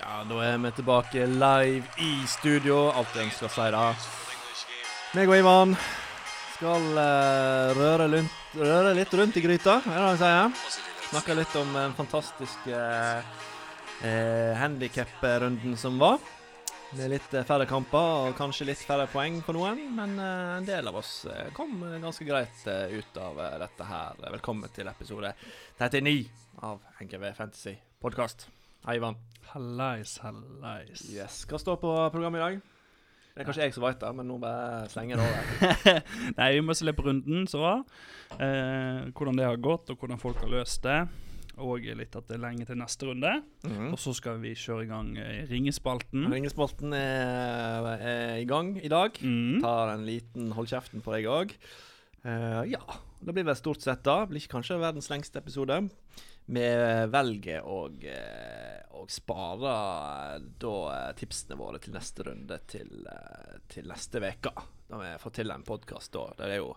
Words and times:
Ja, 0.00 0.20
da 0.28 0.40
er 0.44 0.58
vi 0.62 0.72
tilbake 0.78 1.26
live 1.26 1.84
i 2.02 2.12
studio. 2.30 2.90
Alt 2.92 3.16
jeg 3.16 3.28
ønsker 3.28 3.48
å 3.48 3.52
si, 3.52 3.66
da. 3.74 3.86
Meg 5.16 5.32
og 5.32 5.38
Ivan 5.38 5.74
skal 6.56 6.86
uh, 6.96 7.74
røre, 7.76 8.06
lunt, 8.12 8.38
røre 8.56 8.94
litt 8.96 9.12
rundt 9.16 9.36
i 9.36 9.44
gryta, 9.44 9.80
er 9.84 9.98
det 9.98 10.06
det 10.06 10.14
jeg 10.14 10.22
sier. 10.22 10.78
Snakke 11.10 11.36
litt 11.38 11.58
om 11.60 11.76
den 11.76 11.92
fantastiske 11.98 12.80
uh, 12.80 14.56
handikap-runden 14.62 15.76
som 15.80 16.00
var. 16.00 16.18
Med 16.94 17.10
litt 17.10 17.34
eh, 17.34 17.44
færre 17.46 17.66
kamper 17.66 18.28
og 18.28 18.36
kanskje 18.38 18.68
litt 18.68 18.82
færre 18.86 19.08
poeng 19.10 19.40
på 19.44 19.54
noen, 19.56 19.80
men 19.96 20.14
eh, 20.22 20.52
en 20.60 20.68
del 20.68 20.86
av 20.86 21.00
oss 21.00 21.12
eh, 21.26 21.48
kom 21.56 21.80
ganske 21.82 22.26
greit 22.28 22.66
eh, 22.70 22.94
ut 23.00 23.18
av 23.20 23.40
eh, 23.42 23.56
dette 23.64 23.88
her. 23.90 24.20
Velkommen 24.38 24.72
til 24.76 24.88
episode 24.92 25.34
39 25.80 26.20
av 26.62 26.78
NGV 27.02 27.32
Fantasy 27.34 27.74
podkast. 28.00 28.46
Hei, 28.86 29.00
Ivan. 29.00 29.16
Hallais, 29.50 30.12
hallais. 30.22 31.00
Yes. 31.10 31.40
Hva 31.50 31.58
står 31.58 31.80
på 31.82 31.90
programmet 32.14 32.38
i 32.38 32.42
dag? 32.44 32.58
Det 33.34 33.40
er 33.42 33.46
kanskje 33.48 33.64
jeg 33.64 33.72
som 33.74 33.82
vet 33.82 33.98
det, 33.98 34.10
men 34.14 34.28
nå 34.30 34.36
bare 34.38 34.84
slenger 34.92 35.18
jeg 35.18 35.24
det 35.24 35.24
over. 35.26 35.96
Nei, 36.36 36.46
vi 36.54 36.60
må 36.62 36.76
se 36.78 36.86
litt 36.86 36.94
på 36.94 37.02
runden 37.08 37.48
så. 37.50 37.72
Eh, 38.38 39.08
hvordan 39.10 39.40
det 39.40 39.48
har 39.48 39.58
gått, 39.58 39.90
og 39.90 39.98
hvordan 39.98 40.22
folk 40.22 40.38
har 40.44 40.52
løst 40.54 40.86
det. 40.86 41.00
Og 41.66 41.82
litt 41.98 42.14
at 42.14 42.30
det 42.30 42.36
er 42.38 42.44
lenge 42.44 42.68
til 42.68 42.78
neste 42.78 43.10
runde. 43.10 43.34
Mhm. 43.66 43.90
Og 43.90 43.98
så 44.04 44.14
skal 44.20 44.38
vi 44.44 44.54
kjøre 44.54 44.86
i 44.86 44.88
gang 44.92 45.10
eh, 45.18 45.42
ringespalten. 45.50 46.30
Ringespalten 46.30 46.94
er, 46.94 47.90
er 47.96 48.38
i 48.38 48.46
gang 48.46 48.76
i 48.78 48.92
dag. 48.94 49.18
Mm. 49.18 49.58
Tar 49.66 49.96
en 49.96 50.06
liten 50.06 50.54
hold 50.54 50.70
kjeften 50.70 51.02
på 51.02 51.16
deg 51.16 51.26
òg. 51.26 51.58
ja, 52.70 52.86
det 53.18 53.34
blir 53.34 53.50
vel 53.50 53.58
stort 53.58 53.82
sett 53.82 54.06
da. 54.06 54.20
Blir 54.30 54.46
ikke 54.46 54.60
kanskje 54.60 54.78
verdens 54.78 55.10
lengste 55.10 55.42
episode. 55.42 55.82
Vi 56.46 56.66
velger 57.10 57.64
å, 57.66 57.78
eh, 58.06 58.82
å 58.94 59.02
spare 59.10 59.72
eh, 60.36 60.42
da 60.62 60.74
eh, 60.94 61.12
tipsene 61.18 61.58
våre 61.58 61.80
til 61.82 61.96
neste 61.96 62.26
runde 62.28 62.58
til, 62.70 62.92
til 63.66 63.88
neste 63.90 64.22
uke. 64.22 64.52
Da 64.86 65.00
vi 65.00 65.14
får 65.18 65.34
til 65.40 65.50
en 65.50 65.66
podkast 65.66 66.14
da. 66.14 66.28
Det 66.38 66.50
er 66.52 66.60
jo 66.60 66.70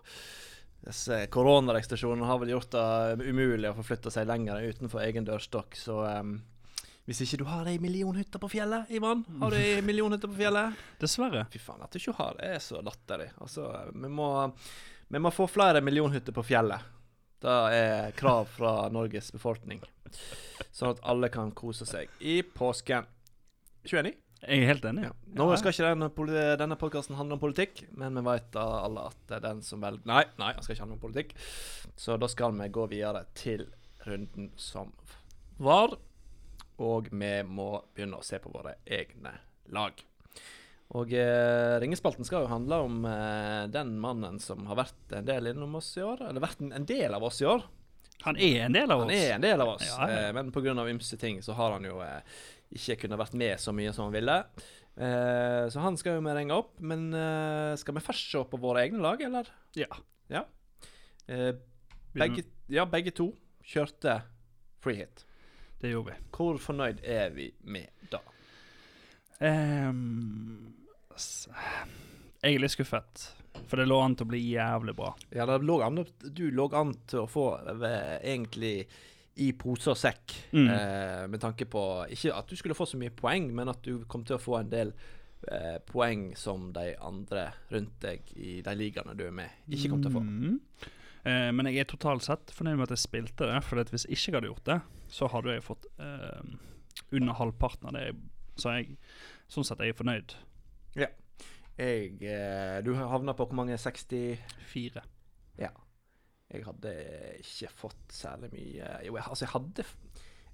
disse 0.80 1.20
Koronarestriksjonene 1.30 2.26
har 2.26 2.40
vel 2.40 2.54
gjort 2.56 2.74
det 2.74 3.28
umulig 3.28 3.70
å 3.70 3.76
forflytte 3.76 4.10
seg 4.10 4.26
lenger 4.26 4.64
utenfor 4.64 5.04
egen 5.04 5.26
dørstokk, 5.28 5.76
så 5.76 5.98
um, 6.22 6.38
hvis 7.04 7.20
ikke 7.26 7.42
du 7.42 7.44
har 7.50 7.68
ei 7.68 7.76
millionhytte 7.82 8.40
på 8.40 8.48
fjellet, 8.48 8.88
Ivan 8.96 9.26
Har 9.42 9.52
du 9.52 9.58
ei 9.60 9.82
millionhytte 9.86 10.30
på 10.30 10.38
fjellet? 10.40 10.80
Dessverre. 11.02 11.44
Fy 11.52 11.60
faen, 11.60 11.84
at 11.84 11.92
du 11.92 12.00
ikke 12.00 12.16
har 12.16 12.38
det, 12.38 12.48
er 12.56 12.64
så 12.64 12.80
latterlig. 12.86 13.28
Altså, 13.44 13.68
vi 13.92 14.10
må, 14.10 14.30
vi 15.12 15.22
må 15.22 15.32
få 15.34 15.46
flere 15.52 15.84
millionhytter 15.84 16.34
på 16.34 16.46
fjellet. 16.48 16.96
Det 17.40 17.58
er 17.72 18.16
krav 18.18 18.50
fra 18.52 18.72
Norges 18.92 19.30
befolkning. 19.32 19.80
Sånn 20.72 20.92
at 20.92 21.00
alle 21.08 21.30
kan 21.32 21.52
kose 21.56 21.86
seg 21.88 22.10
i 22.20 22.40
påsken. 22.44 23.08
29? 23.88 24.12
Jeg 24.40 24.62
er 24.62 24.70
helt 24.70 24.84
enig. 24.88 25.04
Ja. 25.04 25.12
Nå 25.36 25.46
skal 25.60 25.74
ikke 25.74 25.88
denne, 25.92 26.44
denne 26.60 26.76
podkasten 26.80 27.16
handle 27.18 27.36
om 27.36 27.42
politikk, 27.42 27.82
men 27.96 28.16
vi 28.16 28.24
vet 28.24 28.48
da 28.54 28.64
alle 28.86 29.08
at 29.10 29.18
det 29.28 29.36
er 29.36 29.44
den 29.50 29.60
som 29.64 29.84
velger 29.84 30.08
Nei, 30.08 30.22
nei, 30.40 30.52
den 30.56 30.64
skal 30.64 30.76
ikke 30.76 30.86
handle 30.86 30.96
om 30.96 31.02
politikk. 31.02 31.34
Så 32.00 32.16
da 32.20 32.28
skal 32.32 32.56
vi 32.56 32.70
gå 32.72 32.86
videre 32.92 33.26
til 33.36 33.66
runden 34.06 34.52
som 34.60 34.94
var. 35.60 35.96
Og 36.80 37.10
vi 37.12 37.34
må 37.44 37.72
begynne 37.92 38.20
å 38.20 38.24
se 38.24 38.40
på 38.40 38.52
våre 38.52 38.78
egne 38.88 39.34
lag. 39.76 40.00
Og 40.98 41.12
eh, 41.14 41.76
ringespalten 41.82 42.26
skal 42.26 42.42
jo 42.44 42.50
handle 42.50 42.80
om 42.82 43.04
eh, 43.06 43.66
den 43.70 43.92
mannen 44.02 44.40
som 44.42 44.64
har 44.66 44.78
vært 44.80 45.12
en 45.14 45.28
del 45.28 45.52
innom 45.52 45.76
oss 45.78 45.92
i 45.96 46.02
år. 46.02 46.24
Eller 46.28 46.42
vært 46.42 46.64
en, 46.64 46.72
en 46.74 46.86
del 46.88 47.14
av 47.14 47.22
oss 47.28 47.38
i 47.42 47.46
år. 47.46 47.62
Han 48.24 48.36
er 48.36 48.64
en 48.66 48.74
del 48.74 48.90
av 48.90 49.04
oss. 49.04 49.06
Han 49.06 49.14
er 49.16 49.34
en 49.36 49.44
del 49.46 49.62
av 49.64 49.68
oss, 49.76 49.86
Ja, 49.86 50.08
ja. 50.10 50.16
eh, 50.26 50.32
men 50.36 50.50
pga. 50.52 50.74
ymse 50.90 51.16
ting 51.16 51.38
så 51.46 51.54
har 51.56 51.76
han 51.76 51.86
jo 51.86 52.00
eh, 52.04 52.18
ikke 52.74 52.98
kunnet 53.04 53.20
vært 53.22 53.38
med 53.38 53.62
så 53.62 53.72
mye 53.72 53.92
som 53.96 54.08
han 54.08 54.16
ville. 54.18 54.34
Eh, 55.00 55.68
så 55.72 55.80
han 55.80 55.96
skal 55.96 56.18
jo 56.18 56.24
vi 56.26 56.34
ringe 56.36 56.58
opp. 56.58 56.74
Men 56.82 57.06
eh, 57.14 57.76
skal 57.80 57.94
vi 57.96 58.02
først 58.04 58.26
se 58.34 58.42
på 58.50 58.60
våre 58.60 58.82
egne 58.82 59.00
lag, 59.00 59.22
eller? 59.22 59.48
Ja. 59.78 59.88
Eh, 61.30 61.52
begge, 62.18 62.42
ja, 62.74 62.82
begge 62.90 63.14
to 63.14 63.30
kjørte 63.62 64.18
free 64.82 65.04
hit. 65.04 65.22
Det 65.80 65.94
gjorde 65.94 66.16
vi. 66.16 66.26
Hvor 66.34 66.58
fornøyd 66.60 66.98
er 67.06 67.30
vi 67.32 67.52
med 67.62 67.88
da? 68.10 68.18
S- 69.40 70.74
jeg 72.42 72.54
er 72.56 72.62
litt 72.62 72.72
skuffet, 72.74 73.26
for 73.68 73.76
det 73.80 73.86
lå 73.90 73.98
an 74.04 74.14
til 74.16 74.26
å 74.26 74.30
bli 74.32 74.40
jævlig 74.54 74.94
bra. 74.96 75.12
Ja, 75.34 75.46
det 75.46 75.60
lå 75.66 75.80
an, 75.84 76.04
Du 76.32 76.44
lå 76.50 76.68
an 76.76 76.94
til 77.10 77.24
å 77.24 77.28
få 77.30 77.46
eh, 77.82 78.18
egentlig 78.34 78.86
i 79.40 79.52
pose 79.56 79.90
og 79.92 79.96
sekk, 79.96 80.34
Mm. 80.52 80.68
eh, 80.68 81.26
med 81.30 81.40
tanke 81.40 81.64
på 81.70 81.82
ikke 82.10 82.34
at 82.36 82.46
du 82.50 82.56
skulle 82.56 82.74
få 82.76 82.86
så 82.86 82.98
mye 83.00 83.10
poeng, 83.14 83.50
men 83.54 83.68
at 83.72 83.82
du 83.82 84.04
kom 84.10 84.24
til 84.24 84.36
å 84.36 84.42
få 84.42 84.58
en 84.60 84.70
del 84.70 84.92
eh, 85.50 85.78
poeng 85.88 86.34
som 86.36 86.72
de 86.72 86.94
andre 87.00 87.46
rundt 87.70 88.00
deg 88.00 88.20
i 88.36 88.58
de 88.60 88.74
ligaene 88.76 89.14
du 89.16 89.24
er 89.26 89.30
med, 89.32 89.48
ikke 89.70 89.88
kom 89.94 90.02
til 90.02 90.10
å 90.10 90.18
få. 90.18 90.20
Mm. 90.26 90.58
Eh, 91.24 91.50
men 91.52 91.66
jeg 91.70 91.78
er 91.80 91.88
totalt 91.88 92.22
sett 92.26 92.52
fornøyd 92.52 92.76
med 92.76 92.90
at 92.90 92.96
jeg 92.96 93.04
spilte 93.06 93.46
det. 93.48 93.62
For 93.64 93.76
hvis 93.84 94.04
jeg 94.08 94.16
ikke 94.18 94.34
hadde 94.38 94.50
gjort 94.50 94.64
det, 94.68 94.80
så 95.08 95.28
hadde 95.32 95.54
jeg 95.54 95.64
fått 95.64 95.86
eh, 95.98 96.42
under 97.12 97.32
halvparten 97.40 97.88
av 97.88 97.92
det. 97.96 98.04
jeg- 98.10 98.20
Så 98.60 98.68
jeg, 98.76 98.96
sånn 99.48 99.64
sett 99.64 99.80
er 99.80 99.84
jeg 99.86 99.96
fornøyd. 100.98 101.06
Jeg, 101.80 102.16
eh, 102.26 102.80
du 102.84 102.92
havna 102.98 103.32
på 103.36 103.46
hvor 103.46 103.56
mange? 103.56 103.76
60 103.78 104.38
Fire. 104.68 105.02
Ja. 105.58 105.70
Jeg 106.50 106.64
hadde 106.66 106.92
ikke 107.38 107.70
fått 107.78 108.10
særlig 108.12 108.50
mye 108.52 108.88
Jo, 109.06 109.14
jeg, 109.14 109.22
altså, 109.22 109.44
jeg 109.44 109.52
hadde 109.52 109.84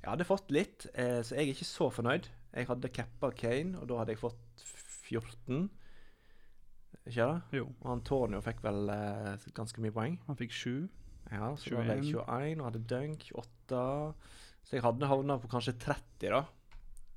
Jeg 0.02 0.10
hadde 0.10 0.26
fått 0.28 0.52
litt, 0.52 0.86
eh, 0.92 1.22
så 1.24 1.34
jeg 1.34 1.48
er 1.48 1.54
ikke 1.54 1.68
så 1.68 1.88
fornøyd. 1.90 2.28
Jeg 2.52 2.68
hadde 2.68 2.92
cappa 2.94 3.30
Kane, 3.34 3.78
og 3.80 3.88
da 3.88 3.98
hadde 4.02 4.14
jeg 4.14 4.20
fått 4.20 4.62
14. 5.08 5.66
Ikke 7.06 7.26
det? 7.26 7.58
Jo, 7.58 7.66
Og 7.80 7.90
Antonio 7.96 8.40
fikk 8.44 8.62
vel 8.64 8.90
eh, 8.92 9.48
ganske 9.56 9.82
mye 9.82 9.94
poeng. 9.94 10.18
han 10.26 10.38
fikk 10.38 10.52
7. 10.52 10.88
Ja, 11.32 11.48
så 11.58 11.72
da 11.74 11.82
hadde 11.82 11.96
jeg 11.96 12.12
21 12.12 12.60
og 12.60 12.66
hadde 12.68 12.84
dunk 12.92 13.26
28. 13.34 14.14
Så 14.66 14.76
jeg 14.76 14.84
hadde 14.84 15.10
havna 15.10 15.38
på 15.42 15.50
kanskje 15.50 15.74
30, 15.78 16.30
da. 16.30 16.44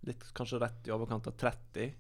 Litt 0.08 0.24
kanskje 0.38 0.62
rett 0.64 0.88
i 0.88 0.94
overkant 0.96 1.28
av 1.30 1.36
30. 1.38 1.92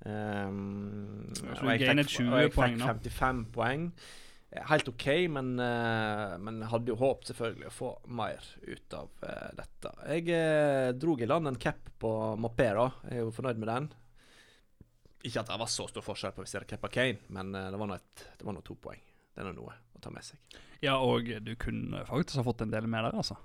Um, 0.00 1.28
og 1.44 1.68
jeg 1.74 1.84
fikk, 1.84 2.08
20 2.08 2.32
og 2.32 2.40
jeg 2.40 2.52
fikk 2.54 2.76
da. 2.80 2.90
55 2.94 3.42
poeng. 3.52 3.86
Eh, 4.50 4.62
Helt 4.70 4.88
OK, 4.88 5.06
men, 5.30 5.52
uh, 5.60 6.36
men 6.40 6.62
hadde 6.70 6.92
jo 6.94 6.98
håpet 7.00 7.32
selvfølgelig 7.32 7.68
å 7.68 7.74
få 7.74 7.90
mer 8.16 8.46
ut 8.64 8.96
av 8.96 9.10
uh, 9.26 9.50
dette. 9.58 9.92
Jeg 10.14 10.24
uh, 10.32 10.88
dro 10.96 11.18
i 11.20 11.28
land 11.28 11.52
en 11.52 11.60
cap 11.60 11.92
på 12.00 12.14
Mopé, 12.40 12.70
da. 12.76 12.88
Jeg 13.10 13.20
er 13.20 13.26
jo 13.26 13.34
fornøyd 13.36 13.60
med 13.60 13.72
den. 13.72 13.90
Ikke 15.20 15.42
at 15.42 15.52
det 15.52 15.60
var 15.60 15.68
så 15.68 15.84
stor 15.90 16.04
forskjell 16.04 16.32
på 16.32 16.42
hvis 16.42 16.54
jeg 16.56 16.62
hadde 16.62 16.72
cappa 16.72 16.88
Kane, 16.88 17.20
men 17.28 17.52
det 17.52 17.76
var 17.76 17.90
nå 17.92 18.64
to 18.64 18.78
poeng. 18.80 19.02
Det 19.34 19.42
er 19.42 19.50
nå 19.50 19.58
noe 19.58 19.74
å 19.76 20.00
ta 20.00 20.08
med 20.14 20.24
seg. 20.24 20.40
Ja, 20.80 20.94
og 20.96 21.28
du 21.44 21.50
kunne 21.60 22.06
faktisk 22.08 22.40
ha 22.40 22.44
fått 22.46 22.64
en 22.64 22.72
del 22.72 22.88
mer 22.88 23.04
der, 23.04 23.18
altså. 23.20 23.36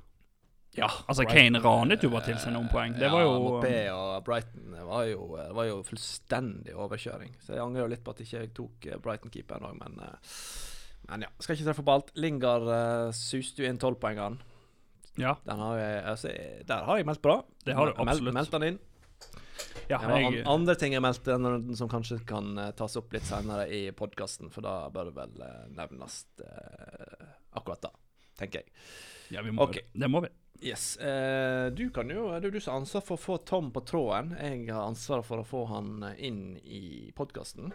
Ja, 0.75 0.89
Altså, 1.07 1.23
Kane 1.29 1.61
ranet 1.63 2.03
jo 2.03 2.09
bare 2.11 2.25
til 2.27 2.39
seg 2.41 2.51
noen 2.55 2.67
poeng. 2.71 2.95
Det 2.99 3.07
var 3.11 3.23
jo 3.23 3.35
Mopé 3.39 3.75
og 3.93 4.23
Brighton 4.27 4.73
var 4.85 5.05
jo, 5.07 5.27
var 5.55 5.67
jo 5.69 5.77
fullstendig 5.87 6.75
overkjøring. 6.75 7.35
Så 7.43 7.55
jeg 7.55 7.63
angrer 7.63 7.85
jo 7.85 7.91
litt 7.93 8.03
på 8.03 8.11
at 8.11 8.23
ikke 8.25 8.41
jeg 8.41 8.51
tok 8.57 8.87
eh, 8.89 8.97
Brighton-keeperen 9.01 9.67
òg, 9.69 9.77
men 9.79 10.01
eh, 10.03 10.41
Men 11.05 11.21
ja, 11.21 11.29
skal 11.39 11.55
ikke 11.55 11.67
treffe 11.69 11.85
på 11.85 11.93
alt. 11.93 12.07
Lingard 12.17 12.65
uh, 12.65 13.11
suste 13.13 13.61
jo 13.61 13.69
inn 13.69 13.77
tolvpoengene. 13.77 14.41
Ja, 15.21 15.35
Den 15.45 15.59
har 15.61 15.77
jeg, 15.77 15.99
altså, 16.11 16.31
der 16.67 16.87
har 16.87 16.97
jeg 16.97 17.05
meldt 17.07 17.21
bra. 17.21 17.35
Det 17.63 17.75
har 17.77 17.91
du 17.91 17.99
absolutt. 18.01 18.33
Meldt 18.35 18.55
den 18.55 18.65
inn. 18.71 18.79
ja 19.87 19.99
det 20.01 20.09
var 20.09 20.23
jeg, 20.25 20.41
andre 20.49 20.75
ting 20.81 20.95
jeg 20.97 21.03
meldte 21.05 21.29
denne 21.29 21.51
runden 21.53 21.77
som 21.77 21.87
kanskje 21.91 22.17
kan 22.27 22.57
eh, 22.57 22.71
tas 22.75 22.97
opp 22.99 23.13
litt 23.13 23.23
senere 23.29 23.67
i 23.69 23.83
podkasten, 23.95 24.49
for 24.51 24.65
da 24.65 24.89
bør 24.91 25.11
det 25.11 25.15
vel 25.21 25.45
nevnes 25.77 26.17
uh, 26.41 27.29
akkurat 27.55 27.85
da, 27.85 27.93
tenker 28.41 28.65
jeg. 28.65 28.73
ja, 29.37 29.45
vi 29.45 29.53
må, 29.53 29.69
Ok. 29.69 29.77
det 29.93 30.09
må 30.11 30.25
vi. 30.25 30.33
Yes. 30.63 30.97
Eh, 30.97 31.67
du 31.75 31.89
kan 31.93 32.09
jo, 32.09 32.29
det 32.39 32.47
er 32.47 32.53
du 32.55 32.59
som 32.63 32.73
har 32.73 32.83
ansvar 32.83 33.03
for 33.05 33.17
å 33.17 33.21
få 33.21 33.37
Tom 33.45 33.71
på 33.75 33.81
tråden. 33.85 34.31
Jeg 34.39 34.69
har 34.71 34.87
ansvaret 34.87 35.27
for 35.27 35.41
å 35.43 35.47
få 35.47 35.63
han 35.69 36.03
eh, 36.07 36.21
inn 36.29 36.57
i 36.63 37.11
podkasten. 37.15 37.73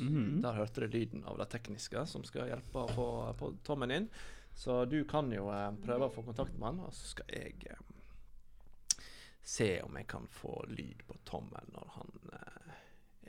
Mhm. 0.00 0.40
Der 0.42 0.56
hørte 0.56 0.84
du 0.84 0.88
lyden 0.88 1.24
av 1.28 1.38
det 1.38 1.50
tekniske 1.52 2.06
som 2.10 2.24
skal 2.24 2.48
hjelpe 2.50 2.86
å 2.86 2.94
få, 2.96 3.08
få 3.38 3.52
Tommen 3.66 3.92
inn. 3.94 4.08
Så 4.54 4.84
du 4.86 5.02
kan 5.10 5.30
jo 5.34 5.50
eh, 5.52 5.70
prøve 5.84 6.08
å 6.08 6.14
få 6.14 6.24
kontakt 6.26 6.54
med 6.58 6.68
han, 6.72 6.80
og 6.86 6.94
så 6.94 7.10
skal 7.12 7.34
jeg 7.34 7.58
eh, 7.70 9.02
se 9.44 9.68
om 9.84 9.96
jeg 9.98 10.08
kan 10.08 10.26
få 10.32 10.62
lyd 10.70 11.04
på 11.06 11.18
Tommen 11.28 11.74
når 11.74 11.90
han 11.98 12.12
eh, 12.38 12.74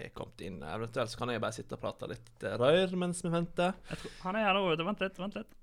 er 0.06 0.16
kommet 0.16 0.42
inn. 0.46 0.62
Eventuelt 0.64 1.12
så 1.12 1.20
kan 1.20 1.34
jeg 1.34 1.44
bare 1.44 1.56
sitte 1.58 1.78
og 1.78 1.84
prate 1.84 2.10
litt 2.14 2.46
eh, 2.48 2.56
rør 2.62 2.96
mens 3.02 3.24
vi 3.26 3.34
venter. 3.34 3.76
Tror, 3.92 4.18
han 4.24 4.40
er 4.40 4.48
her 4.48 4.58
nå. 4.60 4.66
Vent 4.88 5.04
litt, 5.04 5.20
vent 5.20 5.40
litt. 5.42 5.58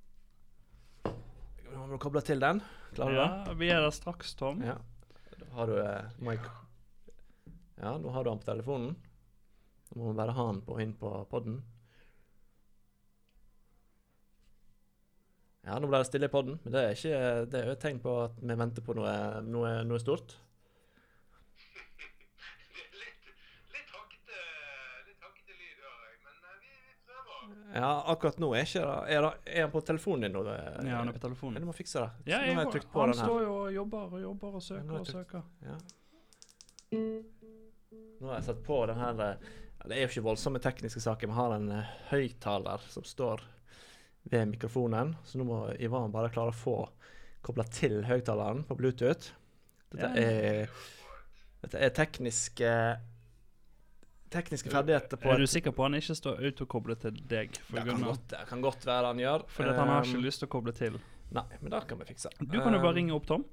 Må 1.93 1.99
du 1.99 2.07
kobla 2.07 2.21
til 2.25 2.41
den? 2.41 2.63
Klarer 2.97 3.13
du 3.13 3.19
det? 3.19 3.25
Ja, 3.29 3.55
vi 3.61 3.67
er 3.69 3.83
der 3.85 3.93
straks, 3.93 4.31
Tom. 4.33 4.63
Ja. 4.65 4.79
Da 5.37 5.49
har 5.59 5.67
du 5.69 5.75
eh, 5.77 6.15
må 6.25 6.33
Ja, 6.33 7.91
nå 8.01 8.15
har 8.15 8.25
du 8.25 8.31
han 8.31 8.39
på 8.41 8.47
telefonen. 8.47 8.95
Nå 9.91 9.99
må 9.99 10.15
vi 10.15 10.17
bare 10.23 10.33
ha 10.33 10.47
han 10.47 10.63
på, 10.65 10.79
inn 10.81 10.95
på 10.97 11.11
podden. 11.29 11.59
Ja, 15.67 15.77
nå 15.77 15.91
ble 15.93 16.01
det 16.01 16.09
stille 16.09 16.31
i 16.31 16.33
podden, 16.33 16.57
men 16.65 16.73
det 16.79 16.87
er 16.87 16.97
ikke 16.97 17.21
Det 17.53 17.61
er 17.61 17.69
jo 17.69 17.77
et 17.77 17.85
tegn 17.85 18.01
på 18.01 18.17
at 18.23 18.41
vi 18.41 18.57
venter 18.65 18.89
på 18.89 18.97
noe, 18.97 19.13
noe, 19.45 19.75
noe 19.85 20.01
stort. 20.01 20.39
Ja, 27.73 27.91
akkurat 28.13 28.37
nå 28.43 28.51
er 28.53 28.67
ikke 28.67 28.83
det 28.85 29.15
Er, 29.17 29.25
det, 29.25 29.53
er 29.57 29.63
han 29.65 29.71
på 29.73 29.81
telefonen 29.89 30.27
din 30.27 30.35
nå? 30.37 30.43
Ja, 30.53 30.99
han 30.99 31.09
er 31.09 31.15
på 31.15 31.21
Ja, 31.21 31.23
telefonen. 31.25 31.63
du 31.63 31.69
må 31.71 31.73
fikse 31.77 32.03
det. 32.03 32.33
Ja, 32.33 32.41
nå 32.45 32.55
har 32.59 32.67
jeg 32.67 32.73
trykt 32.75 32.91
på 32.93 33.01
han 33.01 33.13
den 33.15 33.19
her. 33.23 33.31
står 33.31 33.43
jo 33.47 33.55
og 33.63 33.73
jobber 33.73 34.13
og 34.19 34.21
jobber 34.27 34.59
og 34.59 34.63
søker 34.67 34.99
og 34.99 35.07
søker. 35.09 35.43
Ja. 35.65 35.77
Nå 38.21 38.29
har 38.29 38.37
jeg 38.39 38.47
satt 38.51 38.63
på 38.67 38.79
den 38.91 39.01
her 39.01 39.23
eh, 39.25 39.51
Det 39.87 39.97
er 39.97 40.05
jo 40.05 40.11
ikke 40.13 40.25
voldsomme 40.29 40.61
tekniske 40.63 41.01
saker. 41.03 41.31
Vi 41.33 41.37
har 41.39 41.55
en 41.57 41.71
uh, 41.73 41.93
høyttaler 42.13 42.85
som 42.93 43.07
står 43.09 43.43
ved 44.31 44.53
mikrofonen, 44.53 45.17
så 45.27 45.41
nå 45.41 45.45
må 45.49 45.57
Ivan 45.83 46.13
bare 46.15 46.31
klare 46.31 46.53
å 46.53 46.55
få 46.55 46.77
kobla 47.43 47.65
til 47.75 48.05
høyttaleren 48.07 48.61
på 48.69 48.77
Bluetooth. 48.79 49.33
Dette 49.91 50.13
er 50.23 50.69
Dette 51.65 51.81
er 51.83 51.91
tekniske 51.97 52.71
Tekniske 54.33 54.71
ferdigheter 54.73 55.21
på 55.21 55.31
Er 55.33 55.43
du 55.43 55.47
sikker 55.51 55.75
på 55.77 55.85
at 55.85 55.91
han 55.91 55.99
ikke 56.01 56.17
står 56.19 56.39
autokoblet 56.49 57.03
til 57.07 57.19
deg? 57.31 57.59
For 57.69 57.79
det 57.79 57.85
kan, 57.91 58.05
godt, 58.09 58.29
det 58.33 58.45
kan 58.49 58.63
godt 58.65 58.87
være 58.89 59.11
han 59.13 59.21
gjør. 59.23 59.45
Fordi 59.57 59.73
at 59.75 59.81
han 59.83 59.93
har 59.93 60.07
ikke 60.09 60.21
Um, 60.23 60.25
lyst 60.27 60.43
til 60.43 60.49
å 60.49 60.53
koble 60.57 60.73
til. 60.77 60.97
Nei, 61.33 61.45
men 61.61 61.71
det 61.73 61.83
kan 61.89 62.01
vi 62.01 62.07
fikse. 62.13 62.33
Du 62.41 62.57
kan 62.61 62.73
jo 62.73 62.81
bare 62.81 62.93
Um, 62.95 62.99
ringe 63.01 63.15
opp 63.17 63.27
Tom. 63.29 63.45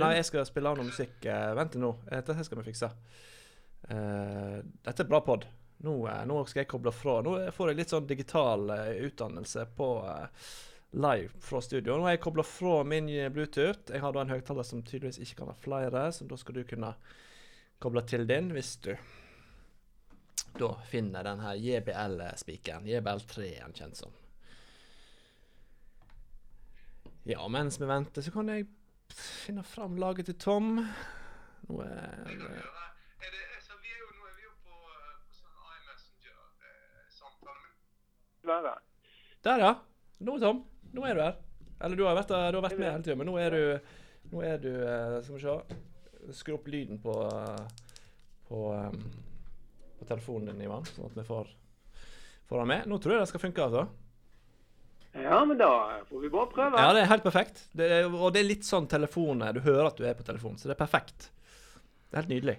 Nei, 0.00 0.14
jeg 0.18 0.24
skal 0.26 0.46
spille 0.48 0.68
av 0.72 0.76
noe 0.80 0.88
musikk. 0.88 1.20
Vent 1.22 1.56
vent 1.60 1.76
nå. 1.78 1.92
Eh, 2.10 2.18
Dette 2.24 2.44
skal 2.44 2.58
vi 2.58 2.64
fikse. 2.72 2.88
Eh, 3.88 4.58
dette 4.84 5.04
er 5.04 5.08
bra 5.08 5.20
pod. 5.20 5.44
Nå, 5.84 5.94
eh, 6.08 6.22
nå 6.26 6.40
skal 6.48 6.64
jeg 6.64 6.70
koble 6.72 6.92
fra. 6.94 7.18
Nå 7.22 7.34
får 7.52 7.70
jeg 7.70 7.76
litt 7.82 7.92
sånn 7.92 8.06
digital 8.08 8.70
eh, 8.74 8.92
utdannelse 9.06 9.66
på 9.76 9.88
eh, 10.08 10.46
live 10.94 11.30
fra 11.42 11.60
studio. 11.62 11.96
Nå 11.98 12.06
har 12.08 12.16
jeg 12.16 12.22
kobla 12.24 12.44
fra 12.46 12.78
min 12.88 13.08
eh, 13.12 13.28
Bluetooth. 13.34 13.90
Jeg 13.92 14.00
har 14.02 14.14
da 14.14 14.24
en 14.24 14.32
høyttaler 14.32 14.66
som 14.66 14.82
tydeligvis 14.82 15.20
ikke 15.24 15.42
kan 15.42 15.52
ha 15.52 15.56
flere, 15.60 16.06
så 16.16 16.26
da 16.30 16.38
skal 16.40 16.58
du 16.58 16.64
kunne 16.68 16.94
koble 17.82 18.02
til 18.08 18.24
din 18.26 18.50
hvis 18.54 18.76
du 18.86 18.94
da 20.58 20.74
finner 20.88 21.24
den 21.24 21.40
her 21.40 21.54
JBL-spikeren. 21.54 22.86
JBL3 22.86 23.48
er 23.48 23.64
den 23.64 23.74
kjent 23.74 23.96
som. 23.96 24.12
Ja, 27.24 27.48
mens 27.48 27.80
vi 27.80 27.88
venter, 27.88 28.22
så 28.22 28.30
kan 28.30 28.48
jeg 28.52 28.68
finne 29.14 29.64
fram 29.64 29.96
laget 29.98 30.28
til 30.28 30.38
Tom. 30.38 30.76
Nå 31.68 31.80
er 31.82 32.22
det, 38.62 38.70
eh. 38.74 38.80
Der, 39.44 39.58
ja. 39.58 39.74
Nå, 40.18 40.38
Tom. 40.38 40.64
Nå 40.92 41.04
er 41.04 41.14
du 41.14 41.20
her. 41.20 41.38
Eller 41.80 41.96
du 41.96 42.04
har 42.06 42.16
vært, 42.16 42.28
du 42.28 42.58
har 42.58 42.64
vært 42.64 42.78
med 42.78 42.90
hele 42.90 43.04
tiden, 43.04 43.18
men 43.20 43.28
nå 43.28 43.38
er 43.40 43.56
du 43.56 43.62
Nå 44.32 44.40
er 44.40 44.60
du 44.62 44.70
eh, 44.72 45.16
Skal 45.24 45.36
vi 45.36 45.40
se. 45.42 45.78
Skru 46.32 46.54
opp 46.56 46.68
lyden 46.72 47.00
på 47.02 47.12
på, 48.48 48.72
um, 48.72 49.02
på 50.04 50.12
telefonen 50.12 50.52
din, 50.52 50.66
Ivan, 50.68 50.86
sånn 50.86 51.08
at 51.08 51.18
vi 51.18 51.26
får, 51.26 51.50
får 52.50 52.62
den 52.62 52.70
med. 52.70 52.88
Nå 52.90 53.00
tror 53.02 53.16
jeg 53.16 53.24
det 53.24 53.30
skal 53.32 53.42
funke, 53.48 53.66
altså. 53.68 53.86
Ja, 55.14 55.40
men 55.46 55.58
da 55.58 55.70
får 56.08 56.22
vi 56.24 56.30
bare 56.30 56.50
prøve. 56.50 56.80
Ja, 56.82 56.92
det 56.94 57.04
er 57.04 57.10
helt 57.12 57.26
perfekt. 57.26 57.64
Det 57.72 57.86
er, 57.86 58.08
og 58.10 58.32
det 58.34 58.42
er 58.42 58.48
litt 58.48 58.66
sånn 58.66 58.88
telefon 58.90 59.44
Du 59.54 59.60
hører 59.62 59.86
at 59.92 59.98
du 59.98 60.06
er 60.08 60.16
på 60.18 60.26
telefonen, 60.26 60.58
så 60.58 60.66
det 60.66 60.74
er 60.74 60.80
perfekt. 60.80 61.28
Det 62.08 62.16
er 62.16 62.24
helt 62.24 62.32
nydelig. 62.34 62.56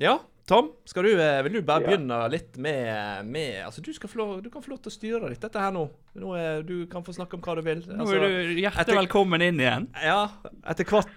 Ja, 0.00 0.16
Tom, 0.46 0.66
skal 0.84 1.06
du, 1.06 1.10
eh, 1.16 1.38
vil 1.46 1.54
du 1.54 1.62
bare 1.64 1.80
Ja. 1.80 1.88
begynne 1.88 2.18
litt 2.28 2.58
med, 2.60 3.24
med 3.24 3.62
Altså, 3.64 3.80
du, 3.80 3.92
skal 3.96 4.10
få 4.12 4.18
lov, 4.20 4.42
du 4.44 4.50
kan 4.52 4.60
få 4.60 4.74
lov 4.74 4.82
til 4.84 4.90
å 4.92 4.96
styre 4.98 5.30
litt 5.32 5.40
dette 5.40 5.56
her 5.58 5.72
nå. 5.72 5.86
nå 6.20 6.34
er, 6.36 6.62
du 6.62 6.84
kan 6.86 7.02
få 7.06 7.14
snakke 7.16 7.38
om 7.38 7.40
hva 7.40 7.54
du 7.56 7.62
vil. 7.64 7.80
Nå 7.88 8.02
Altså, 8.04 8.18
er 8.18 8.20
du 8.28 8.60
hjertelig 8.60 8.82
etter- 8.84 8.98
velkommen 9.00 9.40
inn 9.46 9.62
igjen. 9.62 9.88
Ja, 10.04 10.28
etter 10.68 10.84
hvert 10.84 11.08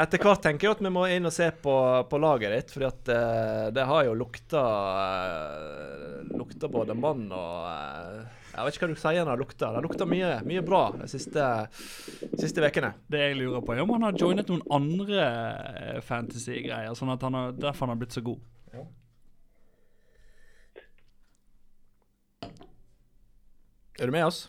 Etter 0.00 0.18
hvert 0.18 0.40
tenker 0.42 0.66
jeg 0.66 0.70
at 0.78 0.82
vi 0.82 0.90
må 0.90 1.04
inn 1.14 1.26
og 1.28 1.32
se 1.36 1.50
på, 1.62 2.08
på 2.08 2.18
laget 2.18 2.50
ditt, 2.56 2.70
For 2.74 2.86
at 2.88 3.08
eh, 3.12 3.70
det 3.76 3.84
har 3.86 4.04
jo 4.08 4.14
lukta 4.18 4.62
uh, 4.64 6.36
Lukta 6.38 6.68
både 6.72 6.94
mann 6.96 7.26
og 7.30 7.66
eh, 7.70 8.26
Jeg 8.50 8.66
vet 8.66 8.76
ikke 8.76 8.86
hva 8.86 8.94
du 8.94 9.00
sier 9.00 9.24
når 9.24 9.36
det 9.38 9.44
lukter. 9.44 9.74
Det 9.76 9.82
lukter 9.86 10.08
mye, 10.10 10.30
mye 10.46 10.62
bra 10.66 10.80
de 10.96 11.06
siste, 11.10 11.48
siste 12.40 12.64
ukene. 12.66 12.92
Det 13.10 13.20
jeg 13.22 13.36
lurer 13.38 13.62
på, 13.62 13.74
er 13.74 13.84
om 13.84 13.92
han 13.94 14.08
har 14.08 14.18
joinet 14.18 14.50
noen 14.50 14.64
andre 14.74 15.26
eh, 15.26 16.00
fantasy-greier, 16.06 16.96
sånn 16.98 17.14
at 17.14 17.22
han 17.26 17.38
har, 17.38 17.52
derfor 17.54 17.86
han 17.86 17.94
har 17.94 18.00
blitt 18.02 18.16
så 18.18 18.24
god. 18.26 18.40
Er 24.00 24.06
du 24.06 24.12
med 24.12 24.24
oss? 24.24 24.48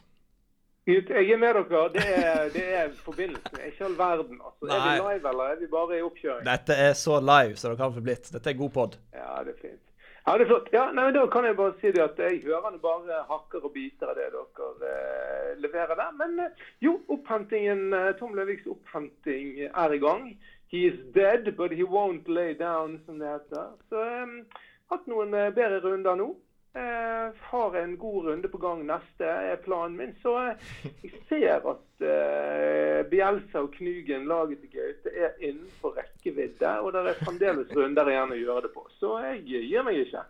Jeg 0.87 1.03
er 1.11 1.37
med 1.37 1.53
dere. 1.53 1.89
Det 1.93 2.03
er, 2.07 2.49
det 2.53 2.63
er 2.73 2.91
forbindelsen. 3.05 3.59
Ikke 3.67 3.85
all 3.85 3.97
verden. 3.97 4.39
altså. 4.45 4.65
Er 4.65 4.81
vi 4.85 4.93
live, 4.97 5.29
eller 5.29 5.43
er 5.53 5.59
vi 5.59 5.67
bare 5.71 5.97
i 5.97 6.01
oppkjøring? 6.01 6.45
Dette 6.47 6.77
er 6.87 6.93
så 6.97 7.19
live 7.19 7.55
som 7.59 7.73
det 7.73 7.77
kan 7.83 7.93
få 7.93 8.03
blitt. 8.05 8.31
Dette 8.33 8.49
er 8.49 8.57
god 8.57 8.71
pod. 8.77 8.97
Ja, 9.13 9.43
det 9.45 9.53
er 9.57 9.59
fint. 9.61 9.90
Ja, 10.25 10.37
det 10.37 10.45
er 10.45 10.49
flott. 10.51 10.67
Ja, 10.73 10.83
nei, 10.93 11.11
Da 11.11 11.25
kan 11.33 11.45
jeg 11.45 11.57
bare 11.57 11.73
si 11.81 11.91
det 11.91 12.03
at 12.03 12.19
jeg 12.21 12.43
hører 12.45 12.75
det 12.75 12.81
bare 12.83 13.23
hakker 13.29 13.63
og 13.65 13.73
biter 13.73 14.11
av 14.11 14.19
det 14.19 14.27
dere 14.35 14.89
eh, 14.91 15.55
leverer 15.63 15.97
der. 15.97 16.11
Men 16.19 16.39
eh, 16.45 16.65
jo, 16.85 16.99
opphentingen, 17.09 17.87
eh, 17.97 18.11
Tom 18.19 18.35
Løviks 18.37 18.69
opphenting 18.69 19.55
er 19.65 19.95
i 19.95 20.01
gang. 20.01 20.27
He 20.71 20.85
is 20.87 20.99
dead, 21.15 21.49
but 21.57 21.71
he 21.71 21.83
won't 21.83 22.29
lay 22.29 22.53
down, 22.53 23.01
som 23.05 23.17
det 23.19 23.33
heter. 23.33 23.73
Så 23.89 24.05
eh, 24.05 24.61
hatt 24.93 25.09
noen 25.09 25.33
eh, 25.33 25.49
bedre 25.57 25.81
runder 25.87 26.19
nå. 26.21 26.29
Eh, 26.73 27.31
har 27.35 27.75
en 27.75 27.97
god 27.97 28.25
runde 28.25 28.47
på 28.47 28.57
gang 28.57 28.85
neste, 28.87 29.27
er 29.27 29.57
planen 29.65 29.97
min. 29.97 30.13
Så 30.23 30.37
eh, 30.39 30.67
jeg 31.03 31.23
ser 31.29 31.65
at 31.73 32.05
eh, 32.07 32.99
Bielsa 33.11 33.65
og 33.65 33.73
Knugen, 33.75 34.29
laget 34.31 34.61
til 34.63 34.77
Gaute, 34.77 35.11
er 35.11 35.35
innenfor 35.39 35.97
rekkevidde. 35.99 36.77
Og 36.79 36.93
det 36.95 37.03
er 37.11 37.23
fremdeles 37.25 37.73
runder 37.75 38.13
igjen 38.13 38.37
å 38.37 38.39
gjøre 38.39 38.67
det 38.67 38.71
på. 38.75 38.85
Så 39.01 39.17
jeg 39.25 39.65
gir 39.67 39.83
meg 39.87 39.99
ikke. 40.05 40.23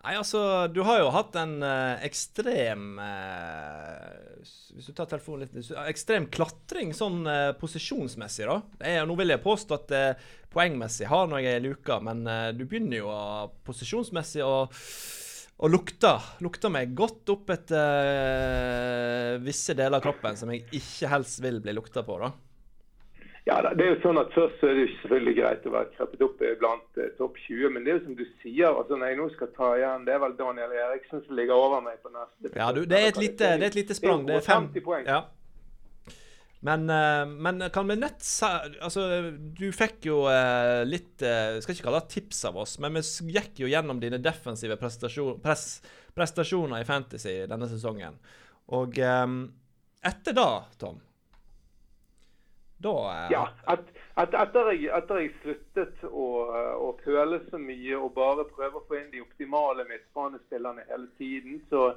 Nei, 0.00 0.14
altså, 0.16 0.40
du 0.72 0.80
har 0.86 1.02
jo 1.02 1.10
hatt 1.12 1.34
en 1.36 1.58
eh, 1.60 2.06
ekstrem 2.06 2.94
eh, 3.04 4.38
Hvis 4.72 4.86
du 4.88 4.94
tar 4.96 5.10
telefonen 5.10 5.44
litt 5.44 5.74
Ekstrem 5.82 6.30
klatring 6.32 6.94
sånn 6.96 7.26
eh, 7.28 7.50
posisjonsmessig, 7.60 8.46
da. 8.48 8.62
Er, 8.80 9.02
nå 9.04 9.18
vil 9.20 9.34
jeg 9.34 9.44
påstå 9.44 9.76
at 9.76 9.92
poengmessig 10.54 11.10
har 11.10 11.28
noe 11.28 11.42
i 11.44 11.60
luka, 11.60 12.00
men 12.02 12.24
du 12.56 12.64
begynner 12.64 13.02
jo 13.02 13.10
posisjonsmessig 13.66 14.40
å 14.42 14.54
og 15.60 15.68
lukta, 15.68 16.14
lukta 16.40 16.70
meg 16.72 16.94
godt 16.96 17.28
opp 17.34 17.50
etter 17.52 18.06
eh, 18.10 19.40
visse 19.44 19.76
deler 19.76 19.98
av 19.98 20.04
kroppen 20.04 20.38
som 20.38 20.52
jeg 20.54 20.64
ikke 20.72 21.10
helst 21.12 21.42
vil 21.44 21.60
bli 21.60 21.74
lukta 21.76 22.04
på, 22.06 22.16
da. 22.22 22.30
Ja, 23.48 23.56
det 23.64 23.82
er 23.82 23.94
jo 23.94 24.00
sånn 24.02 24.20
at 24.20 24.32
Først 24.36 24.60
så 24.60 24.68
er 24.68 24.76
det 24.76 24.82
jo 24.84 24.90
selvfølgelig 24.94 25.32
greit 25.38 25.64
å 25.66 25.72
være 25.72 25.92
kreppet 25.96 26.24
opp 26.26 26.42
blant 26.60 27.00
eh, 27.00 27.10
topp 27.18 27.40
20, 27.48 27.74
men 27.74 27.84
det 27.84 27.92
er 27.92 27.98
jo 27.98 28.04
som 28.06 28.16
du 28.16 28.24
sier, 28.42 28.68
altså 28.70 28.96
når 28.96 29.12
jeg 29.12 29.18
nå 29.20 29.28
skal 29.34 29.52
ta 29.56 29.70
igjen, 29.80 30.06
det 30.06 30.14
er 30.14 30.22
vel 30.24 30.38
Daniel 30.38 30.74
Eriksen 30.86 31.24
som 31.26 31.36
ligger 31.40 31.56
over 31.56 31.84
meg 31.84 32.00
på 32.04 32.12
neste. 32.14 32.52
Ja, 32.54 32.70
du, 32.76 32.84
det, 32.88 33.00
er 33.00 33.20
lite, 33.20 33.52
det 33.60 33.68
er 33.68 33.72
et 33.72 33.78
lite 33.80 33.96
sprang. 33.98 34.24
Det 34.28 34.38
er 34.38 34.48
50 34.48 34.86
poeng. 34.86 35.08
Ja. 35.08 35.22
Men, 36.60 36.90
eh, 36.90 37.26
men 37.26 37.70
kan 37.70 37.88
vi 37.88 37.96
nett 37.96 38.24
Altså, 38.80 39.06
du 39.32 39.70
fikk 39.72 40.04
jo 40.10 40.26
eh, 40.28 40.82
litt 40.84 41.22
eh, 41.24 41.56
Skal 41.60 41.76
ikke 41.76 41.86
kalle 41.86 42.02
det 42.02 42.12
tips 42.12 42.44
av 42.50 42.58
oss, 42.60 42.76
men 42.82 42.98
vi 43.00 43.32
gikk 43.32 43.62
jo 43.62 43.70
gjennom 43.70 44.00
dine 44.02 44.20
defensive 44.20 44.76
prestasjon, 44.80 45.40
pres, 45.40 45.80
prestasjoner 46.16 46.82
i 46.82 46.88
Fantasy 46.88 47.38
denne 47.48 47.68
sesongen. 47.70 48.20
Og 48.76 49.00
eh, 49.00 49.26
etter 50.12 50.36
da, 50.36 50.50
Tom 50.80 51.00
Da 52.80 52.94
Ja, 53.32 53.42
at, 53.68 53.88
at 54.20 54.36
etter, 54.36 54.72
jeg, 54.76 54.90
jeg 54.92 55.32
sluttet 55.40 56.04
å, 56.08 56.28
å 56.76 56.92
føle 57.04 57.40
så 57.48 57.60
mye 57.60 57.96
og 57.96 58.12
bare 58.16 58.48
prøve 58.52 58.80
å 58.80 58.88
få 58.88 59.00
inn 59.00 59.12
de 59.14 59.24
optimale 59.24 59.88
midtbanespillerne 59.88 60.84
hele 60.92 61.08
tiden, 61.16 61.60
så 61.72 61.94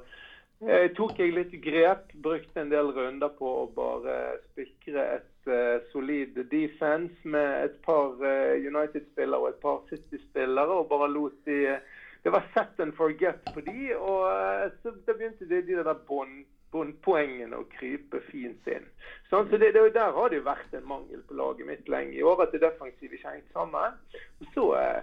eh, 0.62 0.86
tok 0.96 1.18
jeg 1.18 1.34
litt 1.34 1.54
grep. 1.64 2.12
Brukte 2.24 2.62
en 2.62 2.72
del 2.72 2.92
runder 2.94 3.32
på 3.38 3.50
å 3.64 3.66
bare 3.74 4.38
spikre 4.52 5.06
et 5.18 5.50
eh, 5.50 5.76
solid 5.92 6.38
defense 6.52 7.16
med 7.24 7.68
et 7.68 7.76
par 7.86 8.14
eh, 8.22 8.56
United-spillere 8.62 9.40
og 9.40 9.52
et 9.52 9.60
par 9.64 9.82
City-spillere, 9.90 10.80
og 10.80 10.90
bare 10.92 11.10
lot 11.12 11.36
de 11.48 11.78
Det 12.24 12.32
var 12.32 12.46
set 12.54 12.78
and 12.80 12.94
forget 12.96 13.42
på 13.52 13.60
de, 13.60 13.92
og 13.96 14.22
eh, 14.30 14.70
så 14.80 14.94
da 15.04 15.12
begynte 15.12 15.44
de, 15.44 15.60
de 15.60 15.74
der 15.76 16.04
bånd 16.08 16.46
båndpoengene 16.74 17.58
å 17.58 17.66
krype 17.76 18.20
fint 18.30 18.66
inn. 18.70 18.86
Sånn, 19.30 19.46
så 19.50 19.58
det, 19.60 19.72
det, 19.76 19.84
Der 19.94 20.14
har 20.16 20.30
det 20.30 20.40
jo 20.40 20.46
vært 20.48 20.74
en 20.74 20.88
mangel 20.90 21.22
på 21.28 21.36
laget 21.38 21.68
mitt 21.68 21.90
lenge 21.92 22.16
i 22.18 22.24
år, 22.26 22.44
at 22.44 22.54
det 22.54 22.64
defensive 22.64 23.14
ikke 23.14 23.36
hengt 23.36 23.52
sammen. 23.54 23.98
Og 24.42 24.48
så 24.56 24.64
eh, 24.80 25.02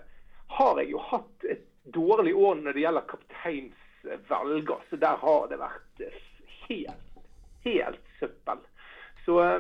har 0.58 0.82
jeg 0.82 0.92
jo 0.92 1.04
hatt 1.12 1.48
et 1.54 1.64
dårlig 1.96 2.36
år 2.36 2.60
når 2.60 2.76
det 2.76 2.84
gjelder 2.86 3.08
kapteinsvelger, 4.12 4.78
så 4.90 4.96
der 4.96 5.18
har 5.18 5.48
det 5.48 5.60
vært 5.60 6.04
eh, 6.04 6.20
helt, 6.68 7.26
helt 7.64 8.02
søppel. 8.20 8.60
Så 9.26 9.40
eh, 9.44 9.60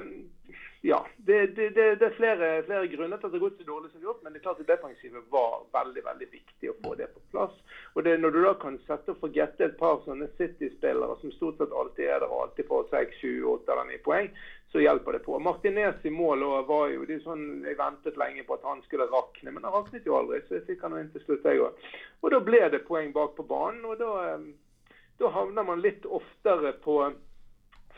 ja, 0.81 1.05
det, 1.17 1.47
det, 1.55 1.69
det, 1.69 1.95
det 1.95 2.05
er 2.05 2.15
flere, 2.17 2.63
flere 2.65 2.87
grunner 2.87 3.17
til 3.17 3.27
at 3.27 3.33
det 3.33 3.39
har 3.39 3.49
gått 3.49 3.59
så 3.59 3.67
dårlig 3.67 3.91
som 3.91 3.99
det 3.99 4.05
har 4.05 4.09
gjort, 4.09 4.23
men 4.23 4.33
det 4.33 4.39
er 4.39 4.45
klart 4.47 4.61
at 4.63 4.71
defensivet 4.71 5.27
var 5.29 5.59
veldig 5.73 6.03
veldig 6.07 6.29
viktig 6.31 6.71
å 6.71 6.77
få 6.81 6.95
det 6.97 7.07
på 7.13 7.21
plass. 7.31 7.53
Og 7.93 8.03
det, 8.03 8.17
Når 8.17 8.31
du 8.31 8.39
da 8.41 8.53
kan 8.57 8.79
sette 8.87 9.13
og 9.13 9.21
forgette 9.21 9.67
et 9.67 9.77
par 9.77 10.01
sånne 10.05 10.29
City-spillere 10.39 11.19
som 11.21 11.35
stort 11.35 11.61
sett 11.61 11.75
alltid 11.77 12.09
er 12.09 12.23
der 12.23 12.33
og 12.33 12.47
alltid 12.47 12.69
får 12.71 12.89
6, 12.95 13.21
7, 13.21 13.29
8 13.53 13.75
eller 13.75 13.91
9 13.93 14.01
poeng, 14.07 14.31
så 14.71 14.79
hjelper 14.79 15.11
det 15.11 15.19
på. 15.19 15.39
Martinez 15.39 16.05
i 16.05 16.09
mål 16.09 16.43
og 16.47 16.67
var 16.67 16.91
jo 16.93 17.05
det 17.05 17.17
er 17.17 17.23
sånn, 17.25 17.63
Jeg 17.65 17.77
ventet 17.79 18.17
lenge 18.17 18.45
på 18.47 18.55
at 18.55 18.63
han 18.63 18.81
skulle 18.85 19.09
rakne, 19.11 19.51
men 19.51 19.63
han 19.67 19.73
raknet 19.73 20.05
jo 20.07 20.15
aldri. 20.15 20.39
Så 20.47 20.59
jeg 20.59 20.67
fikk 20.69 20.85
han 20.87 20.95
inn 20.99 21.11
til 21.11 21.23
slutt, 21.25 21.43
jeg 21.45 21.59
òg. 21.59 21.89
Og 22.21 22.31
da 22.31 22.39
ble 22.39 22.61
det 22.71 22.85
poeng 22.87 23.11
bak 23.11 23.35
på 23.35 23.43
banen, 23.47 23.83
og 23.85 23.99
da, 23.99 24.11
eh, 24.29 24.95
da 25.19 25.31
havner 25.35 25.67
man 25.67 25.83
litt 25.83 26.05
oftere 26.05 26.71
på 26.85 27.01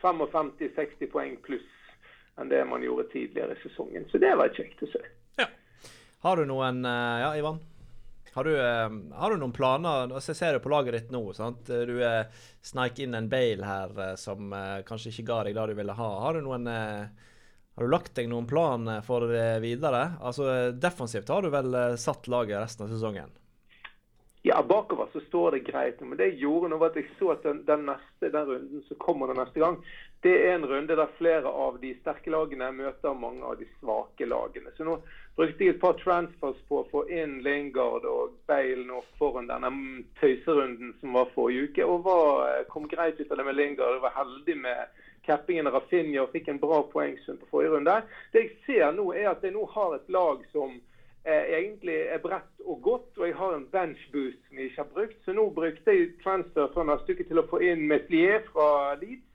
55-60 0.02 1.12
poeng 1.12 1.38
pluss 1.46 1.70
enn 2.42 2.50
det 2.50 2.64
man 2.66 2.82
gjorde 2.82 3.12
tidligere 3.12 3.54
i 3.54 3.62
sesongen. 3.62 4.10
Så 4.10 4.18
det 4.18 4.34
var 4.36 4.50
kjekt 4.50 4.82
å 4.82 4.90
se. 4.90 5.04
Har 6.24 6.40
du 6.40 6.46
noen 6.48 6.86
eh, 6.88 7.20
Ja, 7.20 7.34
Ivan? 7.36 7.60
Har 8.34 8.48
du, 8.48 8.54
eh, 8.58 8.90
har 9.20 9.32
du 9.32 9.38
noen 9.38 9.54
planer? 9.54 10.10
Altså, 10.10 10.32
jeg 10.32 10.40
ser 10.40 10.58
jo 10.58 10.64
på 10.64 10.72
laget 10.74 10.96
ditt 10.98 11.12
nå. 11.14 11.22
sant? 11.38 11.68
Du 11.70 12.00
eh, 12.02 12.26
sneik 12.66 12.98
inn 13.04 13.14
en 13.18 13.30
Bale 13.30 13.68
her 13.68 13.94
eh, 14.08 14.16
som 14.18 14.54
eh, 14.58 14.80
kanskje 14.88 15.12
ikke 15.14 15.28
ga 15.30 15.44
deg 15.48 15.60
det 15.60 15.68
du 15.70 15.78
ville 15.78 15.98
ha. 16.00 16.10
Har 16.26 16.40
du 16.40 16.42
noen 16.46 16.66
eh, 16.72 17.30
har 17.74 17.86
du 17.86 17.90
lagt 17.90 18.14
deg 18.18 18.30
noen 18.30 18.50
plan 18.50 18.88
eh, 18.90 19.04
for 19.06 19.30
videre? 19.62 20.04
Altså 20.22 20.72
Defensivt 20.74 21.30
har 21.30 21.46
du 21.46 21.54
vel 21.54 21.74
eh, 21.78 21.96
satt 22.02 22.30
laget 22.30 22.62
resten 22.62 22.88
av 22.88 22.94
sesongen? 22.94 23.32
Ja, 24.46 24.64
bakover 24.64 25.08
så 25.12 25.20
står 25.20 25.52
det 25.52 25.60
greit. 25.60 26.00
Men 26.00 26.18
det 26.18 26.26
jeg 26.34 26.42
gjorde 26.42 26.68
nå, 26.68 26.78
var 26.82 26.90
at 26.92 26.98
jeg 27.00 27.06
så 27.16 27.30
at 27.32 27.46
den, 27.46 27.62
den 27.64 27.86
neste 27.88 28.28
den 28.34 28.50
runden 28.50 28.82
som 28.90 29.00
kommer 29.00 29.32
den 29.32 29.40
neste 29.40 29.62
gang, 29.64 29.78
det 30.26 30.34
er 30.36 30.58
en 30.58 30.68
runde 30.68 30.98
der 31.00 31.14
flere 31.16 31.48
av 31.48 31.78
de 31.80 31.94
sterke 32.02 32.34
lagene 32.34 32.68
møter 32.76 33.16
mange 33.16 33.40
av 33.48 33.56
de 33.62 33.70
svake 33.78 34.28
lagene. 34.28 34.76
Så 34.76 34.84
nå 34.84 34.98
brukte 35.40 35.64
jeg 35.64 35.78
et 35.78 35.80
par 35.80 35.96
transfers 36.02 36.60
på 36.68 36.82
å 36.82 36.90
få 36.92 37.06
inn 37.08 37.40
Lingard 37.48 38.04
og 38.04 38.36
Bale 38.52 38.84
nå 38.84 39.00
foran 39.16 39.48
denne 39.48 39.72
tøyserunden 40.20 40.92
som 41.00 41.16
var 41.16 41.32
forrige 41.32 41.72
uke, 41.72 41.88
og 41.88 42.04
var, 42.12 42.68
kom 42.68 42.92
greit 42.92 43.24
ut 43.24 43.32
av 43.32 43.40
det 43.40 43.48
med 43.48 43.62
Lingard. 43.62 43.96
Jeg 43.96 44.08
var 44.10 44.18
heldig 44.20 44.60
med 44.68 45.04
cappingen 45.24 45.72
av 45.72 45.80
Rafinha 45.80 46.26
og 46.26 46.36
fikk 46.36 46.52
en 46.52 46.60
bra 46.60 46.84
poengsum 46.92 47.40
på 47.40 47.54
forrige 47.56 47.78
runde. 47.78 48.02
Det 48.36 48.44
jeg 48.44 48.58
ser 48.68 48.92
nå, 48.92 49.14
er 49.16 49.32
at 49.32 49.48
jeg 49.48 49.56
nå 49.56 49.64
har 49.72 49.96
et 49.96 50.12
lag 50.12 50.44
som 50.52 50.82
egentlig 51.26 51.96
er 52.12 52.20
bredt 52.24 52.64
og 52.66 52.82
godt, 52.84 53.18
og 53.18 53.28
jeg 53.28 53.36
har 53.36 53.54
en 53.56 53.68
bench 53.72 54.02
boost 54.12 54.40
som 54.48 54.58
jeg 54.58 54.66
ikke 54.70 54.82
har 54.82 54.90
brukt. 54.96 55.20
Så 55.26 55.36
nå 55.36 55.46
brukte 55.56 55.96
jeg 55.96 56.10
transfer 56.24 56.68
fra 56.74 56.84
neste 56.88 57.16
uke 57.16 57.28
til 57.30 57.40
å 57.40 57.48
få 57.48 57.62
inn 57.64 57.86
Meslier 57.88 58.44
fra 58.52 58.96
Leeds 59.00 59.30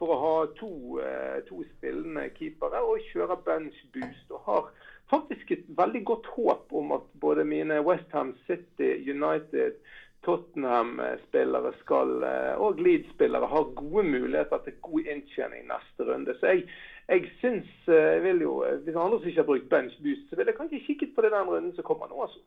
for 0.00 0.14
å 0.14 0.20
ha 0.20 0.36
to, 0.56 1.00
eh, 1.04 1.40
to 1.48 1.62
spillende 1.76 2.28
keepere 2.36 2.80
og 2.80 3.04
kjøre 3.12 3.36
bench 3.44 3.80
boost. 3.92 4.30
Og 4.30 4.40
har 4.48 4.70
faktisk 5.10 5.50
et 5.52 5.66
veldig 5.76 6.04
godt 6.04 6.26
håp 6.36 6.72
om 6.72 6.92
at 6.96 7.08
både 7.20 7.44
mine 7.44 7.82
Westham 7.84 8.34
City, 8.46 8.92
United, 9.10 9.76
Tottenham-spillere 10.24 11.72
skal, 11.80 12.22
eh, 12.22 12.54
og 12.60 12.80
Leeds-spillere 12.80 13.46
har 13.46 13.74
gode 13.76 14.04
muligheter 14.04 14.58
til 14.64 14.74
god 14.82 15.12
inntjening 15.14 15.68
neste 15.68 16.04
runde. 16.04 16.34
Så 16.40 16.46
jeg, 16.46 16.66
jeg 17.10 17.26
syns 17.40 17.68
eh, 17.90 18.06
jeg 18.16 18.22
vil 18.24 18.40
jo, 18.46 18.52
eh, 18.66 18.78
Hvis 18.86 18.96
andre 18.96 19.18
som 19.20 19.28
ikke 19.28 19.42
har 19.42 19.48
brukt 19.50 19.68
bench 19.72 19.96
boost, 20.04 20.28
så 20.30 20.38
vil 20.38 20.46
jeg 20.50 20.56
kanskje 20.60 20.82
kikket 20.86 21.14
på 21.16 21.24
det 21.26 21.32
den 21.34 21.50
runden 21.50 21.74
som 21.76 21.84
kommer 21.86 22.08
nå. 22.10 22.22
altså. 22.22 22.40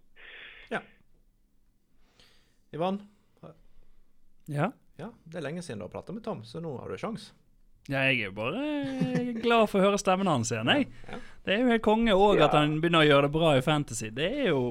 Ja. 0.71 0.79
Ivan? 2.73 3.01
Ja. 4.49 4.71
Ja, 4.99 5.07
det 5.25 5.39
er 5.39 5.45
lenge 5.47 5.61
siden 5.65 5.79
du 5.81 5.87
har 5.87 5.93
prata 5.93 6.13
med 6.13 6.23
Tom, 6.25 6.43
så 6.45 6.59
nå 6.61 6.75
har 6.77 6.89
du 6.91 6.97
sjans. 7.01 7.31
ja, 7.89 8.03
jeg 8.07 8.19
er 8.21 8.27
jo 8.29 8.33
bare 8.37 8.59
eh, 8.63 9.31
glad 9.41 9.65
for 9.71 9.81
å 9.81 9.87
høre 9.89 9.97
stemmen 9.99 10.29
hans 10.29 10.51
igjen, 10.53 10.69
jeg. 10.71 10.85
Ja. 11.09 11.17
Det 11.43 11.55
er 11.55 11.63
jo 11.63 11.71
helt 11.73 11.83
konge 11.83 12.13
òg 12.15 12.37
Ja. 12.39 12.45
at 12.47 12.53
han 12.55 12.77
begynner 12.79 13.03
å 13.03 13.07
gjøre 13.07 13.25
det 13.27 13.33
bra 13.35 13.49
i 13.57 13.63
Fantasy. 13.65 14.09
Det 14.15 14.29
er 14.45 14.51
jo 14.53 14.61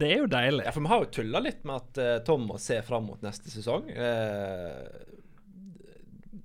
Det 0.00 0.08
er 0.10 0.18
jo 0.22 0.26
deilig. 0.30 0.64
Ja, 0.66 0.72
for 0.74 0.80
vi 0.84 0.90
har 0.92 1.04
jo 1.04 1.10
tulla 1.16 1.40
litt 1.44 1.64
med 1.64 1.76
at 1.80 2.24
Tom 2.26 2.44
må 2.48 2.58
se 2.60 2.80
fram 2.84 3.06
mot 3.08 3.22
neste 3.24 3.48
sesong. 3.52 3.88
Eh, 3.90 5.09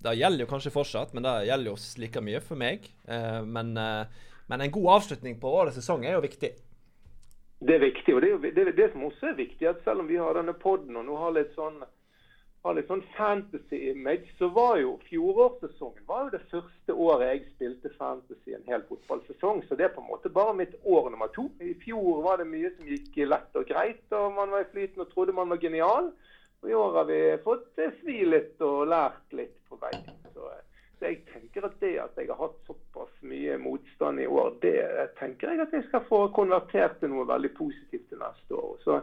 det 0.06 0.16
gjelder 0.20 0.46
jo 0.46 0.52
kanskje 0.52 0.74
fortsatt, 0.74 1.14
men 1.14 1.26
det 1.26 1.34
gjelder 1.50 1.72
jo 1.72 1.76
like 2.04 2.24
mye 2.24 2.42
for 2.46 2.62
meg. 2.62 2.88
Eh, 3.08 3.42
men, 3.44 3.76
eh, 3.78 4.30
men 4.48 4.62
en 4.62 4.76
god 4.78 4.92
avslutning 5.00 5.40
på 5.42 5.52
årets 5.62 5.80
sesong 5.82 6.06
er 6.06 6.18
jo 6.18 6.24
viktig. 6.26 6.54
Det 7.66 7.76
er 7.76 7.82
viktig, 7.82 8.14
og 8.14 8.22
det 8.22 8.30
er 8.30 8.34
jo 8.36 8.56
det, 8.58 8.72
det 8.78 8.90
som 8.94 9.06
også 9.08 9.32
er 9.32 9.38
viktig, 9.40 9.68
at 9.70 9.84
selv 9.84 10.04
om 10.04 10.10
vi 10.10 10.20
har 10.22 10.38
denne 10.38 10.54
poden 10.60 10.98
og 11.00 11.08
nå 11.08 11.18
har 11.18 11.38
litt 11.38 11.54
sånn 11.58 11.82
har 12.66 12.74
litt 12.74 12.90
sånn 12.90 13.04
fantasy-image, 13.14 14.32
så 14.40 14.48
var 14.54 14.80
jo 14.82 14.96
fjorårssesongen 15.06 16.06
var 16.10 16.24
jo 16.26 16.32
det 16.34 16.48
første 16.50 16.96
året 17.08 17.28
jeg 17.28 17.44
spilte 17.52 17.92
fantasy 17.94 18.56
en 18.58 18.66
hel 18.72 18.82
fotballsesong. 18.90 19.62
Så 19.68 19.78
det 19.78 19.86
er 19.86 19.94
på 19.94 20.02
en 20.02 20.10
måte 20.10 20.32
bare 20.34 20.56
mitt 20.58 20.74
år 20.82 21.12
nummer 21.14 21.30
to. 21.36 21.46
I 21.62 21.76
fjor 21.84 22.24
var 22.26 22.42
det 22.42 22.50
mye 22.50 22.72
som 22.74 22.90
gikk 22.90 23.20
lett 23.30 23.60
og 23.60 23.70
greit, 23.70 24.02
og 24.18 24.34
man 24.40 24.54
var 24.54 24.66
i 24.66 24.72
flyten 24.72 25.06
og 25.06 25.12
trodde 25.14 25.38
man 25.38 25.54
var 25.54 25.62
genial. 25.62 26.10
Og 26.64 26.72
i 26.72 26.78
år 26.82 26.98
har 26.98 27.06
vi 27.12 27.20
fått 27.46 27.78
eh, 27.78 27.94
svi 28.02 28.24
litt 28.26 28.62
og 28.66 28.88
lært 28.90 29.38
litt 29.38 29.60
på 29.70 29.78
veien. 29.82 30.10
Så, 30.34 30.50
eh, 30.52 30.82
så 31.00 31.10
jeg 31.10 31.22
tenker 31.32 31.68
at 31.68 31.78
det 31.84 31.94
at 32.00 32.20
jeg 32.20 32.30
har 32.32 32.40
hatt 32.40 32.58
såpass 32.68 33.14
mye 33.28 33.58
motstand 33.62 34.24
i 34.24 34.28
år, 34.28 34.54
det 34.64 34.76
tenker 35.20 35.52
jeg 35.52 35.66
at 35.66 35.74
jeg 35.76 35.88
skal 35.90 36.06
få 36.10 36.28
konvertert 36.36 37.00
til 37.02 37.12
noe 37.12 37.28
veldig 37.28 37.52
positivt 37.58 38.08
til 38.10 38.22
neste 38.22 38.60
år. 38.60 38.78
Så, 38.84 39.00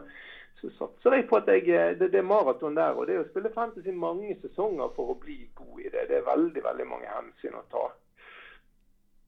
så 0.61 0.71
satser 0.79 1.17
jeg 1.19 1.27
på 1.29 1.41
at 1.41 1.51
jeg, 1.53 1.67
eh, 1.69 1.97
det, 1.99 2.11
det 2.15 2.23
maraton 2.25 2.77
der. 2.79 2.95
Og 2.97 3.09
det 3.09 3.19
å 3.21 3.27
spille 3.29 3.53
fantasy 3.55 3.93
mange 3.93 4.37
sesonger 4.41 4.95
for 4.95 5.13
å 5.13 5.19
bli 5.19 5.43
god 5.55 5.83
i 5.83 5.91
det. 5.91 6.07
Det 6.09 6.21
er 6.21 6.31
veldig, 6.31 6.63
veldig 6.71 6.89
mange 6.89 7.11
hensyn 7.17 7.59
å 7.59 7.67
ta. 7.73 7.89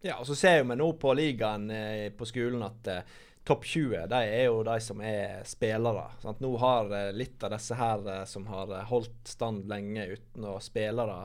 Ja, 0.06 0.20
og 0.20 0.27
så 0.30 0.36
ser 0.38 0.63
vi 0.63 0.75
nå 0.77 0.92
på 1.01 1.13
ligaen 1.18 1.70
eh, 1.74 2.12
på 2.13 2.27
skolen 2.30 2.62
at 2.65 2.89
eh, 2.94 3.15
topp 3.46 3.68
20 3.70 4.08
de 4.12 4.22
er 4.24 4.48
jo 4.48 4.64
de 4.66 4.80
som 4.82 5.02
er 5.06 5.44
spillere. 5.46 6.08
Sant? 6.24 6.42
Nå 6.44 6.56
har 6.62 6.90
eh, 6.96 7.12
litt 7.14 7.44
av 7.46 7.54
disse 7.54 7.78
her 7.78 8.08
eh, 8.10 8.24
som 8.30 8.48
har 8.50 8.74
eh, 8.74 8.88
holdt 8.90 9.30
stand 9.30 9.70
lenge 9.70 10.08
uten 10.16 10.50
å 10.50 10.58
spillere 10.64 11.24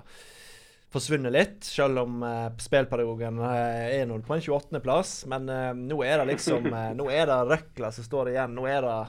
forsvunnet 0.90 1.32
litt, 1.32 1.64
selv 1.64 2.02
om 2.02 2.22
uh, 2.22 2.50
spillpedagogen 2.58 3.38
eh, 3.46 4.00
er 4.00 4.06
nå 4.10 4.18
på 4.26 4.34
en 4.34 4.42
28.-plass. 4.42 5.14
Men 5.30 5.48
uh, 5.48 5.70
nå 5.76 6.00
er 6.06 6.20
det 6.20 6.32
liksom 6.32 6.66
uh, 6.66 6.90
Nå 6.98 7.06
er 7.14 7.30
det 7.30 7.40
røkla 7.46 7.92
som 7.94 8.06
står 8.06 8.32
igjen. 8.32 8.56
Nå 8.58 8.66
er 8.70 8.86
det 8.86 9.00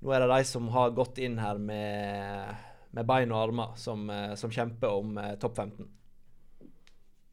Nå 0.00 0.14
er 0.16 0.22
det 0.22 0.30
de 0.30 0.44
som 0.48 0.68
har 0.72 0.94
gått 0.96 1.18
inn 1.20 1.36
her 1.42 1.58
med, 1.60 2.54
med 2.96 3.08
bein 3.08 3.34
og 3.34 3.42
armer, 3.42 3.74
som, 3.76 4.06
som 4.40 4.48
kjemper 4.48 4.94
om 4.96 5.18
topp 5.42 5.58
15. 5.60 5.90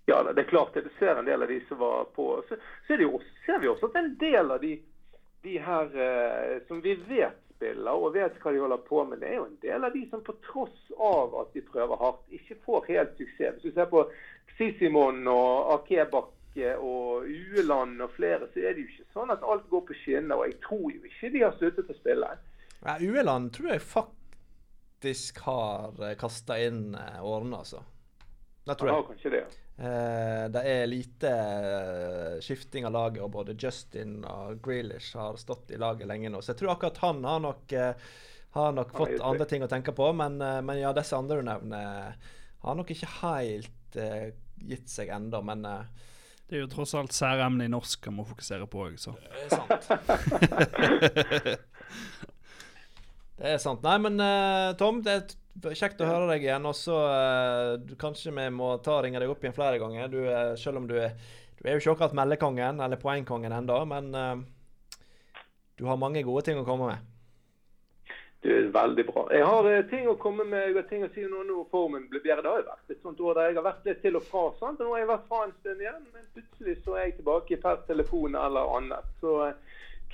Ja, 0.08 0.22
det 0.24 0.40
er 0.46 0.50
klart 0.50 0.74
det. 0.74 0.86
Du 0.88 0.94
ser 1.00 1.20
en 1.20 1.26
del 1.28 1.42
av 1.44 1.50
de 1.52 1.58
som 1.68 1.80
var 1.82 2.06
på. 2.16 2.30
Så, 2.48 2.56
så 2.88 2.96
også- 2.96 3.34
ser 3.46 3.60
vi 3.60 3.68
også 3.68 3.90
at 3.90 3.98
en 4.00 4.14
del 4.22 4.52
av 4.56 4.62
de, 4.64 4.78
de 5.44 5.58
her 5.60 5.92
eh, 6.06 6.62
som 6.68 6.80
vi 6.82 6.94
vet 7.10 7.36
spiller 7.58 7.92
og 7.98 8.14
vet 8.14 8.38
hva 8.40 8.52
de 8.54 8.60
holder 8.62 8.82
på 8.88 9.02
med, 9.10 9.20
det 9.20 9.32
er 9.32 9.36
jo 9.40 9.46
en 9.50 9.58
del 9.66 9.84
av 9.84 9.94
de 9.98 10.04
som 10.12 10.22
på 10.24 10.36
tross 10.46 10.92
av 11.02 11.34
at 11.42 11.54
de 11.58 11.62
prøver 11.66 11.98
hardt, 12.00 12.22
ikke 12.38 12.56
får 12.66 12.86
helt 12.88 13.18
suksess. 13.18 13.58
Hvis 13.64 13.74
du 13.74 13.80
ser 13.82 13.90
på 13.92 14.04
Sisimon 14.58 15.24
og 15.28 15.74
Akebakke 15.76 16.76
og 16.80 17.26
Ueland 17.28 18.00
og 18.02 18.14
flere, 18.16 18.48
så 18.54 18.62
er 18.64 18.78
det 18.78 18.86
jo 18.86 18.92
ikke 18.94 19.10
sånn 19.18 19.34
at 19.34 19.44
alt 19.44 19.68
går 19.74 19.84
på 19.90 19.98
skinner. 20.06 20.38
Og 20.40 20.48
jeg 20.52 20.60
tror 20.64 20.88
jo 20.94 21.02
ikke 21.10 21.34
de 21.36 21.44
har 21.44 21.58
sluttet 21.60 21.92
å 21.92 21.98
spille. 22.00 22.32
Ja, 22.86 22.96
Ueland 23.02 23.52
tror 23.58 23.74
jeg 23.74 23.84
faktisk 23.90 25.44
har 25.50 26.00
kasta 26.22 26.58
inn 26.64 26.94
eh, 26.96 27.20
årene, 27.26 27.60
altså. 27.66 27.84
Det 28.68 28.78
tror 28.78 28.90
jeg. 28.90 28.96
Ja, 29.02 29.08
kanskje 29.12 29.34
det. 29.36 29.46
Eh, 29.78 30.50
det 30.50 30.62
er 30.66 30.88
lite 30.90 31.30
eh, 31.30 32.40
skifting 32.42 32.86
av 32.88 32.96
laget, 32.96 33.22
og 33.22 33.30
både 33.36 33.54
Justin 33.62 34.24
og 34.26 34.58
Grealish 34.66 35.14
har 35.18 35.38
stått 35.38 35.70
i 35.72 35.78
laget 35.78 36.10
lenge 36.10 36.32
nå. 36.34 36.42
Så 36.42 36.56
jeg 36.56 36.64
tror 36.64 36.74
akkurat 36.74 36.98
han 37.04 37.22
har 37.28 37.44
nok, 37.44 37.76
eh, 37.78 37.94
har 38.58 38.74
nok 38.74 38.96
Han 38.96 39.04
fått 39.04 39.22
andre 39.22 39.46
ting 39.46 39.62
å 39.62 39.70
tenke 39.70 39.94
på. 39.94 40.10
Men, 40.18 40.42
men 40.42 40.82
ja, 40.82 40.94
disse 40.98 41.18
andre 41.18 41.38
du 41.38 41.46
nevner, 41.46 42.18
har 42.66 42.80
nok 42.80 42.90
ikke 42.96 43.12
helt 43.20 44.00
eh, 44.02 44.34
gitt 44.66 44.90
seg 44.90 45.14
ennå. 45.14 45.44
Men 45.46 45.66
eh, 45.70 45.86
Det 46.48 46.58
er 46.58 46.66
jo 46.66 46.74
tross 46.74 46.96
alt 46.98 47.14
særemne 47.14 47.70
i 47.70 47.72
norsk 47.72 48.10
han 48.10 48.18
må 48.18 48.26
fokusere 48.26 48.66
på 48.72 48.88
òg, 48.88 48.98
så. 48.98 49.14
det 49.22 49.46
er 49.46 49.50
sant. 49.54 49.84
Det 53.38 53.46
er 53.52 53.60
sant. 53.62 53.84
Nei, 53.86 54.00
men 54.02 54.18
Tom, 54.80 55.04
det 55.06 55.14
er 55.14 55.34
kjekt 55.64 56.02
å 56.02 56.08
høre 56.10 56.30
deg 56.32 56.46
igjen. 56.46 56.68
Og 56.70 56.76
så 56.78 56.98
uh, 56.98 57.96
kanskje 58.00 58.34
vi 58.36 58.48
må 58.54 58.76
ta 58.84 58.98
og 58.98 59.04
ringe 59.06 59.22
deg 59.22 59.32
opp 59.32 59.44
igjen 59.44 59.58
flere 59.58 59.82
ganger. 59.82 60.10
Du, 60.14 60.22
uh, 60.28 60.54
selv 60.60 60.84
om 60.84 60.88
du 60.90 60.98
er 61.00 61.18
Du 61.58 61.66
er 61.66 61.74
jo 61.74 61.82
ikke 61.82 61.96
akkurat 61.96 62.14
meldekongen 62.14 62.82
eller 62.86 63.00
poengkongen 63.02 63.54
ennå, 63.58 63.78
men 63.90 64.12
uh, 64.14 64.36
du 65.78 65.88
har 65.90 65.98
mange 65.98 66.22
gode 66.26 66.44
ting 66.46 66.60
å 66.62 66.66
komme 66.68 66.92
med. 66.92 67.14
Du 68.46 68.52
er 68.54 68.68
veldig 68.70 69.06
bra. 69.08 69.24
Jeg 69.34 69.46
har 69.50 69.88
ting 69.90 70.06
å 70.08 70.14
komme 70.22 70.46
med, 70.46 70.68
jeg 70.68 70.76
har 70.78 70.86
ting 70.92 71.02
å 71.06 71.10
si 71.16 71.24
nå 71.26 71.42
når 71.48 71.66
formen 71.72 72.06
blir 72.12 72.22
bedre. 72.22 72.44
Det 72.46 72.52
har 72.52 72.62
jo 72.62 72.68
vært 72.68 72.94
et 72.94 73.02
sånt 73.02 73.24
år 73.26 73.40
der 73.40 73.50
jeg 73.50 73.58
har 73.58 73.66
vært 73.66 73.90
litt 73.90 74.04
til 74.06 74.20
og 74.20 74.28
fra. 74.30 74.44
sant? 74.60 74.78
Og 74.78 74.86
nå 74.86 74.94
har 74.94 75.02
jeg 75.02 75.10
vært 75.10 75.28
fra 75.32 75.42
en 75.48 75.56
stund 75.58 75.82
igjen, 75.82 76.06
men 76.14 76.30
plutselig 76.38 76.76
så 76.86 76.94
er 76.94 77.08
jeg 77.08 77.18
tilbake 77.18 77.60
per 77.66 77.82
telefon 77.90 78.38
eller 78.38 78.78
annet. 78.78 79.10
Så 79.24 79.34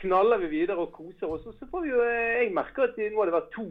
knaller 0.03 0.41
vi 0.43 0.51
videre 0.51 0.83
og 0.83 0.93
koser 0.93 1.31
oss. 1.31 1.45
Og 1.49 1.55
så 1.57 1.67
får 1.71 1.83
vi 1.83 1.89
jo, 1.89 2.01
eh, 2.05 2.43
Jeg 2.43 2.53
merker 2.53 2.83
at 2.83 2.97
nå 2.99 3.17
har 3.17 3.29
det 3.29 3.35
vært 3.37 3.51
to 3.55 3.67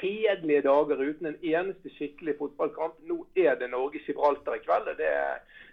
kjedelige 0.00 0.64
dager 0.66 1.02
uten 1.04 1.30
en 1.30 1.40
eneste 1.42 1.92
skikkelig 1.94 2.38
fotballkamp. 2.40 2.98
Nå 3.06 3.26
er 3.36 3.54
det 3.60 3.70
Norge-Gibraltar 3.70 4.58
i 4.58 4.64
kveld. 4.64 4.88
og 4.88 4.96
det 4.96 5.12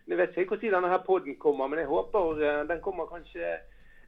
Jeg 0.08 0.18
vet 0.18 0.38
ikke 0.38 0.56
når 0.56 0.76
denne 0.76 0.94
her 0.94 1.04
podden 1.06 1.36
kommer, 1.36 1.68
men 1.68 1.80
jeg 1.80 1.88
håper 1.88 2.44
eh, 2.44 2.68
den 2.68 2.82
kommer 2.82 3.10
kanskje 3.10 3.60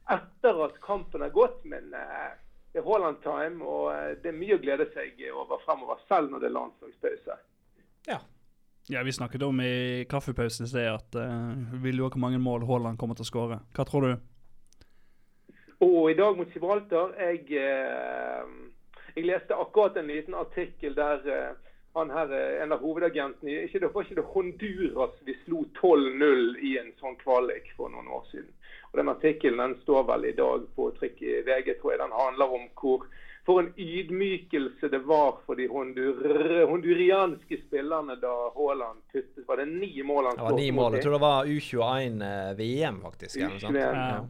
etter 0.08 0.64
at 0.64 0.80
kampen 0.80 1.22
er 1.22 1.34
gått. 1.34 1.64
Men 1.64 1.92
eh, 1.94 2.32
det 2.72 2.80
er 2.80 2.86
Haaland-time, 2.86 3.64
og 3.64 3.92
eh, 3.92 4.16
det 4.22 4.30
er 4.30 4.40
mye 4.40 4.56
å 4.56 4.62
glede 4.62 4.86
seg 4.94 5.20
over 5.32 5.60
fremover, 5.64 6.00
selv 6.08 6.30
når 6.30 6.40
det 6.40 6.50
er 6.50 6.58
landslagspause. 6.58 7.38
Ja. 8.08 8.20
Ja, 8.88 9.02
vi 9.04 9.12
snakket 9.12 9.42
om 9.42 9.60
i 9.60 10.04
kaffepausen 10.08 10.64
i 10.64 10.68
sted 10.70 10.86
at 10.88 11.16
uh, 11.20 11.52
vi 11.82 11.90
jo 11.92 12.06
hvor 12.08 12.22
mange 12.22 12.38
mål 12.40 12.64
Haaland 12.64 12.96
kommer 12.96 13.18
til 13.18 13.26
å 13.26 13.28
skåre. 13.28 13.58
Hva 13.76 13.84
tror 13.84 14.06
du? 14.06 14.27
Og 15.84 16.10
i 16.10 16.14
dag 16.18 16.36
mot 16.36 16.50
Gibraltar 16.52 17.14
jeg, 17.18 17.44
eh, 17.54 18.44
Jeg 19.16 19.26
leste 19.26 19.54
akkurat 19.54 19.96
en 19.96 20.10
liten 20.10 20.34
artikkel 20.34 20.94
der 20.94 21.22
eh, 21.26 21.54
han 21.94 22.10
her, 22.10 22.32
eh, 22.32 22.62
en 22.62 22.72
av 22.72 22.82
hovedagentene 22.82 23.64
ikke 23.66 23.80
det, 23.82 23.90
Var 23.94 24.06
ikke 24.06 24.18
det 24.20 24.26
Honduras 24.34 25.14
vi 25.26 25.36
slo 25.44 25.64
12-0 25.80 26.58
i 26.62 26.76
en 26.78 26.92
sånn 27.00 27.16
kvalik 27.22 27.70
for 27.76 27.90
noen 27.94 28.10
år 28.10 28.26
siden? 28.32 28.50
Og 28.90 29.00
Den 29.00 29.12
artikkelen 29.12 29.62
den 29.62 29.78
står 29.82 30.04
vel 30.08 30.28
i 30.28 30.36
dag 30.36 30.66
på 30.74 30.90
trykk 30.98 31.22
i 31.22 31.40
VG, 31.46 31.74
tror 31.80 31.92
jeg. 31.92 32.00
Den 32.00 32.14
handler 32.16 32.54
om 32.58 32.68
hvor 32.78 33.06
for 33.48 33.62
en 33.62 33.70
ydmykelse 33.76 34.90
det 34.92 35.00
var 35.08 35.38
for 35.46 35.56
de 35.56 35.68
hondur, 35.72 36.18
hondurianske 36.68 37.60
spillerne 37.66 38.18
da 38.20 38.32
Haaland 38.56 39.00
puttet 39.12 39.46
Var 39.48 39.62
det 39.62 39.66
ni 39.70 40.02
mål 40.02 40.28
han 40.28 40.36
Det 40.36 40.42
var 40.44 40.58
ni 40.58 40.66
skåret 40.66 40.74
mål. 40.80 40.96
Jeg 40.98 41.06
tror 41.06 41.16
det 41.16 41.22
var 41.24 41.46
U21 41.46 42.26
eh, 42.28 42.50
VM, 42.58 43.00
faktisk. 43.06 43.38
eller 43.40 43.54
noe 43.54 43.62
sånt. 43.62 43.78
U21. 43.78 43.96
Ja. 43.96 44.20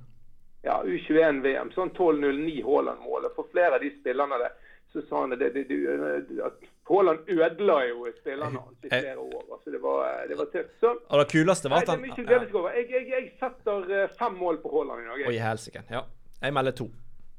Ja, 0.62 0.80
U21 0.84 1.42
VM. 1.44 1.70
Sånn 1.74 1.92
12-0-9 1.94 2.64
Haaland-målet. 2.66 3.34
For 3.36 3.50
flere 3.52 3.78
av 3.78 3.84
de 3.84 3.92
spillerne 4.00 4.40
der, 4.42 4.56
så 4.92 5.02
sa 5.08 5.22
han 5.24 5.34
det, 5.36 5.50
det, 5.54 5.64
det 5.68 6.42
at 6.44 6.68
Haaland 6.88 7.28
ødela 7.28 7.76
jo 7.88 8.06
spillerne 8.20 8.62
hans 8.62 8.84
i 8.84 8.88
flere 8.88 9.18
år. 9.18 9.42
Altså 9.52 9.74
det 9.74 9.80
var, 9.82 10.22
det 10.28 10.38
var 10.38 10.48
tøft. 10.52 10.70
Så 10.80 10.94
Og 11.08 11.18
det 11.20 11.26
kuleste 11.32 11.70
var 11.70 11.84
at 11.84 11.92
han. 11.92 12.04
Jeg, 12.04 12.86
jeg, 12.90 13.04
jeg 13.12 13.28
setter 13.40 13.92
eh, 13.92 14.08
fem 14.18 14.38
mål 14.40 14.62
på 14.62 14.72
Haaland 14.72 15.04
i 15.04 15.10
dag. 15.10 15.26
Oi, 15.26 15.34
jeg. 15.34 15.44
helsike. 15.44 15.84
Ja. 15.90 16.06
Jeg 16.40 16.56
melder 16.56 16.76
to. 16.80 16.88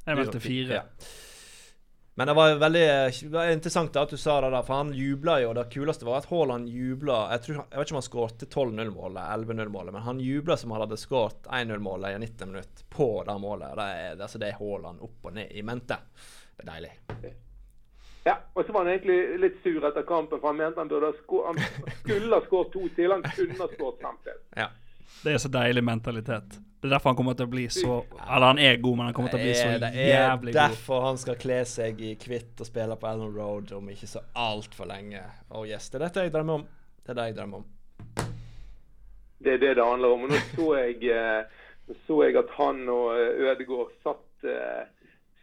Jeg 0.05 0.21
meldte 0.21 0.39
fire. 0.43 0.81
Ja. 0.81 0.83
Men 2.19 2.27
det 2.27 2.33
var 2.35 2.55
veldig 2.59 2.79
det 3.21 3.29
var 3.31 3.47
interessant 3.53 3.95
at 3.95 4.11
du 4.11 4.17
sa 4.19 4.33
det, 4.43 4.49
da, 4.51 4.59
for 4.67 4.75
han 4.81 4.89
jubla 4.93 5.37
jo. 5.39 5.53
Det 5.55 5.63
kuleste 5.71 6.03
var 6.03 6.17
at 6.19 6.25
Haaland 6.27 6.67
jubla 6.67 7.19
Jeg, 7.31 7.43
tror, 7.45 7.59
jeg 7.61 7.79
vet 7.79 7.87
ikke 7.87 7.95
om 7.95 7.99
han 8.01 8.07
skåret 8.09 8.43
12-0-målet, 8.51 9.21
11-0-målet, 9.37 9.93
men 9.95 10.03
han 10.03 10.19
jubla 10.19 10.57
som 10.59 10.73
han 10.75 10.83
hadde 10.83 10.97
skåret 10.99 11.47
1-0-målet 11.47 12.17
i 12.17 12.19
90 12.25 12.51
minutter 12.51 12.83
på 12.91 13.07
det 13.29 13.37
målet. 13.39 13.71
Det 13.79 13.85
er, 13.87 14.15
det, 14.19 14.27
altså, 14.27 14.41
det 14.43 14.49
er 14.51 14.59
Haaland 14.59 15.05
opp 15.07 15.29
og 15.31 15.37
ned 15.39 15.55
i 15.55 15.63
mente. 15.63 15.95
Det 16.57 16.65
er 16.67 16.71
deilig. 16.73 16.91
Ja, 18.27 18.35
og 18.51 18.65
så 18.67 18.75
var 18.75 18.83
han 18.83 18.91
egentlig 18.97 19.39
litt 19.39 19.63
sur 19.63 19.87
etter 19.87 20.03
kampen, 20.03 20.41
for 20.41 20.51
han 20.51 20.59
mente 20.59 20.83
han, 20.83 20.91
burde 20.91 21.13
ha 21.13 21.21
skå- 21.23 21.45
han 21.47 21.61
skulle 22.03 22.35
ha 22.35 22.41
skåret 22.49 22.73
to 22.75 22.83
til. 22.99 23.15
Han 23.15 23.23
kunne 23.31 23.61
ha 23.63 23.69
skåret 23.77 24.03
fem 24.03 24.19
til. 24.27 24.41
Ja. 24.59 24.67
Det 25.23 25.37
er 25.37 25.39
så 25.47 25.55
deilig 25.55 25.87
mentalitet. 25.87 26.59
Det 26.79 26.87
er 26.87 26.93
derfor 26.93 27.11
han 27.11 27.17
kommer 27.19 27.35
til 27.35 27.43
å 27.49 27.51
bli 27.51 27.65
så 27.75 27.95
Eller 28.23 28.45
han 28.53 28.59
er 28.63 28.77
god, 28.79 28.97
men 28.97 29.09
han 29.09 29.15
kommer 29.15 29.33
til 29.33 29.41
å 29.41 29.43
bli 29.43 29.55
så 29.57 29.65
Det 29.81 29.89
er, 29.89 30.37
det 30.39 30.51
er 30.53 30.55
derfor 30.55 31.01
han 31.09 31.17
skal 31.19 31.35
kle 31.39 31.57
seg 31.67 31.99
i 31.99 32.13
hvitt 32.15 32.61
og 32.63 32.69
spille 32.69 32.95
på 32.99 33.09
Ellen 33.09 33.33
Road 33.35 33.73
om 33.75 33.89
ikke 33.91 34.07
så 34.07 34.21
altfor 34.39 34.87
lenge. 34.87 35.19
Oh 35.51 35.67
yes, 35.67 35.89
Det 35.91 35.99
er 35.99 36.05
dette 36.07 36.23
jeg 36.23 36.33
drømmer 36.35 36.61
om. 36.61 36.63
Det 37.03 37.11
er 37.11 37.19
det 37.19 37.25
jeg 37.31 37.37
drømmer 37.41 37.63
om. 37.63 37.67
Det 39.39 39.53
er 39.53 39.59
det 39.59 39.73
det 39.75 39.85
handler 39.85 40.15
om. 40.15 40.23
Og 40.23 40.31
nå 40.31 40.39
så 40.53 40.69
jeg, 40.77 41.11
eh, 41.11 41.97
så 42.07 42.21
jeg 42.23 42.39
at 42.39 42.55
han 42.57 42.81
og 42.91 43.11
Ødegård 43.17 43.51
Ødegaard 43.51 43.93
satt, 44.03 44.47
eh, 44.47 44.87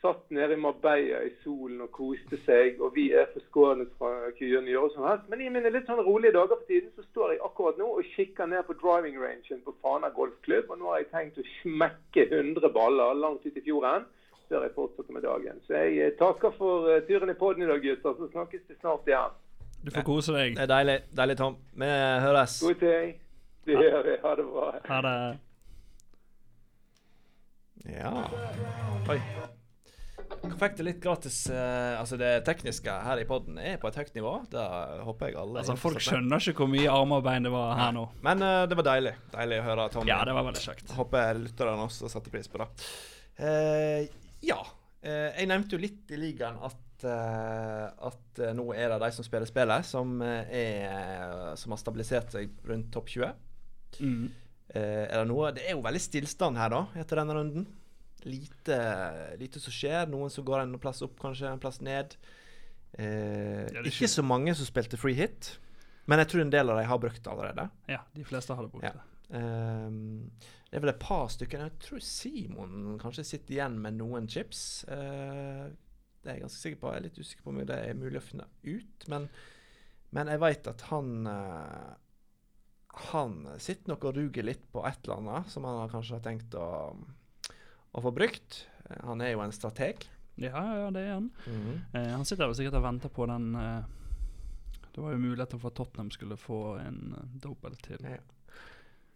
satt 0.06 0.30
nede 0.30 0.54
i 0.54 0.60
Marbella 0.60 1.22
i 1.26 1.32
solen 1.42 1.80
og 1.82 1.90
koste 1.94 2.38
seg. 2.46 2.80
Og 2.80 2.94
vi 2.94 3.08
er 3.12 3.28
forskånet 3.34 3.94
fra 3.98 4.12
å 4.28 4.34
kunne 4.38 4.70
gjøre 4.70 4.92
sånn 4.94 5.08
her. 5.08 5.22
Men 5.30 5.42
i 5.42 5.48
mine 5.52 5.72
litt 5.74 5.88
sånn 5.90 6.02
rolige 6.06 6.36
dager 6.36 6.60
for 6.60 6.66
tiden 6.70 6.92
så 6.94 7.06
står 7.10 7.34
jeg 7.34 7.42
akkurat 7.48 7.80
nå 7.80 7.88
og 7.98 8.12
kikker 8.14 8.50
ned 8.52 8.66
på 8.68 8.76
driving 8.82 9.18
rangen 9.22 9.64
på 9.64 9.74
Fana 9.82 10.12
golfklubb. 10.14 10.70
Og 10.70 10.78
nå 10.80 10.92
har 10.92 11.02
jeg 11.02 11.10
tenkt 11.14 11.40
å 11.42 11.48
smekke 11.60 12.28
100 12.28 12.70
baller 12.76 13.18
langt 13.18 13.46
ut 13.46 13.58
i 13.58 13.64
fjorden 13.64 14.06
før 14.46 14.62
jeg 14.62 14.76
fortsetter 14.76 15.16
med 15.16 15.26
dagen. 15.26 15.58
Så 15.66 15.80
jeg 15.80 15.98
eh, 16.04 16.14
takker 16.20 16.54
for 16.54 16.86
eh, 16.92 17.02
turen 17.08 17.32
i 17.32 17.38
poden 17.38 17.66
i 17.66 17.70
dag, 17.70 17.82
gutter. 17.82 18.14
Så 18.20 18.30
snakkes 18.30 18.62
vi 18.68 18.78
snart 18.78 19.10
igjen. 19.10 19.34
Du 19.82 19.90
får 19.90 20.06
kose 20.06 20.34
deg. 20.34 20.54
Det 20.54 20.64
er 20.68 20.70
deilig. 20.70 21.00
Deilig, 21.18 21.36
Tom. 21.42 21.58
Vi 21.74 21.90
høres. 22.26 22.60
God 22.62 22.78
ting. 22.82 23.18
Det 23.66 23.74
gjør 23.82 24.06
vi. 24.06 24.16
Ha 24.22 24.38
det 24.38 24.46
bra. 24.54 24.70
Ha 24.86 25.02
det. 25.08 25.18
Ja. 27.86 28.14
Oi. 29.10 29.20
Fikk 30.54 30.76
det 30.78 30.84
litt 30.86 31.02
gratis 31.02 31.38
Uh, 31.50 31.98
Altså, 32.00 32.18
det 32.20 32.30
tekniske 32.46 32.92
her 33.06 33.20
i 33.20 33.26
poden 33.28 33.58
er 33.60 33.76
på 33.80 33.90
et 33.90 33.98
høyt 34.00 34.14
nivå. 34.16 34.32
Det 34.52 34.62
håper 35.06 35.30
jeg 35.30 35.38
alle 35.40 35.62
Altså, 35.62 35.76
Folk 35.80 36.02
skjønner 36.02 36.42
ikke 36.42 36.64
hvor 36.64 36.70
mye 36.72 36.92
armer 36.92 37.20
og 37.20 37.26
bein 37.26 37.46
det 37.46 37.52
var 37.54 37.76
her 37.80 37.92
nå. 37.96 38.06
Men 38.26 38.44
uh, 38.44 38.62
det 38.68 38.78
var 38.78 38.88
deilig. 38.90 39.12
Deilig 39.34 39.60
å 39.60 39.66
høre 39.66 39.86
Tom. 39.94 40.08
Ja, 40.08 40.18
det 40.26 40.34
var 40.36 40.46
veldig 40.48 40.64
kjekt. 40.64 40.94
Håper 40.96 41.40
lytterne 41.42 41.86
også 41.86 42.10
satte 42.12 42.32
pris 42.32 42.50
på 42.52 42.60
det. 42.62 42.68
Uh, 43.40 44.26
ja. 44.46 44.58
Eh, 45.06 45.30
jeg 45.36 45.48
nevnte 45.50 45.76
jo 45.76 45.82
litt 45.82 46.10
i 46.10 46.18
ligaen 46.18 46.56
at, 46.66 47.04
at 47.06 48.40
nå 48.56 48.64
er 48.74 48.90
det 48.90 48.96
de 49.04 49.10
som 49.14 49.26
spiller 49.26 49.46
spillet, 49.46 49.86
som, 49.86 50.16
er, 50.24 51.52
som 51.60 51.74
har 51.74 51.80
stabilisert 51.80 52.32
seg 52.34 52.54
rundt 52.66 52.88
topp 52.94 53.12
20. 53.12 53.28
Mm. 54.00 54.24
Er 54.74 55.12
det 55.12 55.26
noe 55.30 55.52
Det 55.54 55.62
er 55.68 55.76
jo 55.76 55.84
veldig 55.84 56.02
stillstand 56.02 56.58
her, 56.58 56.72
da, 56.72 56.80
etter 56.98 57.20
denne 57.20 57.36
runden. 57.36 57.68
Lite, 58.26 58.76
lite 59.38 59.60
som 59.62 59.72
skjer. 59.74 60.08
Noen 60.10 60.32
som 60.34 60.44
går 60.46 60.64
en 60.64 60.76
plass 60.82 61.00
opp, 61.06 61.14
kanskje 61.22 61.46
en 61.52 61.62
plass 61.62 61.78
ned. 61.84 62.16
Eh, 62.98 63.66
Ja, 63.72 63.82
ikke 63.86 64.08
så 64.10 64.24
mange 64.26 64.54
som 64.58 64.66
spilte 64.68 64.98
free 64.98 65.14
hit, 65.18 65.52
men 66.10 66.18
jeg 66.22 66.28
tror 66.32 66.42
en 66.46 66.50
del 66.54 66.70
av 66.72 66.78
dem 66.80 66.88
har 66.90 66.98
brukt 67.02 67.22
det 67.22 67.30
allerede. 67.32 67.68
Ja, 67.90 68.00
de 68.14 68.24
fleste 68.24 68.54
hadde 68.56 68.70
brukt 68.72 68.84
Ja. 68.88 68.92
det. 68.96 69.02
Ehm, 69.36 70.30
det 70.70 70.78
er 70.78 70.80
vel 70.84 70.92
et 70.94 71.00
par 71.02 71.26
stykker. 71.28 71.58
Jeg 71.66 71.78
tror 71.82 72.00
Simon 72.02 72.98
kanskje 73.02 73.24
sitter 73.26 73.54
igjen 73.56 73.78
med 73.82 73.94
noen 73.98 74.28
chips. 74.30 74.84
Uh, 74.88 75.66
det 76.22 76.30
er 76.30 76.34
jeg 76.38 76.42
ganske 76.46 76.62
sikker 76.62 76.80
på. 76.82 76.90
Jeg 76.92 76.96
er 77.00 77.06
litt 77.08 77.18
usikker 77.18 77.42
på 77.46 77.50
om 77.54 77.60
det 77.66 77.78
er 77.90 77.94
mulig 77.98 78.18
å 78.20 78.24
finne 78.26 78.46
ut. 78.64 79.06
Men, 79.08 79.28
men 80.14 80.26
jeg 80.30 80.42
veit 80.42 80.66
at 80.70 80.80
han 80.90 81.26
uh, 81.26 81.94
Han 83.12 83.34
sitter 83.58 83.92
nok 83.92 84.04
og 84.08 84.16
ruger 84.16 84.42
litt 84.46 84.62
på 84.72 84.80
et 84.88 85.02
eller 85.04 85.18
annet 85.20 85.50
som 85.52 85.64
han 85.68 85.82
har 85.82 85.90
kanskje 85.92 86.16
har 86.16 86.22
tenkt 86.24 86.54
å, 86.56 86.96
å 87.96 88.02
få 88.04 88.12
brukt. 88.14 88.62
Eh, 88.90 89.00
Han 89.06 89.20
er 89.24 89.32
jo 89.34 89.42
en 89.44 89.54
strateg. 89.56 90.06
Ja, 90.36 90.60
ja, 90.82 90.90
det 90.92 91.00
er 91.06 91.14
han. 91.14 91.30
Mhm. 91.46 91.76
Eh, 91.96 92.10
han 92.12 92.24
sitter 92.28 92.46
vel 92.50 92.56
sikkert 92.58 92.76
og 92.80 92.84
venter 92.84 93.08
på 93.12 93.26
den 93.30 93.54
eh, 93.56 93.82
Det 94.92 95.00
var 95.04 95.12
jo 95.14 95.20
muligheter 95.20 95.58
for 95.60 95.72
at 95.72 95.76
Tottenham 95.76 96.10
skulle 96.12 96.36
få 96.40 96.58
en 96.80 97.14
uh, 97.16 97.24
dobbel 97.40 97.74
til. 97.84 98.00
Ja. 98.04 98.20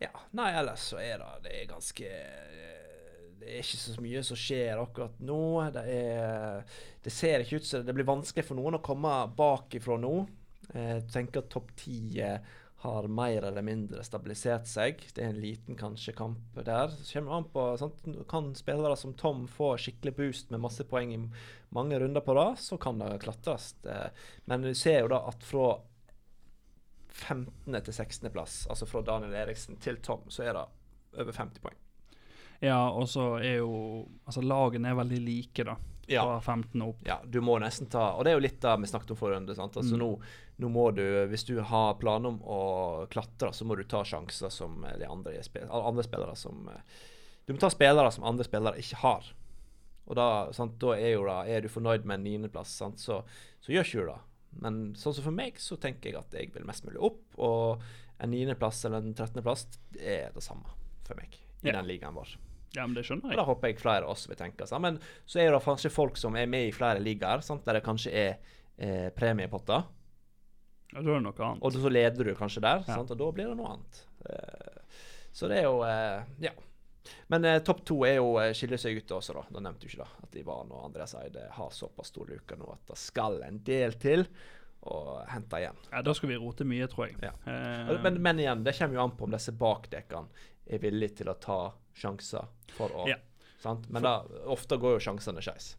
Ja, 0.00 0.10
nei, 0.32 0.50
ellers 0.56 0.86
så 0.92 0.96
er 1.00 1.18
det 1.20 1.42
Det 1.44 1.52
er 1.58 1.66
ganske 1.68 2.08
eh, 2.08 3.36
Det 3.40 3.48
er 3.50 3.58
ikke 3.60 3.80
så 3.80 4.00
mye 4.04 4.22
som 4.24 4.36
skjer 4.40 4.80
akkurat 4.80 5.18
nå. 5.24 5.38
Det 5.76 5.84
er 5.92 6.64
Det 7.04 7.12
ser 7.12 7.44
ikke 7.44 7.60
ut 7.60 7.68
som 7.68 7.84
det 7.84 7.94
blir 7.96 8.08
vanskelig 8.08 8.44
for 8.48 8.56
noen 8.60 8.76
å 8.78 8.82
komme 8.84 9.12
bakifra 9.36 9.96
nå. 10.00 10.14
Eh, 10.74 10.94
Jeg 11.00 11.06
tenker 11.12 11.44
at 11.44 11.50
topp 11.52 11.72
ti 11.80 12.20
har 12.80 13.08
mer 13.12 13.44
eller 13.44 13.62
mindre 13.62 14.00
stabilisert 14.04 14.64
seg. 14.68 15.02
Det 15.12 15.20
er 15.20 15.34
en 15.34 15.40
liten 15.42 15.76
kanskje 15.76 16.14
kamp 16.16 16.56
der. 16.64 16.88
Så 16.96 17.18
kommer 17.18 17.36
an 17.36 17.48
på 17.52 17.64
sant? 17.76 18.06
Kan 18.30 18.54
spillere 18.56 18.96
som 18.96 19.12
Tom 19.20 19.42
få 19.50 19.74
skikkelig 19.76 20.14
boost 20.16 20.50
med 20.54 20.62
masse 20.64 20.86
poeng 20.88 21.12
i 21.12 21.18
mange 21.76 21.98
runder 22.00 22.24
på 22.24 22.34
rad, 22.38 22.56
så 22.58 22.78
kan 22.80 22.98
det 23.02 23.18
klatres. 23.20 23.74
Eh, 23.84 24.08
Men 24.48 24.64
du 24.64 24.72
ser 24.74 25.02
jo 25.02 25.12
da 25.12 25.20
at 25.28 25.44
fra 25.44 25.74
15. 27.10 27.82
til 27.84 27.92
16. 27.92 28.30
plass, 28.32 28.66
altså 28.70 28.86
fra 28.88 29.02
Daniel 29.04 29.34
Eriksen 29.42 29.76
til 29.82 30.00
Tom, 30.00 30.24
så 30.32 30.46
er 30.48 30.56
det 30.56 30.64
over 31.20 31.32
50 31.36 31.60
poeng. 31.60 31.76
Ja, 32.60 32.80
og 32.92 33.08
så 33.08 33.34
er 33.40 33.58
jo 33.60 34.06
Altså, 34.26 34.40
lagene 34.44 34.88
er 34.90 34.98
veldig 34.98 35.20
like, 35.24 35.64
da. 35.64 35.76
Ja. 36.08 36.22
Fra 36.24 36.40
15 36.56 36.82
og 36.82 36.88
opp. 36.94 37.02
Ja, 37.06 37.20
du 37.24 37.40
må 37.40 37.58
nesten 37.60 37.88
ta 37.88 38.14
Og 38.16 38.24
det 38.24 38.32
er 38.32 38.38
jo 38.38 38.42
litt 38.42 38.60
det 38.60 38.72
vi 38.80 38.86
snakket 38.90 39.10
om 39.10 39.16
forrige 39.16 39.36
runde. 39.36 39.54
sant? 39.54 39.76
Altså 39.76 39.94
Mm. 39.94 39.98
nå, 40.00 40.20
nå 40.58 40.68
må 40.70 40.94
du, 40.94 41.02
Hvis 41.28 41.44
du 41.46 41.60
har 41.62 41.94
planer 41.94 42.28
om 42.28 42.38
å 42.40 43.06
klatre, 43.08 43.52
så 43.54 43.64
må 43.64 43.76
du 43.76 43.84
ta 43.84 44.02
sjanser 44.02 44.50
som 44.50 44.80
de 44.82 45.06
andre, 45.06 45.38
andre 45.70 46.02
spillere 46.02 46.34
som 46.36 46.68
eh, 46.68 46.80
Du 47.46 47.52
må 47.54 47.60
ta 47.60 47.70
spillere 47.70 48.10
som 48.12 48.24
andre 48.24 48.44
spillere 48.44 48.76
ikke 48.78 48.96
har. 48.96 49.24
Og 50.08 50.16
da, 50.16 50.50
sant, 50.52 50.78
da 50.78 50.92
er 50.96 51.12
jo 51.14 51.24
da, 51.26 51.44
er 51.46 51.60
du 51.60 51.68
fornøyd 51.68 52.04
med 52.04 52.18
en 52.18 52.24
niendeplass, 52.24 52.76
så, 52.96 53.22
så 53.60 53.70
gjør 53.70 53.84
ikke 53.86 54.00
du 54.00 54.06
det. 54.10 54.18
Men 54.60 54.94
sånn 54.98 55.14
som 55.14 55.24
for 55.24 55.30
meg, 55.30 55.54
så 55.62 55.76
tenker 55.78 56.10
jeg 56.10 56.18
at 56.18 56.32
jeg 56.34 56.52
vil 56.52 56.64
mest 56.66 56.84
mulig 56.84 56.98
opp. 57.00 57.20
Og 57.38 57.80
en 58.18 58.30
niendeplass 58.30 58.84
eller 58.84 58.98
en 58.98 59.14
trettendeplass 59.14 59.68
er 60.00 60.32
det 60.34 60.42
samme 60.42 60.66
for 61.06 61.14
meg 61.14 61.38
i 61.62 61.68
Ja. 61.68 61.72
den 61.78 61.86
ligaen 61.86 62.14
vår. 62.14 62.34
Ja, 62.76 62.85
men 62.87 62.94
det 62.94 63.02
skjønner 63.06 63.30
jeg. 63.33 63.35
Og 63.35 63.40
da 63.42 63.44
håper 63.48 63.68
jeg 63.72 63.80
flere 63.83 64.04
av 64.06 64.12
oss 64.14 64.28
vil 64.30 64.37
tenke 64.38 64.66
seg. 64.70 64.80
Men 64.85 64.98
så 65.26 65.40
er 65.42 65.50
det 65.50 65.62
kanskje 65.64 65.90
folk 65.90 66.16
som 66.20 66.37
er 66.38 66.46
med 66.46 66.68
i 66.68 66.74
flere 66.74 67.00
ligaer, 67.02 67.42
der 67.64 67.78
det 67.80 67.83
kanskje 67.87 68.12
er 68.14 68.37
eh, 68.78 69.09
premiepotter. 69.16 69.83
Ja, 70.92 71.00
da 71.02 71.11
er 71.11 71.18
det 71.20 71.24
noe 71.26 71.46
annet. 71.46 71.62
Og 71.66 71.72
så 71.74 71.90
leder 71.90 72.24
du 72.30 72.35
kanskje 72.38 72.62
der, 72.62 72.85
Ja. 72.87 72.94
sant? 72.96 73.11
og 73.11 73.18
da 73.18 73.30
blir 73.35 73.48
det 73.50 73.56
noe 73.59 73.72
annet. 73.74 74.00
Eh, 74.26 75.02
så 75.33 75.48
det 75.50 75.59
er 75.62 75.68
jo 75.68 75.83
eh, 75.87 76.22
Ja. 76.46 76.52
Men 77.33 77.44
eh, 77.48 77.59
topp 77.64 77.80
to 77.88 77.96
er 78.04 78.16
jo 78.20 78.37
eh, 78.38 78.52
skiller 78.54 78.78
seg 78.78 78.98
ut 79.00 79.12
også, 79.16 79.35
da. 79.35 79.42
Da 79.50 79.61
nevnte 79.64 79.87
du 79.87 79.88
ikke 79.88 80.04
da 80.04 80.09
at 80.26 80.35
Ivan 80.37 80.70
og 80.70 80.85
Andreas 80.85 81.14
Eide 81.18 81.46
har 81.56 81.70
såpass 81.74 82.11
stor 82.12 82.28
luke 82.28 82.56
nå 82.61 82.68
at 82.74 82.83
det 82.90 82.98
skal 83.00 83.40
en 83.46 83.59
del 83.66 83.94
til 83.98 84.26
å 84.87 85.24
hente 85.28 85.59
igjen. 85.62 85.78
Ja, 85.90 86.02
Da 86.02 86.14
skal 86.14 86.28
vi 86.30 86.37
rote 86.40 86.64
mye, 86.68 86.87
tror 86.92 87.09
jeg. 87.09 87.16
Ja. 87.22 87.33
Eh, 87.50 87.98
Men, 88.04 88.20
men 88.22 88.38
igjen, 88.38 88.62
det 88.64 88.76
kommer 88.78 88.94
jo 88.94 89.02
an 89.09 89.16
på 89.16 89.26
om 89.26 89.35
disse 89.35 89.52
bakdekkene 89.52 90.28
er 90.70 90.78
villige 90.78 91.16
til 91.22 91.28
å 91.33 91.35
ta 91.40 91.59
sjanser 92.00 92.48
for 92.76 92.88
å 93.02 93.06
Ja. 93.10 93.16
sant? 93.62 93.88
Men 93.92 94.02
da, 94.06 94.14
ofte 94.50 94.78
går 94.80 94.96
jo 94.98 95.04
sjansene 95.10 95.42
skeis. 95.44 95.74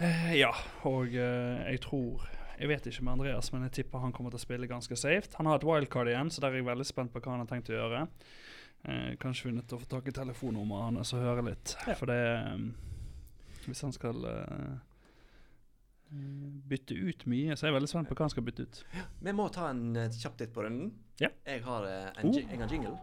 Eh, 0.00 0.34
ja, 0.38 0.52
og 0.88 1.08
eh, 1.14 1.70
jeg 1.72 1.80
tror 1.84 2.26
Jeg 2.60 2.68
vet 2.68 2.86
ikke 2.90 3.02
med 3.06 3.12
Andreas, 3.14 3.52
men 3.54 3.62
jeg 3.64 3.72
tipper 3.78 4.02
han 4.02 4.12
kommer 4.12 4.30
til 4.34 4.36
å 4.36 4.42
spille 4.44 4.66
ganske 4.68 4.92
safe. 4.96 5.30
Han 5.38 5.46
har 5.48 5.56
et 5.56 5.64
wildcard 5.64 6.08
igjen, 6.12 6.28
så 6.28 6.42
der 6.42 6.50
er 6.52 6.60
jeg 6.60 6.66
veldig 6.66 6.84
spent 6.84 7.12
på 7.14 7.20
hva 7.24 7.32
han 7.32 7.40
har 7.40 7.48
tenkt 7.48 7.70
å 7.72 7.76
gjøre. 7.78 8.02
Eh, 8.84 9.14
kanskje 9.16 9.44
vi 9.44 9.48
er 9.50 9.56
nødt 9.62 9.68
til 9.68 9.78
å 9.78 9.80
få 9.80 9.88
tak 9.88 10.08
i 10.08 10.12
telefonnummeret 10.12 10.90
hans 10.98 11.14
og 11.16 11.22
høre 11.24 11.44
litt. 11.46 11.72
For 11.96 12.04
det 12.06 12.20
Hvis 13.64 13.80
han 13.80 13.92
skal 13.96 14.24
eh, 14.28 14.76
bytte 16.68 16.94
ut 16.96 17.24
mye, 17.30 17.54
så 17.56 17.66
jeg 17.68 17.72
er 17.72 17.76
veldig 17.78 17.88
spent 17.92 18.08
på 18.10 18.16
hva 18.18 18.26
han 18.26 18.32
skal 18.34 18.44
bytte 18.46 18.64
ut. 18.66 18.80
Vi 19.22 19.32
må 19.36 19.48
ta 19.54 19.68
en 19.70 19.94
kjapp 20.10 20.36
titt 20.40 20.52
på 20.54 20.64
runden. 20.66 20.92
Ja. 21.22 21.28
Jeg 21.46 21.62
har 21.64 21.84
en, 21.86 22.26
Oh. 22.26 22.36
en 22.36 22.60
jeg 22.60 22.70
jingle 22.70 22.98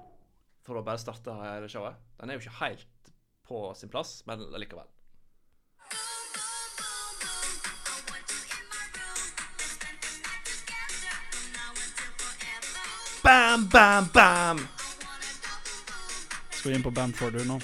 for 0.67 0.79
å 0.79 0.83
bare 0.83 0.99
starte 0.99 1.33
showet. 1.71 1.95
Den 2.19 2.29
er 2.29 2.37
jo 2.37 2.43
ikke 2.43 2.59
helt 2.59 3.11
på 3.47 3.63
sin 3.79 3.91
plass, 3.91 4.19
men 4.27 4.43
likevel. 4.59 4.87
Bam, 13.23 13.67
bam, 13.71 14.05
bam! 14.13 14.59
Skal 16.51 16.71
vi 16.71 16.75
inn 16.77 16.83
på 16.83 16.91
Bamford 16.95 17.39
nå? 17.47 17.57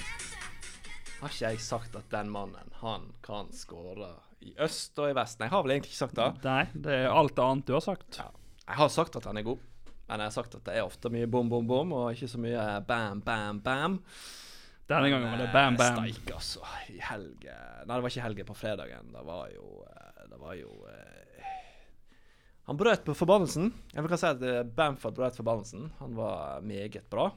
Har 1.20 1.32
ikke 1.32 1.52
jeg 1.54 1.60
sagt 1.64 1.94
at 1.96 2.08
den 2.12 2.28
mannen, 2.32 2.72
han 2.82 3.06
kan 3.24 3.48
skåre 3.56 4.10
i 4.44 4.52
øst 4.60 4.98
og 5.00 5.12
i 5.12 5.16
vest? 5.16 5.38
Nei, 5.40 5.48
jeg 5.48 5.54
har 5.54 5.64
vel 5.64 5.76
egentlig 5.76 5.92
ikke 5.92 6.02
sagt 6.02 6.18
det. 6.18 6.26
Nei, 6.44 6.64
det 6.72 6.98
er 7.04 7.08
alt 7.12 7.40
annet 7.40 7.68
du 7.68 7.72
har 7.76 7.84
sagt. 7.84 8.20
Ja. 8.20 8.28
Jeg 8.64 8.80
har 8.80 8.92
sagt 8.92 9.16
at 9.20 9.28
han 9.28 9.40
er 9.40 9.46
god, 9.46 9.64
men 10.08 10.20
jeg 10.20 10.28
har 10.28 10.34
sagt 10.34 10.56
at 10.58 10.64
det 10.66 10.74
er 10.76 10.84
ofte 10.84 11.10
mye 11.12 11.28
bom, 11.30 11.48
bom, 11.48 11.66
bom, 11.68 11.92
og 11.96 12.10
ikke 12.12 12.28
så 12.28 12.40
mye 12.40 12.64
bam, 12.88 13.22
bam, 13.24 13.60
bam. 13.64 14.00
Denne 14.84 15.08
gangen 15.08 15.30
var 15.30 15.40
det 15.40 15.48
bam, 15.52 15.78
bam. 15.80 15.96
Steik, 15.96 16.32
altså. 16.34 16.60
I 16.92 16.98
helge 17.00 17.54
Nei, 17.84 17.94
det 17.94 18.02
var 18.04 18.10
ikke 18.12 18.26
helge 18.26 18.44
på 18.48 18.56
fredagen. 18.58 19.14
Det 19.14 19.22
var 19.24 19.48
jo 19.54 19.68
eh, 19.88 20.26
Det 20.28 20.40
var 20.40 20.58
jo 20.58 20.74
eh, 20.90 21.48
Han 22.68 22.80
brøt 22.80 23.04
på 23.06 23.16
forbannelsen. 23.16 23.72
Jeg 23.94 24.04
vil 24.04 24.12
kan 24.12 24.20
si 24.20 24.28
at 24.28 24.44
eh, 24.44 24.60
Bamford 24.76 25.16
brøt 25.16 25.40
forbannelsen. 25.40 25.88
Han 26.02 26.16
var 26.16 26.60
meget 26.64 27.08
bra. 27.12 27.30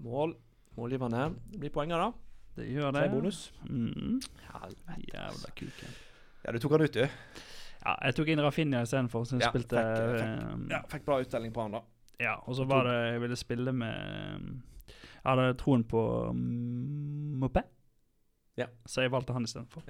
Mål. 0.00 0.32
Målgivende. 0.76 1.28
Det 1.52 1.60
blir 1.60 1.72
poenger, 1.72 2.00
da. 2.00 2.12
Det 2.56 2.68
gjør 2.72 2.92
det. 2.96 3.04
Tre 3.04 3.12
bonus. 3.12 3.42
Mm. 3.68 4.20
Helvete. 4.48 4.96
Jævla 5.12 5.52
kuken. 5.56 5.96
Ja, 6.42 6.52
du 6.52 6.60
tok 6.60 6.76
han 6.76 6.84
ut, 6.88 6.96
du. 6.96 7.42
Ja, 7.82 7.96
jeg 8.06 8.16
tok 8.18 8.30
inn 8.30 8.42
Rafinha 8.42 8.82
istedenfor, 8.86 9.24
så 9.26 9.36
jeg 9.36 9.46
Ja, 9.46 9.50
spilte 9.50 9.82
fikk, 9.82 10.12
fikk, 10.12 10.22
eh, 10.22 10.70
Ja, 10.70 10.80
fikk 10.92 11.04
bra 11.08 11.18
uttelling 11.22 11.54
på 11.54 11.64
han, 11.64 11.76
da. 11.78 11.82
Ja, 12.22 12.36
og 12.46 12.54
så 12.54 12.66
var 12.68 12.86
det 12.86 12.96
Jeg 13.12 13.20
ville 13.24 13.36
spille 13.36 13.72
med 13.74 14.62
Jeg 14.86 15.26
hadde 15.26 15.54
troen 15.58 15.84
på 15.84 16.02
mm, 16.34 17.38
Mopé. 17.42 17.62
Ja. 18.58 18.68
Så 18.86 19.02
jeg 19.02 19.12
valgte 19.12 19.34
han 19.34 19.46
istedenfor. 19.48 19.86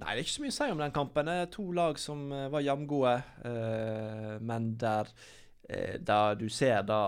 Nei, 0.00 0.14
det 0.14 0.22
er 0.22 0.24
ikke 0.24 0.32
så 0.32 0.44
mye 0.44 0.52
å 0.52 0.56
si 0.56 0.68
om 0.72 0.80
den 0.80 0.94
kampen. 0.96 1.28
Det 1.28 1.36
er 1.42 1.50
to 1.52 1.64
lag 1.76 1.98
som 2.00 2.22
eh, 2.32 2.48
var 2.52 2.64
jevngode, 2.64 3.14
uh, 3.44 4.36
men 4.40 4.70
der, 4.80 5.10
uh, 5.68 5.96
der 6.00 6.38
du 6.40 6.46
ser 6.48 6.86
da 6.88 7.00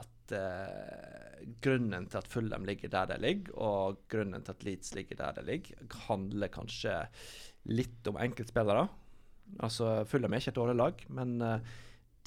at 0.00 0.34
uh, 0.34 1.44
grunnen 1.62 2.08
til 2.10 2.18
at 2.20 2.30
Fulham 2.30 2.66
ligger 2.66 2.90
der 2.90 3.12
de 3.12 3.20
ligger, 3.22 3.54
og 3.54 4.02
grunnen 4.10 4.42
til 4.42 4.56
at 4.56 4.66
Leeds 4.66 4.94
ligger 4.98 5.20
der 5.20 5.38
de 5.38 5.46
ligger, 5.46 5.86
handler 6.08 6.50
kanskje 6.52 6.96
litt 7.70 8.10
om 8.10 8.18
enkeltspillere. 8.18 8.88
Altså, 9.58 10.04
Fulham 10.06 10.32
er 10.32 10.38
ikke 10.42 10.52
et 10.54 10.58
dårlig 10.60 10.76
lag, 10.78 11.04
men 11.08 11.40
eh, 11.42 11.58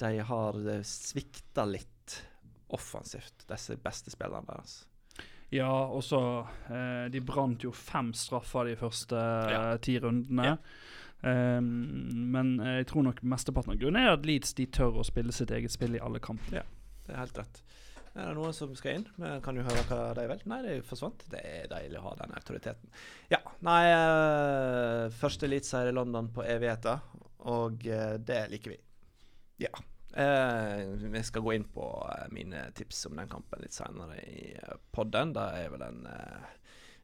de 0.02 0.10
har 0.28 0.58
eh, 0.68 0.82
svikta 0.84 1.64
litt 1.66 2.18
offensivt, 2.74 3.46
disse 3.48 3.76
beste 3.80 4.10
spillerne 4.12 4.46
deres. 4.50 4.82
Ja, 5.54 5.68
og 5.70 6.00
så 6.02 6.18
eh, 6.72 7.04
De 7.12 7.20
brant 7.22 7.62
jo 7.62 7.70
fem 7.76 8.12
straffer 8.16 8.66
de 8.66 8.76
første 8.80 9.14
Ja. 9.16 9.60
eh, 9.72 9.78
ti 9.84 9.98
rundene. 10.02 10.44
Ja. 10.54 10.58
Um, 11.24 11.68
men 12.34 12.58
jeg 12.60 12.84
tror 12.90 13.06
nok 13.06 13.22
mesteparten 13.24 13.72
av 13.72 13.78
grunnen 13.80 14.02
er 14.02 14.10
at 14.12 14.26
Leeds 14.28 14.52
de 14.58 14.66
tør 14.68 14.98
å 15.00 15.04
spille 15.08 15.32
sitt 15.32 15.48
eget 15.56 15.72
spill 15.72 15.94
i 15.96 16.02
alle 16.04 16.20
kampene. 16.20 16.60
Det 17.06 17.14
er 17.14 17.22
helt 17.22 17.38
rett. 17.38 17.62
Er 18.14 18.28
det 18.30 18.34
noen 18.38 18.54
som 18.54 18.70
skal 18.78 19.00
inn? 19.00 19.06
Vi 19.18 19.28
kan 19.42 19.56
jo 19.58 19.64
høre 19.66 19.82
hva 19.88 20.12
de 20.14 20.24
vil. 20.30 20.42
Nei, 20.46 20.60
det 20.62 20.74
forsvant. 20.86 21.24
Det 21.32 21.40
er 21.42 21.64
deilig 21.72 21.98
å 21.98 22.04
ha 22.04 22.12
den 22.20 22.34
autoriteten. 22.38 22.92
Ja. 23.32 23.40
Nei, 23.66 23.80
uh, 23.90 25.08
første 25.18 25.48
eliteseier 25.48 25.90
i 25.90 25.96
London 25.96 26.28
på 26.34 26.44
evigheter, 26.46 27.02
og 27.50 27.82
uh, 27.90 28.14
det 28.22 28.38
liker 28.52 28.76
vi. 28.76 28.78
Ja. 29.64 29.72
Uh, 30.14 30.94
vi 31.10 31.24
skal 31.26 31.42
gå 31.42 31.56
inn 31.56 31.66
på 31.74 31.88
mine 32.30 32.68
tips 32.78 33.02
om 33.10 33.18
den 33.18 33.32
kampen 33.32 33.64
litt 33.64 33.74
senere 33.74 34.20
i 34.22 34.54
podden. 34.94 35.34
Det 35.34 35.48
er 35.64 35.74
vel 35.74 35.82
en 35.88 36.06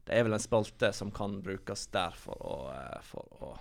Det 0.07 0.15
er 0.15 0.25
vel 0.27 0.39
en 0.39 0.47
spalte 0.47 0.93
som 0.95 1.11
kan 1.11 1.41
brukes 1.43 1.89
der 1.91 2.15
for 2.19 2.39
å, 2.39 2.55
for 3.03 3.43
å 3.43 3.53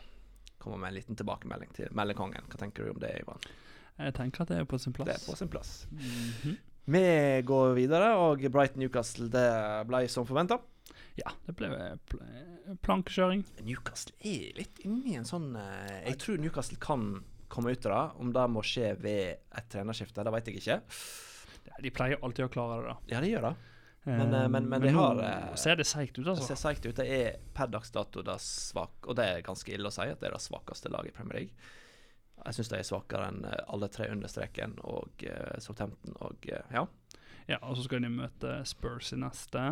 komme 0.61 0.77
med 0.77 0.93
en 0.93 0.99
liten 1.01 1.17
tilbakemelding 1.17 1.73
til 1.73 1.89
meldekongen. 1.97 2.45
Hva 2.45 2.61
tenker 2.61 2.85
du 2.85 2.93
om 2.93 3.01
det, 3.01 3.15
Ivan? 3.23 3.41
Jeg 3.99 4.15
tenker 4.15 4.45
at 4.45 4.53
det 4.53 4.61
er 4.61 4.69
på 4.69 4.77
sin 4.79 4.93
plass. 4.93 5.09
Det 5.09 5.17
er 5.17 5.25
på 5.25 5.35
sin 5.35 5.49
plass. 5.51 5.87
Mhm. 5.91 6.57
Vi 6.89 7.03
går 7.45 7.73
videre, 7.77 8.11
og 8.17 8.41
Brighton 8.51 8.81
Newcastle 8.83 9.27
det 9.33 9.47
ble 9.89 10.03
som 10.09 10.25
forventa. 10.29 10.57
Ja, 11.19 11.33
det 11.45 11.55
ble 11.59 11.69
pl 12.07 12.21
plankekjøring. 12.85 13.41
Newcastle 13.65 14.13
er 14.25 14.53
litt 14.57 14.79
inni 14.85 15.15
en 15.17 15.25
sånn 15.27 15.51
eh, 15.57 16.03
Jeg 16.07 16.19
tror 16.21 16.37
Newcastle 16.41 16.77
kan 16.81 17.07
komme 17.49 17.73
ut 17.73 17.85
av 17.89 17.93
det. 17.95 18.03
Om 18.23 18.31
det 18.35 18.45
må 18.53 18.61
skje 18.65 18.91
ved 19.01 19.41
et 19.57 19.69
trenerskifte, 19.73 20.23
det 20.25 20.33
vet 20.35 20.51
jeg 20.51 20.61
ikke. 20.61 20.77
De 21.83 21.91
pleier 21.95 22.21
alltid 22.25 22.45
å 22.45 22.51
klare 22.53 22.79
det, 22.83 22.93
da. 22.93 22.97
Ja, 23.15 23.21
de 23.25 23.31
gjør 23.33 23.47
det. 23.49 23.55
Men, 24.09 24.29
men, 24.31 24.51
men- 24.53 24.69
men 24.71 24.81
de 24.85 24.93
har, 24.95 25.17
nå 25.51 25.57
ser 25.59 25.75
det 25.77 25.85
seigt 25.85 26.15
ut, 26.17 26.23
Det 26.25 26.31
altså. 26.31 26.47
ser 26.53 26.57
seigt 26.61 26.85
ut. 26.87 26.95
Det 26.97 27.05
er 27.13 27.35
per 27.53 27.67
dags 27.69 27.91
dato 27.93 28.23
det 28.25 28.37
svak, 28.41 28.95
og 29.05 29.17
det 29.19 29.25
er 29.27 29.41
ganske 29.45 29.73
ille 29.75 29.89
å 29.91 29.93
si 29.93 30.07
at 30.07 30.21
det 30.21 30.29
er 30.31 30.37
det 30.37 30.41
svakeste 30.45 30.89
laget 30.93 31.11
i 31.13 31.17
Premier 31.19 31.41
League. 31.41 31.67
Jeg 32.45 32.53
syns 32.57 32.69
de 32.71 32.77
er 32.79 32.87
svakere 32.87 33.27
enn 33.29 33.43
eh, 33.45 33.63
alle 33.67 33.87
tre 33.91 34.07
under 34.11 34.27
streken 34.31 34.77
og 34.83 35.23
uh, 35.27 35.55
Southampton 35.59 36.15
og 36.21 36.45
uh, 36.51 36.61
ja. 36.73 36.85
Ja, 37.49 37.57
Og 37.65 37.77
så 37.77 37.83
skal 37.87 38.01
de 38.05 38.09
møte 38.13 38.59
Spurs 38.69 39.11
i 39.13 39.17
neste. 39.17 39.63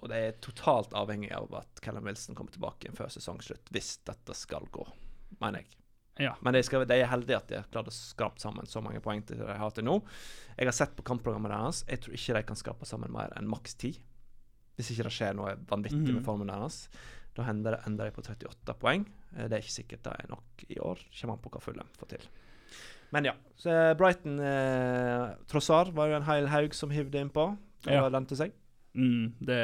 Og 0.00 0.08
det 0.08 0.16
er 0.16 0.38
totalt 0.40 0.94
avhengig 0.96 1.28
av 1.36 1.52
at 1.58 1.80
Callum 1.84 2.06
Wilson 2.08 2.34
kommer 2.34 2.52
tilbake 2.54 2.88
før 2.96 3.10
sesongslutt, 3.12 3.68
hvis 3.70 3.98
dette 4.08 4.32
skal 4.34 4.64
gå, 4.72 4.86
mener 5.42 5.60
jeg. 5.60 5.74
Ja. 6.24 6.32
Men 6.40 6.56
de, 6.56 6.62
skal, 6.64 6.86
de 6.88 6.96
er 6.96 7.08
heldige 7.12 7.36
at 7.36 7.48
de 7.48 7.58
har 7.60 7.68
klart 7.72 7.88
å 7.88 7.92
skrape 7.94 8.40
sammen 8.40 8.66
så 8.68 8.80
mange 8.84 9.00
poeng 9.04 9.20
til 9.28 9.38
de 9.40 9.52
har 9.60 9.70
til 9.76 9.84
nå. 9.84 9.98
Jeg 10.56 10.68
har 10.68 10.76
sett 10.76 10.96
på 10.96 11.04
kampprogrammet 11.06 11.52
deres. 11.52 11.82
Jeg 11.88 12.00
tror 12.04 12.16
ikke 12.16 12.36
de 12.38 12.42
kan 12.48 12.58
skrape 12.60 12.88
sammen 12.88 13.12
mer 13.12 13.32
enn 13.36 13.48
maks 13.48 13.76
ti. 13.80 13.92
Hvis 14.76 14.90
ikke 14.94 15.06
det 15.10 15.12
skjer 15.12 15.36
noe 15.36 15.54
vanvittig 15.68 16.00
Mhm. 16.08 16.14
med 16.18 16.24
formen 16.24 16.48
deres. 16.48 16.88
Da 17.36 17.44
ender 17.50 17.76
det, 17.76 17.80
ender 17.86 18.04
de 18.10 18.14
på 18.16 18.22
38 18.26 18.74
poeng. 18.80 19.04
Eh, 19.36 19.46
Det 19.48 19.52
er 19.58 19.62
ikke 19.62 19.76
sikkert 19.78 20.02
det 20.02 20.12
er 20.18 20.28
nok 20.32 20.64
i 20.68 20.78
år. 20.78 20.98
Kommer 21.20 21.34
an 21.38 21.42
på 21.44 21.50
hva 21.54 21.60
Fulham 21.62 21.90
får 21.98 22.08
til. 22.16 22.24
Men 23.12 23.24
ja. 23.24 23.32
Så 23.58 23.70
eh, 23.70 23.94
Brighton 23.98 24.38
eh, 24.40 25.34
Trossar 25.50 25.90
var 25.92 26.08
jo 26.10 26.16
en 26.20 26.26
hel 26.28 26.46
haug 26.52 26.74
som 26.74 26.90
hivde 26.94 27.18
innpå. 27.24 27.56
Det 27.84 27.92
Ja. 27.96 28.08
lønte 28.08 28.36
seg. 28.36 28.52
Mm, 28.92 29.34
det, 29.38 29.58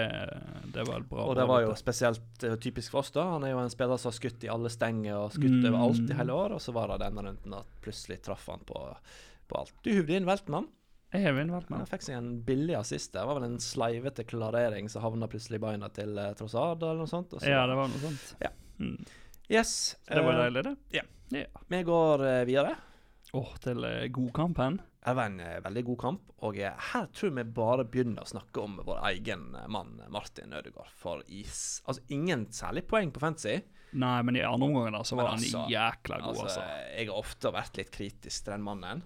det 0.72 0.84
var 0.86 1.00
bra 1.02 1.24
Og 1.26 1.34
det 1.34 1.48
var 1.48 1.62
jo 1.64 1.72
spesielt 1.74 2.44
eh, 2.46 2.54
typisk 2.62 2.92
for 2.92 3.00
oss, 3.02 3.10
da. 3.10 3.24
Han 3.32 3.42
er 3.44 3.50
jo 3.50 3.58
en 3.58 3.70
spiller 3.70 3.98
som 3.98 4.12
har 4.12 4.18
skutt 4.20 4.44
i 4.46 4.48
alle 4.52 4.70
stenger 4.70 5.16
og 5.18 5.32
skutt 5.34 5.50
Mm. 5.50 5.66
overalt 5.74 6.10
i 6.10 6.14
hele 6.14 6.32
år. 6.32 6.54
Og 6.54 6.60
så 6.62 6.72
var 6.72 6.88
det 6.94 7.00
denne 7.02 7.24
runden 7.26 7.54
at 7.58 7.66
plutselig 7.82 8.20
traff 8.22 8.46
han 8.46 8.60
på, 8.66 8.78
på 9.48 9.58
alt. 9.58 9.72
Du 9.82 9.90
hivde 9.90 10.14
inn 10.14 10.26
Veltmann. 10.26 10.68
Har 11.12 11.32
vunnet 11.36 11.68
Han 11.70 11.86
fikk 11.86 12.02
seg 12.02 12.16
en 12.18 12.32
billig 12.44 12.74
assist. 12.76 13.12
Det 13.14 13.22
var 13.24 13.38
vel 13.38 13.46
en 13.48 13.60
sleivete 13.62 14.24
klarering 14.26 14.88
som 14.90 15.04
havna 15.04 15.28
plutselig 15.30 15.60
i 15.60 15.62
beina 15.62 15.88
til 15.94 16.18
uh, 16.18 16.32
Trossard 16.36 16.82
eller 16.82 17.04
noe 17.04 17.10
sånt. 17.10 17.30
så- 17.30 17.46
Ja, 17.46 17.66
det 17.66 17.76
var 17.78 17.88
noe 17.88 18.02
sånt. 18.02 18.34
Ja. 18.42 18.50
Mm. 18.80 18.98
Yes. 19.48 19.96
Så 20.02 20.14
det 20.14 20.24
var 20.26 20.34
eh, 20.34 20.42
deilig, 20.44 20.64
det. 20.64 20.76
ja. 20.98 21.02
Yeah. 21.32 21.62
Vi 21.68 21.82
går 21.82 22.20
uh, 22.26 22.44
videre. 22.44 22.76
Åh, 23.32 23.54
til 23.62 23.84
uh, 23.84 24.06
godkampen. 24.10 24.80
Det 25.06 25.14
var 25.14 25.30
en 25.30 25.40
uh, 25.40 25.60
veldig 25.62 25.84
god 25.86 25.98
kamp, 26.02 26.22
og 26.42 26.58
uh, 26.58 26.74
her 26.90 27.06
tror 27.14 27.30
jeg 27.30 27.36
vi 27.38 27.44
bare 27.54 27.84
begynner 27.86 28.22
å 28.26 28.30
snakke 28.30 28.62
om 28.62 28.76
vår 28.86 29.00
egen 29.12 29.48
mann 29.70 30.00
Martin 30.10 30.52
Ødegaard. 30.54 30.90
For 30.98 31.22
is 31.28 31.82
Altså, 31.86 32.02
ingen 32.10 32.46
særlig 32.50 32.86
poeng 32.90 33.12
på 33.14 33.22
fancy. 33.22 33.60
Nei, 33.96 34.22
men 34.26 34.36
i 34.36 34.42
andre 34.42 34.66
omgang 34.66 35.04
så 35.04 35.14
Men 35.16 35.22
var 35.24 35.30
han 35.32 35.42
altså, 35.42 35.66
jækla 35.70 36.18
god, 36.20 36.28
Altså, 36.28 36.46
altså. 36.48 36.64
jeg 36.98 37.06
har 37.08 37.20
ofte 37.22 37.52
vært 37.54 37.76
litt 37.78 37.92
kritisk 37.94 38.44
til 38.44 38.52
den 38.56 38.66
mannen. 38.66 39.02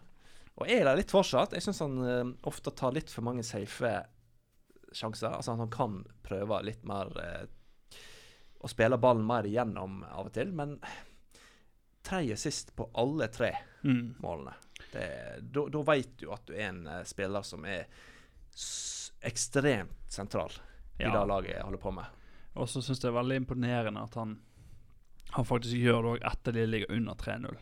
Og 0.56 0.68
er 0.68 0.84
det 0.84 0.96
litt 0.98 1.10
fortsatt. 1.14 1.52
Jeg 1.56 1.62
syns 1.62 1.80
han 1.80 1.98
uh, 2.02 2.32
ofte 2.48 2.70
tar 2.76 2.92
litt 2.92 3.10
for 3.10 3.22
mange 3.24 3.42
safe 3.46 3.92
sjanser. 4.92 5.30
Altså 5.36 5.54
Han 5.56 5.70
kan 5.70 6.00
prøve 6.26 6.58
litt 6.66 6.82
mer 6.84 7.12
uh, 7.16 7.46
Å 8.60 8.68
spille 8.68 8.98
ballen 9.00 9.24
mer 9.24 9.46
igjennom 9.48 10.02
av 10.04 10.26
og 10.26 10.32
til, 10.36 10.50
men 10.52 10.74
tredje 12.04 12.36
sist 12.36 12.74
på 12.76 12.90
alle 12.98 13.28
tre 13.32 13.54
Mm. 13.82 14.14
målene. 14.20 14.52
Da 14.92 15.82
veit 15.88 16.10
du 16.20 16.26
at 16.34 16.42
du 16.44 16.52
er 16.52 16.66
en 16.68 16.82
uh, 16.86 16.98
spiller 17.08 17.40
som 17.48 17.64
er 17.64 17.86
ekstremt 19.24 20.12
sentral 20.12 20.52
i 20.98 21.04
det 21.08 21.22
laget 21.30 21.54
jeg 21.54 21.64
holder 21.64 21.80
på 21.80 21.92
med. 21.96 22.04
Og 22.60 22.68
så 22.68 22.82
syns 22.82 22.98
jeg 23.00 23.06
det 23.06 23.10
er 23.14 23.16
veldig 23.22 23.36
imponerende 23.40 24.02
at 24.04 24.14
han 24.20 24.36
Han 25.32 25.44
faktisk 25.46 25.76
gjør 25.78 26.02
det 26.02 26.10
òg 26.10 26.24
etter 26.32 26.52
de 26.52 26.64
ligger 26.66 26.90
under 26.96 27.14
3-0. 27.14 27.56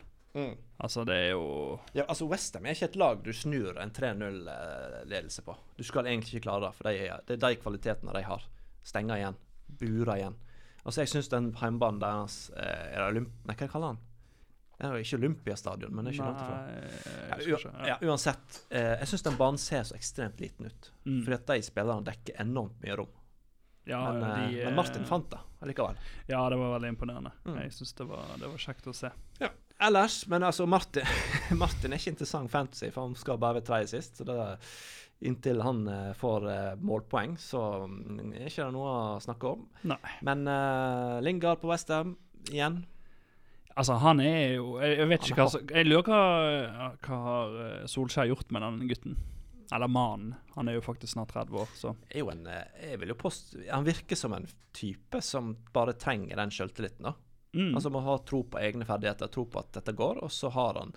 Altså, 0.78 1.04
det 1.08 1.14
er 1.16 1.30
jo 1.32 1.78
Ja, 1.96 2.04
altså 2.08 2.26
Westham 2.30 2.66
er 2.66 2.76
ikke 2.76 2.84
et 2.92 2.96
lag 3.00 3.22
du 3.24 3.32
snur 3.32 3.78
en 3.80 3.90
3-0-ledelse 3.90 5.42
på. 5.42 5.56
Du 5.76 5.82
skal 5.86 6.06
egentlig 6.06 6.34
ikke 6.36 6.44
klare 6.48 6.66
det, 6.68 6.74
for 6.78 6.88
de, 6.88 6.98
er- 7.08 7.22
det 7.26 7.38
er 7.38 7.42
de 7.48 7.56
kvalitetene 7.62 8.12
de 8.14 8.22
har. 8.22 8.44
Stenger 8.86 9.16
igjen. 9.16 9.36
Burer 9.80 10.14
igjen. 10.16 10.36
Altså 10.84 11.02
Jeg 11.02 11.08
syns 11.12 11.28
den 11.28 11.50
hjemmebanen 11.58 11.98
deres 12.00 12.50
eh, 12.56 12.94
Er 12.94 13.02
det 13.02 13.08
Olymp... 13.10 13.32
Nei, 13.48 13.56
hva 13.58 13.68
kaller 13.68 13.86
han? 13.94 13.98
Det 14.78 14.86
er 14.86 14.92
jo 14.94 15.02
ikke 15.02 15.18
Olympiastadion, 15.18 15.90
men 15.94 16.04
det 16.06 16.12
er 16.12 16.14
ikke 16.14 16.28
langt 16.28 16.42
ifra. 16.44 16.58
Ja, 17.82 17.86
ja, 17.88 17.96
uansett. 18.06 18.60
Eh, 18.70 18.92
jeg 19.00 19.08
syns 19.10 19.24
den 19.26 19.36
banen 19.40 19.58
ser 19.58 19.82
så 19.88 19.96
ekstremt 19.98 20.38
liten 20.40 20.68
ut. 20.70 20.90
Mm. 21.02 21.16
Fordi 21.26 21.34
at 21.34 21.48
de 21.50 21.64
spillerne 21.66 22.06
dekker 22.06 22.38
enormt 22.44 22.78
mye 22.84 22.94
rom. 23.00 23.10
Ja, 23.90 24.04
men, 24.12 24.22
eh, 24.22 24.44
de, 24.52 24.60
men 24.68 24.76
Martin 24.78 25.02
eh, 25.02 25.08
fant 25.10 25.26
det. 25.32 25.40
allikevel. 25.66 25.98
Ja, 26.30 26.44
det 26.52 26.60
var 26.62 26.76
veldig 26.76 26.92
imponerende. 26.94 27.32
Mm. 27.48 27.58
Jeg 27.64 27.74
syns 27.74 27.92
det, 27.98 28.06
var- 28.06 28.36
det 28.38 28.52
var 28.54 28.62
kjekt 28.68 28.86
å 28.86 28.94
se. 28.94 29.10
Ellers, 29.78 30.26
men 30.26 30.42
altså 30.42 30.66
Martin 30.66 31.06
Martin 31.62 31.92
er 31.92 32.00
ikke 32.00 32.16
interessant 32.16 32.50
fantasy, 32.50 32.88
for 32.90 33.06
han 33.06 33.18
skal 33.18 33.38
bare 33.38 33.60
være 33.60 33.68
tredje 33.68 33.92
sist. 33.92 34.18
Så 34.18 34.26
det, 34.26 34.38
inntil 35.28 35.62
han 35.62 35.84
uh, 35.86 36.12
får 36.18 36.46
uh, 36.46 36.74
målpoeng, 36.82 37.36
så 37.38 37.62
er 37.86 38.20
er 38.32 38.50
ikke 38.50 38.66
det 38.66 38.74
noe 38.74 38.90
å 38.90 39.18
snakke 39.22 39.54
om. 39.54 39.64
Nei. 39.90 39.98
Men 40.26 40.46
uh, 40.50 41.18
Lingard 41.22 41.62
på 41.62 41.70
Westham 41.70 42.16
igjen. 42.50 42.82
Altså, 43.78 43.94
han 44.02 44.18
er 44.18 44.56
jo 44.56 44.72
Jeg, 44.82 44.96
jeg 44.98 45.06
vet 45.06 45.22
Han 45.22 45.28
ikke 45.30 45.44
er 45.44 45.52
hva 45.52 45.76
Jeg 45.76 45.86
lurer 45.86 46.08
hva, 46.08 46.86
hva 47.04 47.18
har 47.22 47.52
Solskjær 47.86 48.26
gjort 48.26 48.48
med 48.50 48.64
den 48.64 48.88
gutten? 48.90 49.14
Eller 49.70 49.90
mannen. 49.92 50.32
Han 50.56 50.66
er 50.66 50.78
jo 50.78 50.82
faktisk 50.82 51.12
snart 51.12 51.30
30 51.36 51.60
år, 51.62 51.70
så 51.78 51.92
Er 52.10 52.24
jo 52.24 52.32
en, 52.32 52.42
jeg 52.48 52.98
vil 52.98 53.12
jo 53.12 53.18
post, 53.20 53.54
Han 53.68 53.86
virker 53.86 54.18
som 54.18 54.34
en 54.34 54.48
type 54.74 55.22
som 55.22 55.54
bare 55.74 55.94
trenger 55.94 56.40
den 56.40 56.54
sjøltilliten. 56.54 57.06
da. 57.06 57.14
Mm. 57.54 57.74
Altså 57.74 57.90
man 57.90 58.06
har 58.06 58.24
tro 58.28 58.42
på 58.44 58.60
egne 58.60 58.86
ferdigheter, 58.88 59.30
tro 59.32 59.46
på 59.50 59.62
at 59.62 59.72
dette 59.78 59.94
går, 59.96 60.22
og 60.24 60.32
så 60.32 60.50
har 60.54 60.80
han 60.80 60.94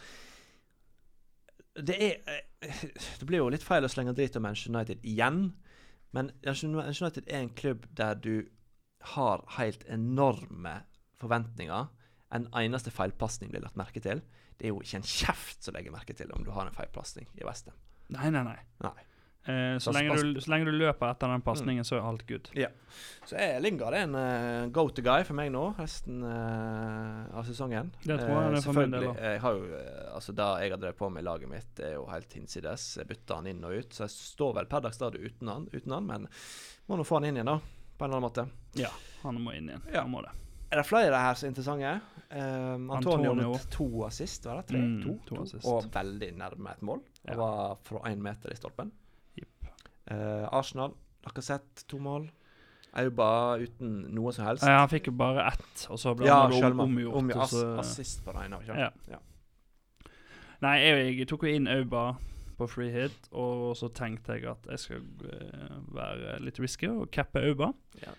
Det 1.75 1.97
er 1.97 2.41
eh, 2.61 2.85
Det 3.19 3.27
blir 3.27 3.43
jo 3.43 3.51
litt 3.53 3.65
feil 3.65 3.85
å 3.85 3.91
slenge 3.91 4.15
drit 4.17 4.35
om 4.35 4.43
Manchester 4.47 4.75
United 4.75 5.05
igjen, 5.07 5.43
men 6.11 6.33
Manchester 6.43 7.05
United 7.07 7.27
er 7.27 7.39
en 7.45 7.55
klubb 7.55 7.87
der 7.95 8.19
du 8.19 8.35
har 9.15 9.45
helt 9.57 9.83
enorme 9.89 10.81
forventninger. 11.21 11.87
En 12.31 12.47
eneste 12.55 12.91
feilpasning 12.93 13.51
blir 13.51 13.63
lagt 13.63 13.79
merke 13.79 14.03
til. 14.03 14.21
Det 14.59 14.67
er 14.67 14.75
jo 14.75 14.81
ikke 14.83 14.99
en 14.99 15.07
kjeft 15.07 15.63
som 15.65 15.75
legger 15.75 15.93
merke 15.93 16.13
til 16.13 16.31
om 16.35 16.43
du 16.45 16.51
har 16.53 16.67
en 16.67 16.75
feilpasning 16.75 17.31
i 17.39 17.47
Westham. 17.47 17.77
Nei, 18.13 18.29
nei, 18.29 18.43
nei. 18.45 18.59
Nei. 18.83 18.93
Eh, 19.45 19.77
så, 19.81 19.91
lenge 19.91 20.15
du, 20.21 20.41
så 20.41 20.51
lenge 20.53 20.69
du 20.69 20.75
løper 20.75 21.09
etter 21.09 21.31
den 21.31 21.41
pasningen, 21.41 21.85
så 21.87 21.97
er 21.97 22.05
alt 22.05 22.27
good. 22.29 22.49
Så 23.25 23.37
er 23.41 23.57
Lingard 23.63 23.95
en 23.97 24.13
uh, 24.13 24.67
go 24.73 24.83
to 24.93 25.01
guy 25.05 25.25
for 25.25 25.37
meg 25.37 25.49
nå, 25.53 25.63
resten 25.79 26.21
uh, 26.21 27.25
av 27.33 27.47
sesongen. 27.49 27.89
Det 28.03 28.19
tror 28.21 28.29
jeg 28.29 28.41
Eh, 28.41 28.51
det 28.51 28.59
er 28.59 28.65
for 28.65 28.77
min 28.77 28.93
del 28.93 29.07
selvfølgelig. 29.07 29.31
Jeg 29.31 29.41
har 29.41 29.57
jo, 29.57 29.79
eh, 29.79 30.03
altså 30.13 30.35
Det 30.37 30.49
jeg 30.61 30.73
har 30.75 30.81
drevet 30.83 30.99
på 30.99 31.09
med 31.09 31.23
i 31.23 31.25
laget 31.25 31.49
mitt, 31.49 31.81
er 31.81 31.95
jo 31.95 32.05
helt 32.11 32.37
hinsides. 32.37 32.85
Jeg 33.01 33.09
bytter 33.09 33.41
han 33.41 33.49
inn 33.49 33.65
og 33.65 33.73
ut, 33.79 33.97
så 33.97 34.05
jeg 34.05 34.15
står 34.17 34.55
vel 34.59 34.69
per 34.69 34.85
dags 34.85 35.01
dato 35.01 35.17
uten 35.17 35.49
han, 35.49 35.67
uten 35.73 35.97
han, 35.97 36.09
men 36.13 36.29
må 36.87 36.99
nå 36.99 37.07
få 37.07 37.17
han 37.17 37.29
inn 37.31 37.41
igjen, 37.41 37.49
da. 37.49 37.57
På 37.97 38.05
en 38.05 38.11
eller 38.11 38.21
annen 38.21 38.29
måte. 38.29 38.47
Ja, 38.81 38.93
han 39.23 39.41
må 39.41 39.57
inn 39.57 39.73
igjen. 39.73 39.83
Ja. 39.89 40.05
Han 40.05 40.13
må 40.13 40.21
det. 40.25 40.35
Er 40.71 40.79
det 40.79 40.87
flere 40.87 41.17
her 41.19 41.35
som 41.35 41.49
er 41.49 41.51
interessante? 41.51 41.95
Um, 42.31 42.85
Antonio, 42.95 43.33
med 43.35 43.65
to 43.73 44.05
assist, 44.07 44.45
var 44.47 44.61
det? 44.61 44.69
Tre? 44.69 44.79
Mm, 44.79 45.01
to, 45.03 45.17
to 45.25 45.35
to. 45.35 45.41
assist. 45.43 45.67
Og 45.67 45.89
veldig 45.91 46.29
nærme 46.39 46.71
et 46.71 46.85
mål. 46.87 47.01
Ja. 47.25 47.35
Var 47.41 47.81
fra 47.83 48.03
én 48.07 48.21
meter 48.23 48.53
i 48.53 48.59
stolpen. 48.59 48.93
Eh, 50.11 50.45
Arsenal, 50.51 50.93
Lacassette, 51.25 51.85
to 51.87 51.99
mål. 52.03 52.27
Auba 52.99 53.55
uten 53.61 53.91
noe 54.11 54.33
som 54.35 54.45
helst. 54.49 54.65
Ja, 54.67 54.81
han 54.81 54.89
fikk 54.91 55.07
jo 55.07 55.13
bare 55.15 55.45
ett, 55.53 55.85
og 55.87 55.99
så 56.01 56.11
ble 56.17 56.27
Ja, 56.27 56.41
han 56.43 56.73
om, 56.73 56.81
omgjort. 56.89 57.15
Om, 57.21 57.29
og 57.31 57.43
ass, 57.45 57.53
så, 57.55 57.67
assist 57.79 58.25
på 58.25 58.33
den 58.35 58.49
ene. 58.49 58.59
ikke 58.65 58.79
Ja. 58.81 58.89
Ja. 59.13 59.21
Nei, 60.61 60.75
jeg, 60.83 61.05
jeg 61.21 61.27
tok 61.31 61.45
jo 61.47 61.53
inn 61.55 61.69
Auba 61.71 62.11
på 62.59 62.67
free 62.69 62.91
hit, 62.93 63.29
og 63.31 63.71
så 63.79 63.87
tenkte 63.95 64.35
jeg 64.37 64.45
at 64.51 64.67
jeg 64.69 64.81
skal 64.83 65.07
eh, 65.31 65.77
være 65.95 66.35
litt 66.43 66.59
risky 66.61 66.89
og 66.91 67.07
cappe 67.15 67.41
Auba. 67.47 67.71
Ja. 68.03 68.11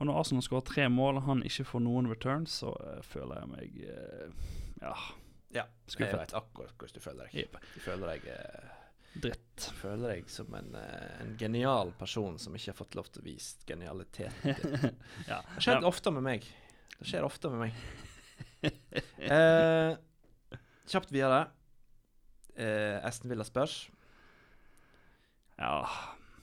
Og 0.00 0.08
når 0.08 0.18
Arsenal 0.24 0.42
skårer 0.42 0.66
tre 0.66 0.88
mål 0.90 1.20
og 1.20 1.28
han 1.28 1.44
ikke 1.46 1.68
får 1.68 1.84
noen 1.84 2.08
returns, 2.10 2.56
så 2.64 2.72
eh, 2.80 3.02
føler 3.06 3.44
jeg 3.44 3.52
meg 3.52 3.76
ja, 4.80 4.94
Ja, 5.54 5.68
Skuffet. 5.86 6.10
Jeg 6.10 6.18
vet 6.24 6.34
akkurat 6.34 6.74
hvordan 6.80 6.96
du 6.96 7.04
føler 7.04 7.28
deg. 7.28 7.44
Yep. 7.44 7.60
Du 7.76 7.80
føler 7.84 8.10
deg, 8.16 8.26
eh, 8.34 8.73
dritt. 9.22 9.68
føler 9.78 10.14
deg 10.16 10.28
som 10.32 10.54
en, 10.58 10.74
eh, 10.74 11.20
en 11.22 11.36
genial 11.38 11.92
person 11.98 12.38
som 12.38 12.54
ikke 12.56 12.72
har 12.72 12.78
fått 12.78 12.94
lov 12.98 13.06
til 13.12 13.22
å 13.22 13.26
vise 13.28 13.56
genialiteten 13.68 14.54
ja. 15.30 15.40
Det 15.54 15.62
skjer 15.62 15.80
Ja. 15.80 15.86
ofte 15.88 16.10
med 16.14 16.22
meg. 16.26 16.48
Det 16.98 17.06
skjer 17.10 17.24
ofte 17.26 17.50
med 17.52 17.66
meg. 17.68 17.74
Eh, 19.24 19.96
kjapt 20.88 21.10
videre. 21.12 21.46
Eh, 22.56 22.96
Esten 23.04 23.28
Villa 23.30 23.44
spørs. 23.44 23.90
ja. 25.58 25.84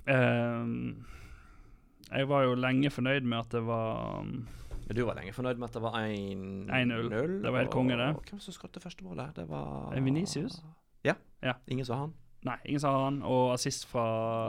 Ehm, 0.09 1.03
jeg 2.11 2.27
var 2.27 2.43
jo 2.47 2.55
lenge 2.57 2.89
fornøyd 2.93 3.23
med 3.25 3.37
at 3.39 3.51
det 3.53 3.61
var 3.65 4.19
um, 4.21 4.47
du 4.91 5.03
var 5.07 5.15
lenge 5.15 5.31
fornøyd 5.33 5.57
med 5.61 5.69
at 5.69 5.73
det 5.77 5.81
var 5.85 5.93
1-0. 6.01 6.71
1-0. 6.73 7.35
Det 7.45 7.51
var 7.53 7.59
helt 7.61 7.71
konge, 7.73 7.95
det. 7.97 8.07
Hvem 8.29 8.41
som 8.43 8.53
skåret 8.55 8.81
første 8.83 9.05
målet? 9.05 9.35
Det 9.37 9.45
var 9.49 9.93
Vinicius? 10.01 10.57
Ja. 11.05 11.13
Ja. 11.41 11.53
Ingen 11.67 11.85
så 11.85 11.95
han. 12.01 12.13
Nei, 12.47 12.57
ingen 12.65 12.81
sa 12.81 12.91
han. 13.05 13.21
Og 13.27 13.53
assist 13.53 13.85
fra 13.89 14.05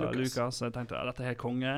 Lucas. 0.06 0.18
Lucas. 0.36 0.62
Jeg 0.64 0.74
tenkte 0.76 0.96
ja, 0.96 1.04
dette 1.08 1.24
er 1.24 1.32
helt 1.32 1.42
konge. 1.42 1.76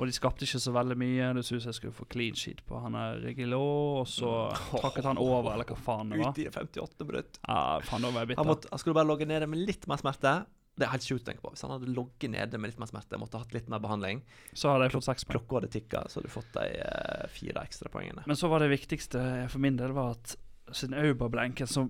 Og 0.00 0.08
de 0.08 0.14
skapte 0.16 0.46
ikke 0.46 0.60
så 0.62 0.72
veldig 0.74 0.96
mye. 0.98 1.28
Det 1.36 1.44
syntes 1.46 1.68
jeg 1.68 1.78
skulle 1.78 1.96
få 1.96 2.06
clean 2.10 2.38
sheet 2.38 2.62
på 2.66 2.80
han 2.80 2.96
er 2.98 3.20
Regilot, 3.22 4.00
og 4.00 4.08
så 4.10 4.32
Takket 4.56 4.80
trakket 4.80 5.08
han 5.10 5.20
over, 5.20 5.52
eller 5.52 5.68
hva 5.68 5.76
faen 5.78 6.14
det 6.14 6.22
var. 6.22 6.32
Ute 6.32 6.46
i 6.46 6.50
58. 6.50 7.06
minutt. 7.10 7.38
Ja, 7.44 7.60
faen, 7.86 8.06
da 8.06 8.10
var 8.14 8.26
jeg 8.26 8.40
Han, 8.40 8.48
måtte, 8.48 8.72
skulle 8.80 8.96
bare 8.98 9.10
logge 9.10 9.28
nede 9.28 9.48
med 9.50 9.62
litt 9.68 9.86
mer 9.90 10.00
smerte. 10.00 10.34
Det 10.72 10.86
er 10.86 10.94
helt 10.94 11.04
sjukt 11.04 11.26
å 11.26 11.28
tenke 11.28 11.44
på. 11.44 11.52
Hvis 11.52 11.62
han 11.66 11.74
hadde 11.74 11.92
logget 11.92 12.32
nede 12.32 12.58
med 12.58 12.72
litt 12.72 12.80
mer 12.80 12.88
smerte, 12.88 13.20
måtte 13.20 13.42
hatt 13.42 13.52
litt 13.52 13.68
mer 13.68 13.82
behandling, 13.84 14.22
Så 14.56 14.72
hadde 14.72 14.88
jeg 14.88 14.96
fått 14.96 15.08
seks 15.10 15.26
poeng. 15.28 15.36
klokka 15.36 15.58
hadde 15.60 15.72
tikka, 15.74 16.04
så 16.08 16.18
hadde 16.18 16.30
du 16.30 16.32
fått 16.32 16.54
de 16.56 16.64
eh, 16.80 17.26
fire 17.34 17.66
ekstra 17.68 17.92
poengene. 17.92 18.24
Men 18.26 18.40
så 18.40 18.48
var 18.48 18.64
det 18.64 18.72
viktigste 18.72 19.20
for 19.52 19.60
min 19.60 19.76
del 19.76 19.92
var 19.92 20.16
at 20.16 20.34
siden 20.72 20.96
Auba 20.96 21.28
ble 21.28 21.44
enkel, 21.50 21.68
så 21.68 21.84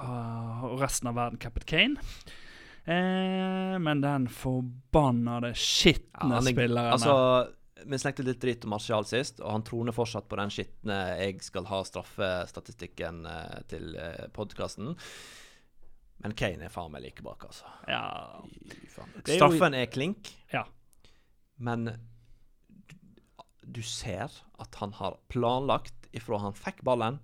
uh, 0.00 0.64
Og 0.70 0.80
resten 0.80 1.10
av 1.12 1.20
verden 1.20 1.38
cappet 1.42 1.68
Kane. 1.68 2.00
Eh, 2.86 3.78
men 3.82 4.00
den 4.00 4.28
forbannede 4.30 5.50
skitne 5.58 6.36
ja, 6.36 6.38
er- 6.38 6.52
spilleren 6.52 6.92
Altså, 6.94 7.14
vi 7.86 7.98
snakket 7.98 8.28
litt 8.28 8.40
dritt 8.42 8.64
om 8.66 8.70
Martial 8.76 9.04
sist, 9.08 9.40
og 9.42 9.50
han 9.56 9.64
troner 9.66 9.94
fortsatt 9.94 10.28
på 10.30 10.38
den 10.38 10.52
skitne 10.54 10.94
'jeg 11.18 11.42
skal 11.42 11.66
ha 11.66 11.80
straffestatistikken' 11.84 13.26
eh, 13.26 13.62
til 13.68 13.96
eh, 13.96 14.28
podkasten. 14.32 14.94
Men 16.22 16.32
Kane 16.32 16.64
er 16.64 16.72
faen 16.72 16.90
meg 16.92 17.02
like 17.02 17.22
bak, 17.22 17.44
altså. 17.44 17.66
Ja, 17.88 18.40
Straffen 19.26 19.74
er 19.74 19.86
klink, 19.86 20.30
Ja. 20.52 20.64
men 21.58 21.84
du, 22.88 22.94
du 23.62 23.82
ser 23.82 24.30
at 24.58 24.74
han 24.80 24.92
har 24.92 25.18
planlagt 25.28 26.08
ifra 26.14 26.38
han 26.40 26.52
fikk 26.54 26.82
ballen, 26.82 27.18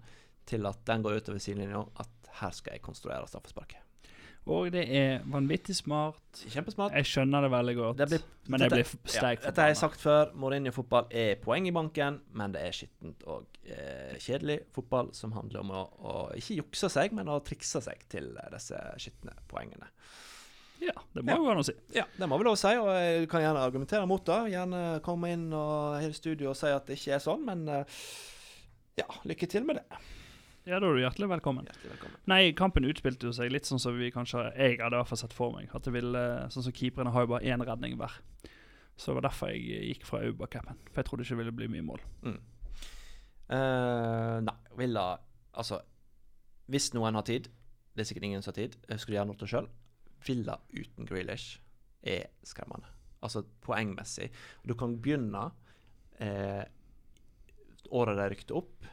til 0.45 0.67
at 0.67 0.85
den 0.85 1.03
går 1.03 1.21
utover 1.23 1.39
sidelinja, 1.39 1.87
at 1.97 2.09
her 2.43 2.51
skal 2.51 2.73
jeg 2.75 2.83
konstruere 2.83 3.27
straffesparket. 3.31 3.79
Og 4.51 4.73
det 4.75 4.83
er 4.91 5.21
vanvittig 5.31 5.75
smart. 5.79 6.19
Kjempesmart. 6.51 6.95
Jeg 6.99 7.07
skjønner 7.07 7.45
det 7.45 7.51
veldig 7.53 7.75
godt. 7.79 7.97
Det 8.01 8.09
blir- 8.11 8.25
men 8.51 8.61
jeg 8.61 8.71
blir 8.71 8.83
blir 8.83 8.99
Ja, 9.05 9.21
sterkt 9.21 9.45
dette 9.47 9.61
har 9.61 9.69
jeg 9.69 9.77
sagt 9.77 10.01
før. 10.01 10.33
Mourinho-fotball 10.35 11.07
er 11.11 11.37
poeng 11.37 11.69
i 11.69 11.71
banken, 11.71 12.21
men 12.33 12.53
det 12.53 12.63
er 12.67 12.73
skittent 12.73 13.23
og 13.27 13.47
eh, 13.69 14.17
kjedelig 14.19 14.65
fotball 14.75 15.13
som 15.15 15.33
handler 15.33 15.61
om 15.61 15.71
å, 15.71 15.83
å 16.03 16.15
ikke 16.35 16.57
jukse 16.59 16.91
seg, 16.91 17.13
men 17.13 17.31
å 17.31 17.39
trikse 17.45 17.81
seg 17.85 18.03
til 18.09 18.33
disse 18.51 18.81
skitne 18.99 19.37
poengene. 19.47 19.87
Ja, 20.83 20.97
det 21.15 21.23
må 21.23 21.37
jo 21.37 21.45
ja. 21.47 21.53
an 21.53 21.61
å 21.63 21.65
si. 21.67 21.75
Ja, 21.95 22.05
det 22.19 22.27
må 22.27 22.39
vi 22.41 22.45
lov 22.49 22.57
å 22.57 22.59
si, 22.59 22.73
og 22.75 22.89
jeg 22.91 23.29
kan 23.31 23.45
gjerne 23.45 23.63
argumentere 23.63 24.09
mot 24.11 24.25
det. 24.27 24.41
Gjerne 24.57 24.83
komme 25.07 25.31
inn 25.31 25.53
og 25.55 26.01
her 26.01 26.09
i 26.11 26.19
studio 26.19 26.51
og 26.51 26.59
si 26.59 26.67
at 26.67 26.89
det 26.91 26.99
ikke 26.99 27.15
er 27.15 27.23
sånn, 27.23 27.45
men 27.47 27.63
eh, 27.71 28.03
ja, 28.99 29.07
lykke 29.23 29.47
til 29.47 29.63
med 29.69 29.79
det. 29.79 30.03
Ja, 30.63 30.79
da 30.79 30.87
er 30.87 30.95
du 30.95 31.03
hjertelig 31.03 31.27
velkommen. 31.27 31.67
Hjertelig 31.67 31.91
velkommen. 31.97 32.19
Nei, 32.31 32.43
kampen 32.55 32.85
utspilte 32.87 33.27
jo 33.27 33.33
seg 33.35 33.51
litt 33.51 33.67
sånn 33.67 33.81
som 33.83 33.97
vi 33.99 34.13
kanskje 34.15 34.45
Jeg 34.55 34.77
hadde 34.79 34.95
i 34.95 35.01
hvert 35.01 35.11
fall 35.11 35.19
sett 35.25 35.35
for 35.35 35.55
meg. 35.57 35.73
At 35.75 35.89
det 35.89 35.95
ville, 35.97 36.23
Sånn 36.55 36.67
som 36.69 36.75
keeperne 36.77 37.11
har 37.11 37.25
jo 37.25 37.33
bare 37.33 37.51
én 37.51 37.65
redning 37.67 37.97
hver. 37.99 38.15
Så 38.95 39.11
det 39.11 39.17
var 39.19 39.27
derfor 39.27 39.51
jeg 39.51 39.89
gikk 39.89 40.07
fra 40.07 40.21
Auba-capen. 40.23 40.79
For 40.93 41.03
jeg 41.03 41.09
trodde 41.09 41.27
ikke 41.27 41.35
det 41.35 41.41
ville 41.41 41.57
bli 41.59 41.69
mye 41.73 41.87
mål. 41.89 42.05
Mm. 42.23 42.39
Uh, 43.51 44.39
nei, 44.47 44.57
Villa 44.79 45.07
Altså, 45.53 45.83
hvis 46.73 46.87
noen 46.95 47.19
har 47.19 47.27
tid 47.29 47.51
Det 47.93 48.01
er 48.01 48.07
sikkert 48.09 48.29
ingen 48.31 48.45
som 48.45 48.55
har 48.55 48.61
tid. 48.61 48.79
Skulle 48.95 49.19
gjerne 49.19 49.35
gjort 49.35 49.43
det 49.43 49.51
sjøl. 49.51 49.69
Villa 50.29 50.57
uten 50.71 51.11
Grealish 51.11 51.59
er 52.07 52.31
skremmende. 52.47 52.87
Altså 53.23 53.43
poengmessig. 53.67 54.31
Du 54.63 54.77
kan 54.79 54.95
begynne 55.03 55.49
eh, 56.23 56.63
året 57.91 58.19
de 58.19 58.31
rykte 58.31 58.57
opp 58.59 58.87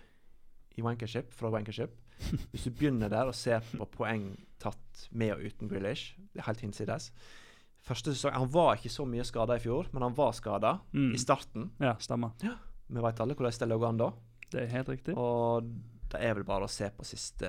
i 0.79 0.85
Wankership, 0.85 1.33
fra 1.35 1.51
Wankership. 1.53 1.93
Hvis 2.51 2.65
du 2.67 2.71
begynner 2.75 3.11
der 3.11 3.29
og 3.31 3.35
ser 3.37 3.61
på 3.75 3.85
poeng 3.93 4.31
tatt 4.59 5.05
med 5.15 5.35
og 5.35 5.43
uten 5.47 5.69
Grealish, 5.71 6.15
det 6.33 6.41
er 6.41 6.47
helt 6.49 6.63
hinsides. 6.65 7.11
Første 7.87 8.11
sesong, 8.11 8.33
Han 8.35 8.49
var 8.51 8.73
ikke 8.75 8.91
så 8.91 9.05
mye 9.07 9.23
skada 9.23 9.55
i 9.55 9.61
fjor, 9.63 9.87
men 9.93 10.03
han 10.03 10.15
var 10.17 10.33
skada 10.35 10.73
Mm. 10.91 11.13
i 11.15 11.21
starten. 11.21 11.69
Ja, 11.79 11.93
stemmer. 12.03 12.33
Vi 12.89 12.99
veit 13.05 13.21
alle 13.23 13.35
hvordan 13.37 13.55
det 13.61 13.69
lå 13.71 13.79
an 13.87 13.97
da. 14.01 14.09
Det 14.51 14.63
er 14.65 14.73
helt 14.73 14.89
riktig. 14.91 15.15
Og 15.15 15.69
det 16.09 16.19
er 16.25 16.33
vel 16.33 16.43
bare 16.43 16.65
å 16.65 16.69
se 16.73 16.87
på 16.89 17.05
siste 17.05 17.47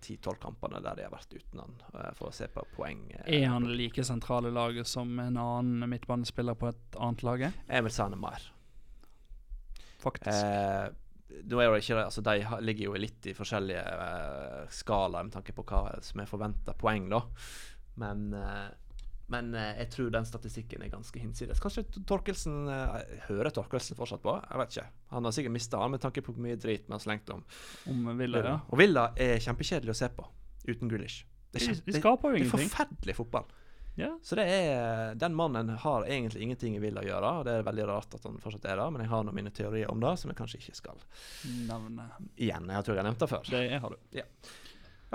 10-12 0.00 0.38
kampene 0.40 0.80
der 0.82 0.96
de 0.96 1.04
har 1.04 1.12
vært 1.12 1.34
uten 1.36 1.60
han, 1.60 1.74
eh, 2.00 2.10
for 2.16 2.30
å 2.30 2.34
se 2.34 2.48
på 2.48 2.64
poeng. 2.74 3.02
eh. 3.14 3.42
Er 3.42 3.48
han 3.52 3.68
like 3.76 4.02
sentral 4.08 4.46
i 4.48 4.50
laget 4.56 4.88
som 4.88 5.12
en 5.20 5.36
annen 5.36 5.84
midtbanespiller 5.92 6.56
på 6.56 6.68
et 6.72 6.96
annet 6.98 7.22
lag? 7.22 7.40
Jeg 7.68 7.82
vil 7.84 7.92
si 7.92 8.02
han 8.02 8.16
er 8.16 8.22
mer. 8.24 8.40
Faktisk. 10.00 10.32
Eh, 10.32 10.88
nå 11.50 11.60
er 11.62 11.70
det 11.72 11.80
ikke 11.84 11.96
det, 11.98 12.04
altså 12.04 12.22
De 12.26 12.34
ligger 12.66 12.84
jo 12.90 12.94
litt 13.00 13.26
i 13.30 13.34
forskjellige 13.36 13.82
eh, 13.84 14.68
skalaer 14.74 15.26
med 15.28 15.32
tanke 15.34 15.54
på 15.56 15.64
hva 15.70 15.82
som 16.04 16.20
er 16.22 16.28
forventa 16.30 16.74
poeng, 16.78 17.08
da. 17.12 17.20
Men, 18.02 18.26
eh, 18.34 18.68
men 19.30 19.52
eh, 19.54 19.72
jeg 19.84 19.90
tror 19.94 20.10
den 20.14 20.26
statistikken 20.26 20.82
er 20.82 20.90
ganske 20.90 21.20
hinsides. 21.22 21.60
Kanskje 21.62 21.84
Torkelsen 22.08 22.66
Hører 23.28 23.50
Torkelsen 23.54 23.98
fortsatt 23.98 24.22
på? 24.24 24.34
Jeg 24.42 24.58
vet 24.62 24.74
ikke. 24.76 24.86
Han 25.14 25.24
har 25.28 25.36
sikkert 25.36 25.54
mista 25.54 25.78
han 25.82 25.92
med 25.94 26.02
tanke 26.02 26.22
på 26.26 26.34
hvor 26.34 26.42
mye 26.42 26.58
drit 26.58 26.88
vi 26.88 26.92
har 26.96 27.02
slengt 27.02 27.30
om 27.30 27.44
Om 27.86 28.10
Villa, 28.18 28.42
ja. 28.46 28.56
Og 28.70 28.78
Villa 28.82 29.08
er 29.16 29.38
kjempekjedelig 29.42 29.94
å 29.94 30.00
se 30.02 30.10
på 30.18 30.26
uten 30.68 30.90
Grealish. 30.90 31.22
Det 31.50 31.58
De, 31.58 31.64
er, 31.64 31.68
kjempe- 31.74 31.86
de 31.92 31.98
skaper 31.98 32.30
jo 32.34 32.38
det 32.38 32.46
er 32.46 32.50
forferdelig 32.56 33.14
fotball. 33.18 33.46
Ja. 33.98 34.12
Så 34.22 34.36
det 34.38 34.46
er 34.48 35.14
Den 35.18 35.34
mannen 35.36 35.72
har 35.82 36.06
egentlig 36.06 36.44
ingenting 36.44 36.76
jeg 36.76 36.84
vil 36.84 36.98
å 37.00 37.04
gjøre, 37.04 37.32
og 37.40 37.48
det 37.48 37.56
er 37.58 37.66
veldig 37.66 37.88
rart 37.90 38.14
at 38.16 38.24
han 38.24 38.38
fortsatt 38.40 38.68
er 38.70 38.80
der, 38.80 38.92
men 38.94 39.04
jeg 39.04 39.12
har 39.12 39.26
nå 39.26 39.34
mine 39.36 39.52
teorier 39.54 39.90
om 39.92 40.00
det, 40.02 40.14
som 40.20 40.32
jeg 40.32 40.38
kanskje 40.38 40.60
ikke 40.62 40.78
skal 40.78 41.02
nevne. 41.68 42.06
Igjen, 42.36 42.70
jeg 42.70 42.86
tror 42.86 42.96
jeg 42.96 43.02
har 43.02 43.10
nevnt 43.10 43.24
det 43.24 43.30
før. 43.30 43.50
Det 43.50 43.82
har 43.84 43.96
du. 43.96 44.22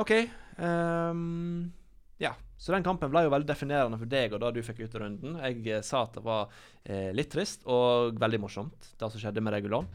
OK. 0.03 0.11
Um, 0.59 1.71
ja. 2.21 2.35
Så 2.57 2.71
den 2.71 2.85
kampen 2.85 3.11
ble 3.11 3.25
jo 3.25 3.31
veldig 3.33 3.47
definerende 3.49 3.99
for 3.99 4.09
deg 4.09 4.35
og 4.35 4.43
det 4.43 4.51
du 4.55 4.61
fikk 4.65 4.85
ut 4.85 4.93
av 4.95 5.01
runden. 5.03 5.39
Jeg 5.43 5.63
eh, 5.67 5.81
sa 5.83 6.05
at 6.05 6.15
det 6.15 6.23
var 6.23 6.53
eh, 6.83 7.09
litt 7.15 7.29
trist 7.33 7.65
og 7.67 8.15
veldig 8.21 8.39
morsomt, 8.45 8.93
det 8.95 9.09
som 9.11 9.21
skjedde 9.21 9.43
med 9.43 9.57
Regulon. 9.57 9.89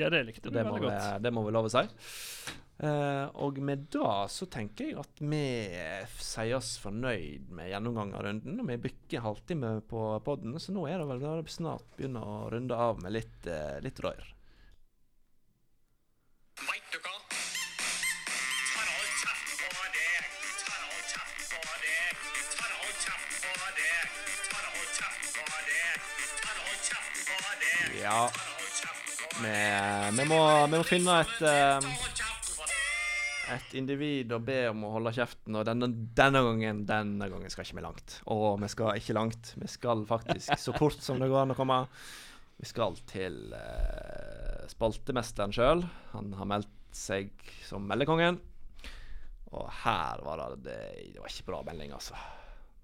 Ja, 0.00 0.08
det 0.12 0.24
likte 0.28 0.48
du 0.48 0.56
det, 0.56 0.64
veldig 0.64 0.82
godt. 0.86 1.20
det 1.24 1.32
må 1.32 1.44
vi 1.46 1.52
love 1.56 1.68
å 1.70 1.72
si. 1.72 1.84
Eh, 2.76 3.26
og 3.40 3.56
med 3.64 3.86
det 3.88 4.16
så 4.28 4.46
tenker 4.52 4.90
jeg 4.90 4.98
at 5.00 5.20
vi 5.24 5.40
sier 6.20 6.58
oss 6.58 6.74
fornøyd 6.82 7.48
med 7.56 7.70
gjennomgang 7.72 8.12
av 8.12 8.26
runden. 8.28 8.60
Og 8.60 8.68
vi 8.68 8.80
bykker 8.88 9.24
halvtime 9.24 9.78
på 9.88 10.06
poden, 10.26 10.58
så 10.60 10.76
nå 10.76 10.84
er 10.90 11.00
det 11.00 11.08
vel 11.08 11.24
da 11.24 11.36
det 11.40 11.52
snart 11.52 11.88
begynner 11.96 12.26
å 12.26 12.40
runde 12.52 12.76
av 12.76 13.00
med 13.00 13.16
litt, 13.16 13.38
uh, 13.48 13.78
litt 13.84 14.02
deg. 14.04 14.32
Ja, 28.06 28.28
vi, 29.40 29.54
vi, 30.18 30.24
må, 30.28 30.38
vi 30.70 30.78
må 30.78 30.84
finne 30.86 31.16
et 31.24 31.40
eh, 31.42 32.05
et 33.54 33.74
individ 33.78 34.32
og 34.34 34.44
be 34.46 34.58
om 34.70 34.84
å 34.88 34.92
holde 34.96 35.12
kjeften, 35.16 35.56
og 35.58 35.66
denne, 35.68 35.88
denne 36.18 36.42
gangen 36.46 36.84
denne 36.88 37.28
gangen 37.30 37.52
skal 37.52 37.66
ikke 37.66 37.78
vi 37.78 37.84
langt. 37.84 38.16
Og 38.32 38.46
vi 38.62 38.70
skal 38.72 39.00
ikke 39.00 39.16
langt. 39.16 39.52
Vi 39.60 39.70
skal 39.70 40.06
faktisk 40.08 40.56
så 40.62 40.74
kort 40.76 41.02
som 41.04 41.20
det 41.22 41.30
går 41.30 41.44
an 41.44 41.54
å 41.54 41.58
komme. 41.58 41.80
Vi 42.56 42.68
skal 42.68 42.96
til 43.10 43.52
eh, 43.54 44.64
spaltemesteren 44.72 45.52
sjøl. 45.54 45.84
Han 46.14 46.32
har 46.38 46.48
meldt 46.48 46.72
seg 46.96 47.32
som 47.66 47.84
meldekongen. 47.86 48.40
Og 49.54 49.68
her 49.84 50.22
var 50.26 50.40
det 50.40 50.64
Det, 50.66 51.20
var 51.20 51.30
ikke 51.30 51.50
bra 51.52 51.60
melding, 51.68 51.92
altså. 51.94 52.16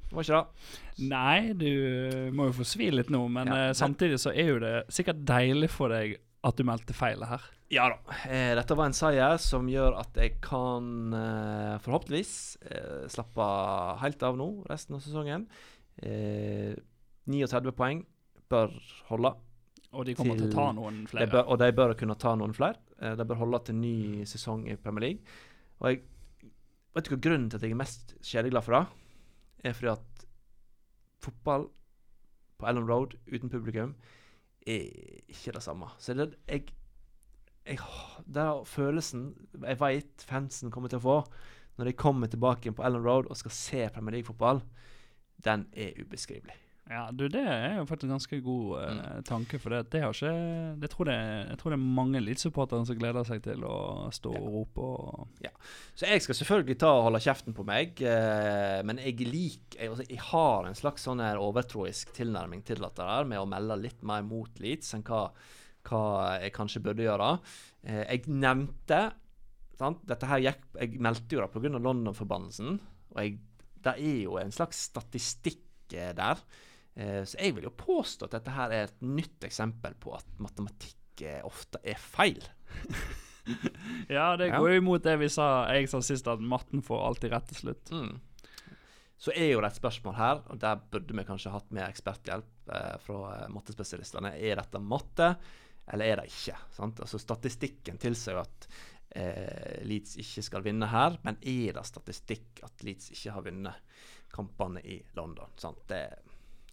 Det 0.08 0.18
var 0.18 0.26
ikke 0.26 0.40
det. 0.42 0.74
Nei, 1.08 1.38
du 1.56 2.32
må 2.36 2.50
jo 2.50 2.58
få 2.60 2.66
svi 2.68 2.90
litt 2.92 3.10
nå, 3.12 3.24
men 3.32 3.48
Ja, 3.48 3.62
eh, 3.70 3.76
samtidig 3.76 4.20
så 4.20 4.34
er 4.34 4.52
jo 4.52 4.60
det 4.62 4.74
sikkert 4.92 5.24
deilig 5.28 5.72
for 5.72 5.92
deg 5.92 6.18
at 6.44 6.56
du 6.58 6.64
meldte 6.66 6.94
feil 6.96 7.22
her. 7.28 7.42
Ja 7.72 7.86
da. 7.92 8.16
Eh, 8.28 8.52
dette 8.58 8.74
var 8.76 8.88
en 8.90 8.96
seier 8.96 9.38
som 9.40 9.68
gjør 9.70 9.94
at 10.00 10.18
jeg 10.18 10.40
kan 10.44 11.14
eh, 11.16 11.76
forhåpentligvis 11.84 12.32
eh, 12.68 13.04
slappe 13.12 13.46
helt 14.02 14.22
av 14.26 14.36
nå 14.40 14.48
resten 14.68 14.98
av 14.98 15.04
sesongen. 15.04 15.46
Eh, 16.02 16.74
39 17.30 17.72
poeng 17.78 18.02
bør 18.50 18.74
holde. 19.08 19.32
Og 19.92 20.06
de 20.08 20.14
kommer 20.16 20.36
til, 20.40 20.48
Til- 20.48 20.56
å 20.56 20.56
ta 20.56 20.72
noen 20.72 21.02
De 21.06 21.26
bør, 21.28 21.44
og 21.52 21.58
de 21.60 21.70
bør 21.76 21.94
kunne 22.00 22.16
ta 22.18 22.34
noen 22.40 22.54
flere. 22.56 22.80
Eh, 22.98 23.14
de 23.16 23.24
bør 23.28 23.40
holde 23.44 23.62
til 23.68 23.76
ny 23.78 24.24
sesong 24.28 24.66
i 24.72 24.76
Premier 24.80 25.06
League. 25.06 25.36
Og 25.80 25.90
jeg 25.92 26.02
vet 26.96 27.04
du 27.08 27.14
hva 27.14 27.20
grunnen 27.28 27.48
til 27.52 27.56
at 27.60 27.66
jeg 27.66 27.74
er 27.76 27.80
mest 27.82 28.14
kjedeglad 28.24 28.64
for 28.66 28.76
det? 28.78 28.82
Er 29.70 29.76
fordi 29.78 29.92
at 29.94 30.26
fotball 31.22 31.68
på 32.58 32.68
Ellen 32.68 32.88
Road 32.88 33.14
uten 33.30 33.50
publikum 33.52 33.94
er 34.66 34.88
ikke 35.28 35.52
det 35.56 35.62
samme. 35.62 35.88
Så 35.98 36.14
det, 36.14 36.34
jeg, 36.48 36.68
jeg 37.66 37.78
den 38.26 38.64
følelsen 38.66 39.26
jeg 39.62 39.80
vet 39.80 40.26
fansen 40.28 40.70
kommer 40.70 40.88
til 40.92 41.02
å 41.02 41.06
få 41.06 41.18
når 41.78 41.88
de 41.88 41.96
kommer 41.96 42.28
tilbake 42.28 42.72
på 42.72 42.84
Ellen 42.84 43.04
Road 43.04 43.30
og 43.30 43.36
skal 43.36 43.54
se 43.56 43.86
Premier 43.94 44.18
League-fotball, 44.18 44.60
den 45.44 45.66
er 45.72 45.96
ubeskrivelig. 45.98 46.54
Ja, 46.90 47.04
du, 47.14 47.28
det 47.30 47.40
er 47.46 47.76
jo 47.78 47.84
faktisk 47.86 48.08
en 48.08 48.16
ganske 48.16 48.38
god 48.42 48.70
eh, 48.82 48.88
Mm. 48.92 49.22
tanke, 49.24 49.58
for 49.62 49.70
det, 49.70 49.84
det 49.92 50.00
har 50.02 50.12
ikke 50.12 50.80
det 50.82 50.88
tror 50.90 51.06
det, 51.06 51.14
Jeg 51.52 51.58
tror 51.60 51.70
det 51.70 51.76
er 51.78 51.94
mange 52.00 52.20
Leeds-supportere 52.20 52.86
som 52.88 52.98
gleder 52.98 53.24
seg 53.28 53.42
til 53.44 53.62
å 53.64 53.76
stå 54.12 54.32
og 54.34 54.48
rope 54.56 54.82
og 54.82 55.44
Ja. 55.46 55.52
Så 55.94 56.08
jeg 56.10 56.24
skal 56.24 56.34
selvfølgelig 56.40 56.78
ta 56.82 56.90
og 56.96 57.04
holde 57.06 57.20
kjeften 57.22 57.54
på 57.54 57.64
meg, 57.64 58.02
eh, 58.02 58.82
men 58.82 58.98
jeg 58.98 59.14
liker 59.22 59.78
jeg, 59.78 59.90
altså, 59.92 60.06
jeg 60.10 60.18
har 60.32 60.66
en 60.68 60.74
slags 60.74 61.06
sånn 61.06 61.22
her 61.22 61.38
overtroisk 61.40 62.12
tilnærming 62.18 62.64
til 62.66 62.82
dette 62.82 63.06
der, 63.06 63.24
med 63.30 63.38
å 63.38 63.46
melde 63.48 63.78
litt 63.80 64.02
mer 64.02 64.22
mot 64.26 64.50
Leeds 64.60 64.92
enn 64.98 65.06
hva, 65.06 65.28
hva 65.88 66.02
jeg 66.42 66.52
kanskje 66.58 66.82
burde 66.82 67.06
gjøre. 67.06 67.30
Eh, 67.86 68.02
jeg 68.10 68.26
nevnte 68.26 69.04
sant? 69.78 70.02
Dette 70.06 70.26
her 70.28 70.38
gikk 70.44 70.66
Jeg 70.78 70.98
meldte 71.02 71.38
jo 71.38 71.40
det 71.46 71.50
pga. 71.54 71.78
London-forbannelsen, 71.78 72.76
og 73.14 73.22
jeg, 73.22 73.38
det 73.86 73.96
er 74.02 74.20
jo 74.26 74.36
en 74.42 74.50
slags 74.52 74.82
statistikk 74.90 75.94
eh, 75.94 76.10
der. 76.18 76.42
Eh, 76.94 77.22
så 77.24 77.38
jeg 77.38 77.56
vil 77.56 77.68
jo 77.68 77.74
påstå 77.76 78.28
at 78.28 78.36
dette 78.38 78.56
her 78.56 78.74
er 78.74 78.88
et 78.88 79.04
nytt 79.04 79.46
eksempel 79.48 79.96
på 80.00 80.14
at 80.16 80.28
matematikk 80.42 81.24
eh, 81.26 81.40
ofte 81.46 81.82
er 81.84 82.00
feil. 82.00 82.42
Ja, 84.06 84.36
det 84.38 84.52
går 84.52 84.68
jo 84.70 84.78
imot 84.78 85.02
det 85.02 85.16
vi 85.18 85.26
sa 85.32 85.64
jeg 85.74 85.88
sa 85.90 85.98
sist, 86.04 86.28
at 86.30 86.38
matten 86.38 86.78
får 86.84 87.00
alltid 87.08 87.32
rett 87.34 87.48
til 87.50 87.58
slutt. 87.58 87.90
Mm. 87.90 88.20
Så 89.22 89.34
er 89.38 89.52
jo 89.52 89.60
det 89.62 89.70
et 89.70 89.78
spørsmål 89.78 90.14
her, 90.18 90.40
og 90.50 90.58
der 90.62 90.80
burde 90.90 91.14
vi 91.14 91.24
kanskje 91.26 91.52
hatt 91.54 91.68
mer 91.74 91.86
eksperthjelp 91.86 92.72
eh, 92.74 92.96
fra 93.04 93.18
eh, 93.36 93.50
mattespesialistene. 93.54 94.32
Er 94.34 94.58
dette 94.58 94.80
matte, 94.82 95.28
eller 95.92 96.08
er 96.08 96.22
det 96.22 96.32
ikke? 96.32 96.56
Sant? 96.74 97.02
Altså 97.04 97.20
Statistikken 97.22 98.00
tilsier 98.02 98.38
jo 98.38 98.42
at 98.42 98.66
eh, 99.14 99.78
Leeds 99.86 100.16
ikke 100.22 100.42
skal 100.48 100.66
vinne 100.66 100.90
her, 100.90 101.20
men 101.26 101.38
er 101.38 101.78
det 101.78 101.86
statistikk 101.86 102.64
at 102.66 102.82
Leeds 102.86 103.12
ikke 103.14 103.36
har 103.36 103.46
vunnet 103.46 104.02
kampene 104.34 104.82
i 104.82 104.98
London? 105.18 105.54
Sant? 105.60 105.84
Det, 105.90 106.02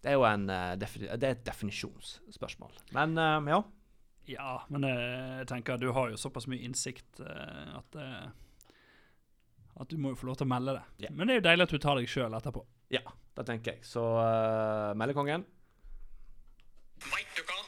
det 0.00 0.12
er 0.12 0.16
jo 0.16 0.24
en, 0.24 0.48
eh, 0.50 0.74
det 0.80 0.88
er 1.20 1.30
et 1.34 1.44
definisjonsspørsmål. 1.46 2.72
Men 2.96 3.18
eh, 3.18 3.50
ja. 3.52 3.62
Ja, 4.30 4.52
men 4.68 4.84
eh, 4.86 5.40
jeg 5.40 5.48
tenker 5.50 5.80
du 5.80 5.90
har 5.96 6.12
jo 6.12 6.20
såpass 6.20 6.46
mye 6.50 6.62
innsikt 6.64 7.20
eh, 7.24 7.74
at 7.78 8.00
at 9.80 9.88
du 9.88 9.96
må 9.96 10.12
jo 10.12 10.18
få 10.20 10.28
lov 10.28 10.36
til 10.36 10.48
å 10.48 10.50
melde 10.50 10.76
det. 10.76 10.82
Yeah. 11.06 11.14
Men 11.16 11.28
det 11.28 11.34
er 11.34 11.40
jo 11.40 11.46
deilig 11.48 11.66
at 11.66 11.72
du 11.72 11.80
tar 11.80 11.96
deg 11.96 12.10
sjøl 12.10 12.36
etterpå. 12.36 12.64
Ja, 12.92 13.04
det 13.38 13.46
tenker 13.48 13.76
jeg. 13.76 13.86
Så 13.86 14.02
uh, 14.02 14.92
meldekongen 14.98 15.46
Veit 17.06 17.30
du 17.32 17.40
hva? 17.48 17.59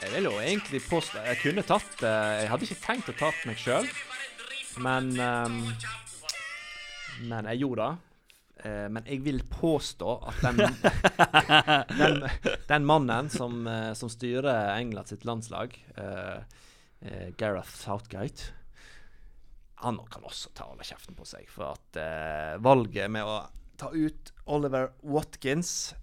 Jeg 0.00 0.14
vil 0.14 0.30
jo 0.30 0.36
egentlig 0.40 0.80
påstå 0.88 1.22
Jeg 1.26 1.40
kunne 1.42 1.64
tatt 1.66 2.04
eh, 2.06 2.36
Jeg 2.40 2.50
hadde 2.52 2.66
ikke 2.66 2.84
tenkt 2.84 3.10
å 3.12 3.16
ta 3.18 3.28
meg 3.48 3.58
sjøl, 3.60 3.88
men 4.80 5.10
um, 5.20 5.58
Men 7.28 7.48
jeg 7.50 7.60
gjorde 7.60 7.88
det. 7.88 8.06
Eh, 8.64 8.86
men 8.92 9.04
jeg 9.04 9.20
vil 9.26 9.42
påstå 9.44 10.14
at 10.30 10.38
den, 10.46 10.62
den, 12.00 12.24
den 12.70 12.86
mannen 12.88 13.28
som, 13.32 13.60
eh, 13.68 13.90
som 13.96 14.08
styrer 14.12 14.72
England 14.78 15.12
sitt 15.12 15.26
landslag, 15.28 15.76
uh, 16.00 16.40
Gareth 17.40 17.72
Southgate 17.80 18.54
Han 19.84 20.00
kan 20.12 20.24
også 20.28 20.52
ta 20.56 20.66
alle 20.68 20.84
kjeften 20.84 21.16
på 21.16 21.28
seg. 21.28 21.46
For 21.48 21.72
at 21.72 22.00
valget 22.60 23.08
med 23.12 23.24
å 23.24 23.38
ta 23.80 23.88
ut 23.92 24.32
Oliver 24.44 24.90
Watkins 25.00 25.94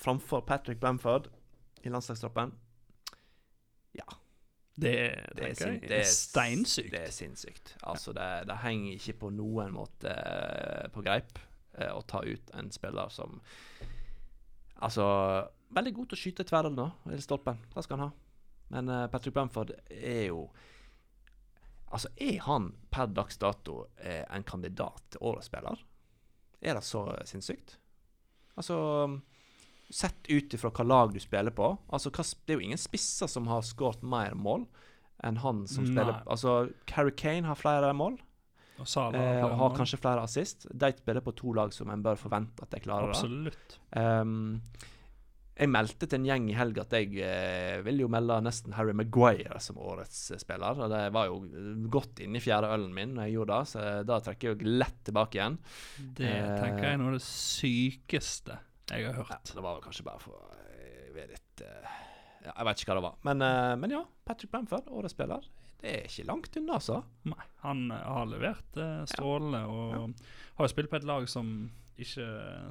framfor 0.00 0.46
Patrick 0.48 0.80
Bamford 0.80 1.28
i 1.84 1.92
landslagstroppen 1.92 2.54
Ja. 3.96 4.06
Det, 4.76 4.92
Det 5.36 5.44
er, 5.62 5.78
det 5.80 5.98
er 6.02 6.04
steinsykt. 6.04 6.90
Det 6.92 7.00
er 7.06 7.12
sinnssykt. 7.14 7.76
Altså, 7.82 8.12
det, 8.12 8.26
det 8.48 8.58
henger 8.60 8.92
ikke 8.98 9.14
på 9.22 9.30
noen 9.32 9.72
måte 9.72 10.12
eh, 10.12 10.88
på 10.92 11.04
greip 11.06 11.38
eh, 11.78 11.88
å 11.94 12.02
ta 12.04 12.20
ut 12.24 12.52
en 12.54 12.72
spiller 12.72 13.12
som 13.12 13.40
Altså 14.76 15.04
Veldig 15.72 15.92
god 15.96 16.10
til 16.10 16.14
å 16.18 16.20
skyte 16.20 16.44
tverrene 16.46 16.84
i 17.10 17.16
stolpen. 17.24 17.56
Det 17.72 17.82
skal 17.82 17.96
han 17.98 18.10
ha. 18.10 18.12
Men 18.74 18.90
eh, 18.92 19.06
Patrick 19.10 19.34
Bamford 19.34 19.72
er 19.88 20.26
jo 20.28 20.44
Altså, 21.86 22.10
er 22.20 22.42
han 22.44 22.72
per 22.90 23.08
dags 23.14 23.38
dato 23.38 23.86
en 24.02 24.42
kandidat 24.44 25.04
til 25.14 25.22
årets 25.30 25.46
spiller? 25.48 25.80
Er 26.60 26.74
det 26.74 26.82
så 26.84 27.04
sinnssykt? 27.24 27.76
Altså 28.58 28.76
Sett 29.90 30.26
ut 30.28 30.54
ifra 30.56 30.70
hva 30.74 30.84
lag 30.86 31.12
du 31.14 31.20
spiller 31.22 31.54
på. 31.54 31.68
Altså, 31.94 32.10
hva, 32.10 32.24
det 32.46 32.54
er 32.54 32.58
jo 32.58 32.64
ingen 32.66 32.80
spisser 32.80 33.28
som 33.30 33.46
har 33.46 33.62
skåret 33.62 34.02
mer 34.02 34.34
mål 34.34 34.64
enn 35.24 35.38
han 35.40 35.62
som 35.70 35.84
Nei. 35.86 35.92
spiller 35.94 36.18
Altså, 36.26 36.56
Harry 36.92 37.14
Kane 37.16 37.46
har 37.48 37.56
flere 37.56 37.92
mål, 37.96 38.18
Og 38.82 38.84
Salah 38.90 39.16
eh, 39.38 39.44
og 39.46 39.54
har 39.62 39.76
kanskje 39.78 39.96
flere 40.02 40.20
assist. 40.26 40.66
De 40.74 40.90
spiller 40.98 41.22
på 41.24 41.32
to 41.38 41.54
lag 41.56 41.72
som 41.72 41.88
en 41.94 42.02
bør 42.04 42.18
forvente 42.20 42.60
at 42.66 42.74
de 42.74 42.80
klarer. 42.84 43.14
Absolutt. 43.14 43.78
Um, 43.96 44.60
Jeg 45.56 45.70
meldte 45.72 46.04
til 46.04 46.18
en 46.18 46.26
gjeng 46.28 46.50
i 46.52 46.56
helga 46.58 46.82
at 46.84 46.92
jeg 46.98 47.14
eh, 47.24 47.78
vil 47.86 48.02
jo 48.02 48.10
melde 48.12 48.36
nesten 48.44 48.74
Harry 48.76 48.92
Maguire 48.92 49.56
som 49.64 49.78
årets 49.80 50.18
eh, 50.34 50.42
spiller. 50.42 50.76
Og 50.84 50.90
det 50.92 51.00
var 51.16 51.30
jo 51.30 51.38
godt 51.88 52.20
inni 52.26 52.42
fjerde 52.44 52.68
ølen 52.76 52.92
min 52.92 53.14
når 53.16 53.30
jeg 53.30 53.38
gjorde 53.38 53.56
det, 53.62 53.70
så 53.72 53.86
da 54.04 54.18
trekker 54.20 54.50
jeg 54.50 54.58
jo 54.60 54.74
lett 54.82 54.98
tilbake 55.08 55.38
igjen. 55.40 55.56
Det 56.18 56.28
Eh. 56.28 56.60
tenker 56.60 56.84
jeg 56.84 56.92
er 56.92 57.00
noe 57.00 57.14
av 57.14 57.16
det 57.16 57.24
sykeste 57.24 58.58
jeg 58.90 59.06
har 59.06 59.14
Ja, 59.16 59.24
hørt. 59.24 59.52
det 59.54 59.62
var 59.64 59.80
kanskje 59.84 60.04
bare 60.06 60.20
for 60.22 60.38
å 60.38 60.50
eh, 60.70 61.08
være 61.14 61.32
litt 61.34 61.62
eh, 61.66 61.94
ja, 62.46 62.52
Jeg 62.52 62.66
vet 62.68 62.82
ikke 62.82 62.92
hva 62.92 62.98
det 63.00 63.06
var. 63.08 63.16
Men, 63.26 63.42
uh, 63.42 63.72
men 63.82 63.90
ja, 63.96 64.02
Patrick 64.24 64.52
Bamford, 64.52 64.86
årets 64.94 65.16
spiller. 65.16 65.48
Det 65.80 65.90
er 65.92 66.04
ikke 66.08 66.26
langt 66.28 66.56
unna, 66.56 66.76
altså. 66.78 67.00
Nei, 67.28 67.46
han 67.64 67.82
har 67.90 68.28
levert 68.30 68.78
uh, 68.78 69.02
strålende 69.10 69.64
og 69.66 70.14
har 70.56 70.64
jo 70.68 70.72
spilt 70.72 70.90
på 70.92 70.96
et 71.00 71.04
lag 71.08 71.26
som 71.28 71.50
ikke 71.96 72.24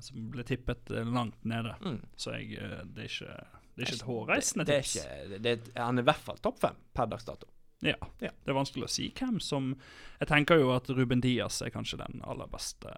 Som 0.06 0.28
ble 0.30 0.44
tippet 0.46 0.92
langt 1.10 1.44
nede. 1.50 1.72
Mm. 1.82 2.00
Så 2.16 2.36
jeg, 2.38 2.60
det 2.94 3.08
er 3.08 3.10
ikke 3.10 3.36
det 3.76 3.84
er 3.84 3.90
ikke 3.90 3.98
et 3.98 4.08
hårreisende 4.08 4.66
Det 4.70 4.76
er 4.76 4.84
tips. 4.86 4.96
ikke, 5.02 5.28
det, 5.32 5.40
det, 5.44 5.72
han 5.76 5.98
er 6.00 6.06
i 6.06 6.08
hvert 6.08 6.22
fall 6.24 6.38
topp 6.46 6.60
fem 6.62 6.76
per 6.96 7.10
dags 7.12 7.26
dato. 7.28 7.50
Ja. 7.84 7.98
Ja. 8.24 8.30
Det 8.32 8.54
er 8.54 8.56
vanskelig 8.56 8.86
å 8.86 8.92
si 8.94 9.10
hvem 9.18 9.40
som 9.44 9.74
Jeg 10.22 10.30
tenker 10.30 10.62
jo 10.62 10.70
at 10.72 10.88
Ruben 10.96 11.20
Diaz 11.26 11.58
er 11.66 11.74
kanskje 11.74 12.00
den 12.06 12.22
aller 12.24 12.48
beste 12.54 12.94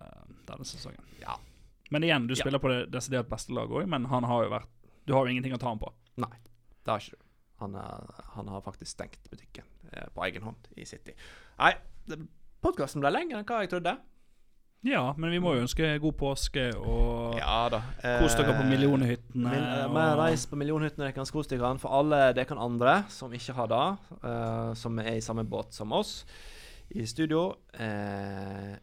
denne 0.52 0.68
sesongen. 0.68 1.02
Ja. 1.24 1.40
Men 1.92 2.04
igjen, 2.04 2.28
du 2.28 2.34
Ja. 2.34 2.42
spiller 2.44 2.60
på 2.60 2.68
det 2.70 2.92
desidert 2.92 3.30
beste 3.30 3.54
laget 3.54 3.72
òg, 3.72 3.88
men 3.88 4.06
han 4.06 4.24
har 4.24 4.44
jo 4.44 4.50
vært 4.50 4.68
Du 5.08 5.14
har 5.14 5.24
jo 5.26 5.32
ingenting 5.32 5.54
å 5.54 5.58
ta 5.60 5.68
ham 5.70 5.80
på. 5.80 5.88
Nei, 6.18 6.28
det 6.84 6.92
har 6.92 7.00
ikke 7.00 7.12
du. 7.16 7.24
Han, 7.60 7.76
er, 7.76 8.24
han 8.36 8.48
har 8.52 8.62
faktisk 8.62 8.92
stengt 8.92 9.30
butikken 9.32 9.64
eh, 9.94 10.06
på 10.14 10.26
egen 10.28 10.44
hånd 10.44 10.68
i 10.76 10.84
City. 10.86 11.14
Nei, 11.58 11.74
podkasten 12.62 13.02
ble 13.02 13.10
lengre 13.16 13.40
enn 13.40 13.46
hva 13.48 13.62
jeg 13.64 13.72
trodde. 13.72 13.94
Ja, 14.86 15.14
men 15.18 15.32
vi 15.34 15.40
må 15.42 15.56
jo 15.56 15.64
ønske 15.64 15.88
god 16.00 16.18
påske 16.20 16.68
og 16.78 17.38
Ja 17.40 17.70
da. 17.74 17.80
kos 18.20 18.36
dere 18.38 18.54
på 18.60 18.68
millionhyttene. 18.70 19.50
Mil, 19.50 19.64
eh, 19.64 19.86
og- 19.88 20.20
reis 20.20 20.46
på 20.46 20.56
millionhyttene 20.60 21.08
dere 21.08 21.14
kan 21.14 21.26
kose 21.26 21.50
dere 21.50 21.78
for 21.80 21.90
alle 21.98 22.34
dere 22.34 22.58
andre 22.60 23.06
som 23.10 23.32
ikke 23.32 23.54
har 23.56 23.68
det, 23.68 23.98
eh, 24.24 24.74
som 24.76 25.00
er 25.00 25.16
i 25.16 25.20
samme 25.22 25.44
båt 25.50 25.74
som 25.74 25.92
oss 25.94 26.26
i 26.94 27.06
studio. 27.06 27.56
Eh, 27.74 28.76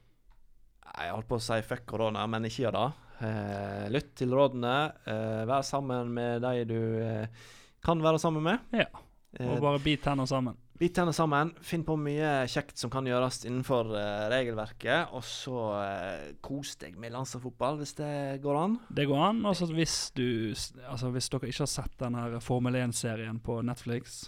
jeg 0.99 1.15
holdt 1.15 1.29
på 1.31 1.39
å 1.41 1.43
si 1.43 1.61
fuck 1.67 1.85
korona, 1.91 2.27
men 2.31 2.47
ikke 2.49 2.67
gjør 2.67 2.77
det. 2.79 2.87
Eh, 3.25 3.87
lytt 3.95 4.13
til 4.19 4.35
rådene. 4.35 4.75
Eh, 5.07 5.45
vær 5.49 5.63
sammen 5.67 6.11
med 6.15 6.43
de 6.45 6.65
du 6.69 6.79
eh, 7.03 7.49
kan 7.85 8.03
være 8.03 8.19
sammen 8.23 8.43
med. 8.47 8.69
Ja. 8.75 8.87
Eh, 9.39 9.49
Og 9.57 9.63
bare 9.65 9.81
bit 9.83 10.03
tenna 10.05 10.27
sammen. 10.27 10.57
Bit 10.79 10.97
tenna 10.97 11.13
sammen. 11.15 11.53
Finn 11.63 11.85
på 11.87 11.95
mye 11.99 12.45
kjekt 12.51 12.79
som 12.83 12.91
kan 12.91 13.07
gjøres 13.07 13.45
innenfor 13.47 13.93
eh, 13.95 14.25
regelverket. 14.33 15.13
Og 15.15 15.23
så 15.27 15.59
eh, 15.81 16.29
kos 16.43 16.75
deg 16.83 16.97
med 16.99 17.15
landslagsfotball, 17.15 17.79
hvis 17.83 17.95
det 18.01 18.13
går 18.43 18.59
an. 18.61 18.79
Det 18.91 19.07
går 19.11 19.23
an. 19.31 19.43
Og 19.47 19.75
hvis 19.79 19.99
du 20.19 20.27
Altså 20.89 21.11
hvis 21.15 21.31
dere 21.31 21.51
ikke 21.51 21.63
har 21.67 21.71
sett 21.75 21.99
den 22.03 22.19
her 22.19 22.39
Formel 22.43 22.75
1-serien 22.83 23.39
på 23.43 23.61
Netflix 23.67 24.25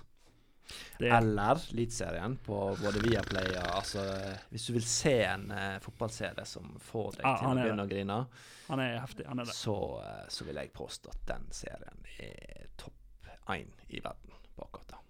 det 0.99 1.09
er, 1.09 1.17
Eller 1.19 1.61
Eliteserien 1.73 2.37
på 2.43 2.59
både 2.81 3.03
Viaplay 3.05 3.53
og 3.55 3.71
altså, 3.79 4.03
Hvis 4.51 4.67
du 4.67 4.75
vil 4.77 4.87
se 4.89 5.14
en 5.29 5.49
uh, 5.53 5.79
fotballserie 5.85 6.47
som 6.49 6.75
får 6.83 7.21
deg 7.21 7.29
ah, 7.29 7.41
til 7.41 7.51
å 7.51 7.57
begynne 7.61 7.87
å 7.87 7.91
grine, 7.91 8.21
Han 8.67 8.83
er 8.83 8.99
heftig. 8.99 9.27
Han 9.31 9.43
er 9.43 9.49
det. 9.49 9.57
så, 9.57 9.79
uh, 10.03 10.23
så 10.33 10.49
vil 10.49 10.59
jeg 10.62 10.75
påstå 10.75 11.12
at 11.14 11.27
den 11.35 11.49
serien 11.55 12.07
er 12.19 12.71
topp 12.81 13.33
én 13.55 13.71
i 13.89 14.01
verden 14.03 14.39
på 14.57 14.67
akkurat 14.67 14.95
det. 14.95 15.03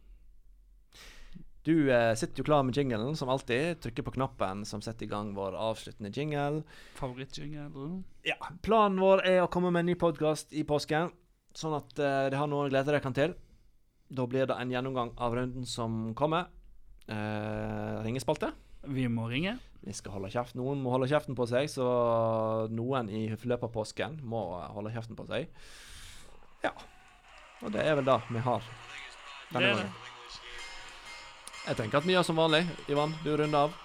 Du 1.66 1.90
uh, 1.90 2.12
sitter 2.14 2.42
jo 2.42 2.46
klar 2.46 2.62
med 2.62 2.76
jinglen, 2.76 3.16
som 3.18 3.30
alltid. 3.32 3.80
Trykker 3.82 4.04
på 4.06 4.12
knappen 4.14 4.62
som 4.68 4.82
setter 4.84 5.08
i 5.08 5.10
gang 5.10 5.32
vår 5.34 5.56
avsluttende 5.58 6.12
jingle. 6.14 6.62
Favorittjingle? 6.94 7.88
Ja, 8.28 8.36
Planen 8.62 9.00
vår 9.02 9.24
er 9.26 9.40
å 9.42 9.48
komme 9.50 9.72
med 9.74 9.82
en 9.82 9.90
ny 9.90 9.96
podkast 9.98 10.54
i 10.54 10.62
påsken, 10.68 11.10
sånn 11.56 11.74
at 11.80 11.90
uh, 11.98 12.28
det 12.30 12.38
har 12.38 12.46
noe 12.52 12.68
å 12.68 12.70
glede 12.70 12.92
dere 12.92 13.14
til. 13.16 13.34
Da 14.08 14.26
blir 14.26 14.46
det 14.46 14.54
en 14.54 14.70
gjennomgang 14.70 15.12
av 15.18 15.34
runden 15.34 15.66
som 15.66 16.14
kommer. 16.14 16.46
Eh, 17.08 18.02
ringespalte. 18.04 18.52
Vi 18.86 19.08
må 19.08 19.28
ringe. 19.30 19.56
Vi 19.86 19.94
skal 19.94 20.16
holde 20.16 20.30
kjeft. 20.30 20.54
Noen 20.58 20.82
må 20.82 20.90
holde 20.94 21.08
kjeften 21.10 21.36
på 21.38 21.46
seg, 21.50 21.68
så 21.70 21.86
noen 22.70 23.10
i 23.10 23.28
løpet 23.30 23.68
av 23.68 23.72
påsken 23.74 24.18
må 24.26 24.42
holde 24.74 24.92
kjeften 24.94 25.18
på 25.18 25.26
seg. 25.30 25.50
Ja. 26.64 26.72
Og 27.62 27.72
det 27.74 27.82
er 27.86 27.98
vel 27.98 28.06
det 28.06 28.18
vi 28.30 28.42
har 28.42 28.62
denne 29.52 29.62
det. 29.62 29.72
gangen. 29.74 29.96
Jeg 31.66 31.78
tenker 31.80 31.98
at 31.98 32.06
vi 32.06 32.14
gjør 32.14 32.26
som 32.26 32.38
vanlig. 32.38 32.62
Ivan, 32.90 33.14
du 33.24 33.32
runder 33.34 33.66
av. 33.66 33.82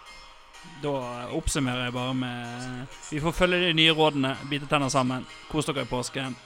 Da 0.83 0.93
oppsummerer 1.33 1.87
jeg 1.87 1.93
bare 1.95 2.13
med 2.13 2.99
Vi 3.09 3.21
får 3.23 3.33
følge 3.33 3.63
de 3.65 3.73
nye 3.73 3.95
rådene. 3.97 4.35
Bite 4.49 4.69
tenner 4.69 4.93
sammen. 4.93 5.25
Kos 5.49 5.65
dere 5.69 5.87
i 5.87 5.89
påsken. 5.89 6.37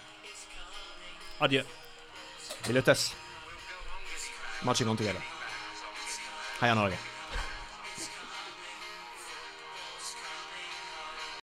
Adjø. 1.44 1.66
Vi 2.68 2.74
lyttes. 2.74 3.12
Marching 4.66 4.88
on 4.88 4.98
together. 4.98 5.22
Heia 6.60 6.76
Norge. 6.76 7.15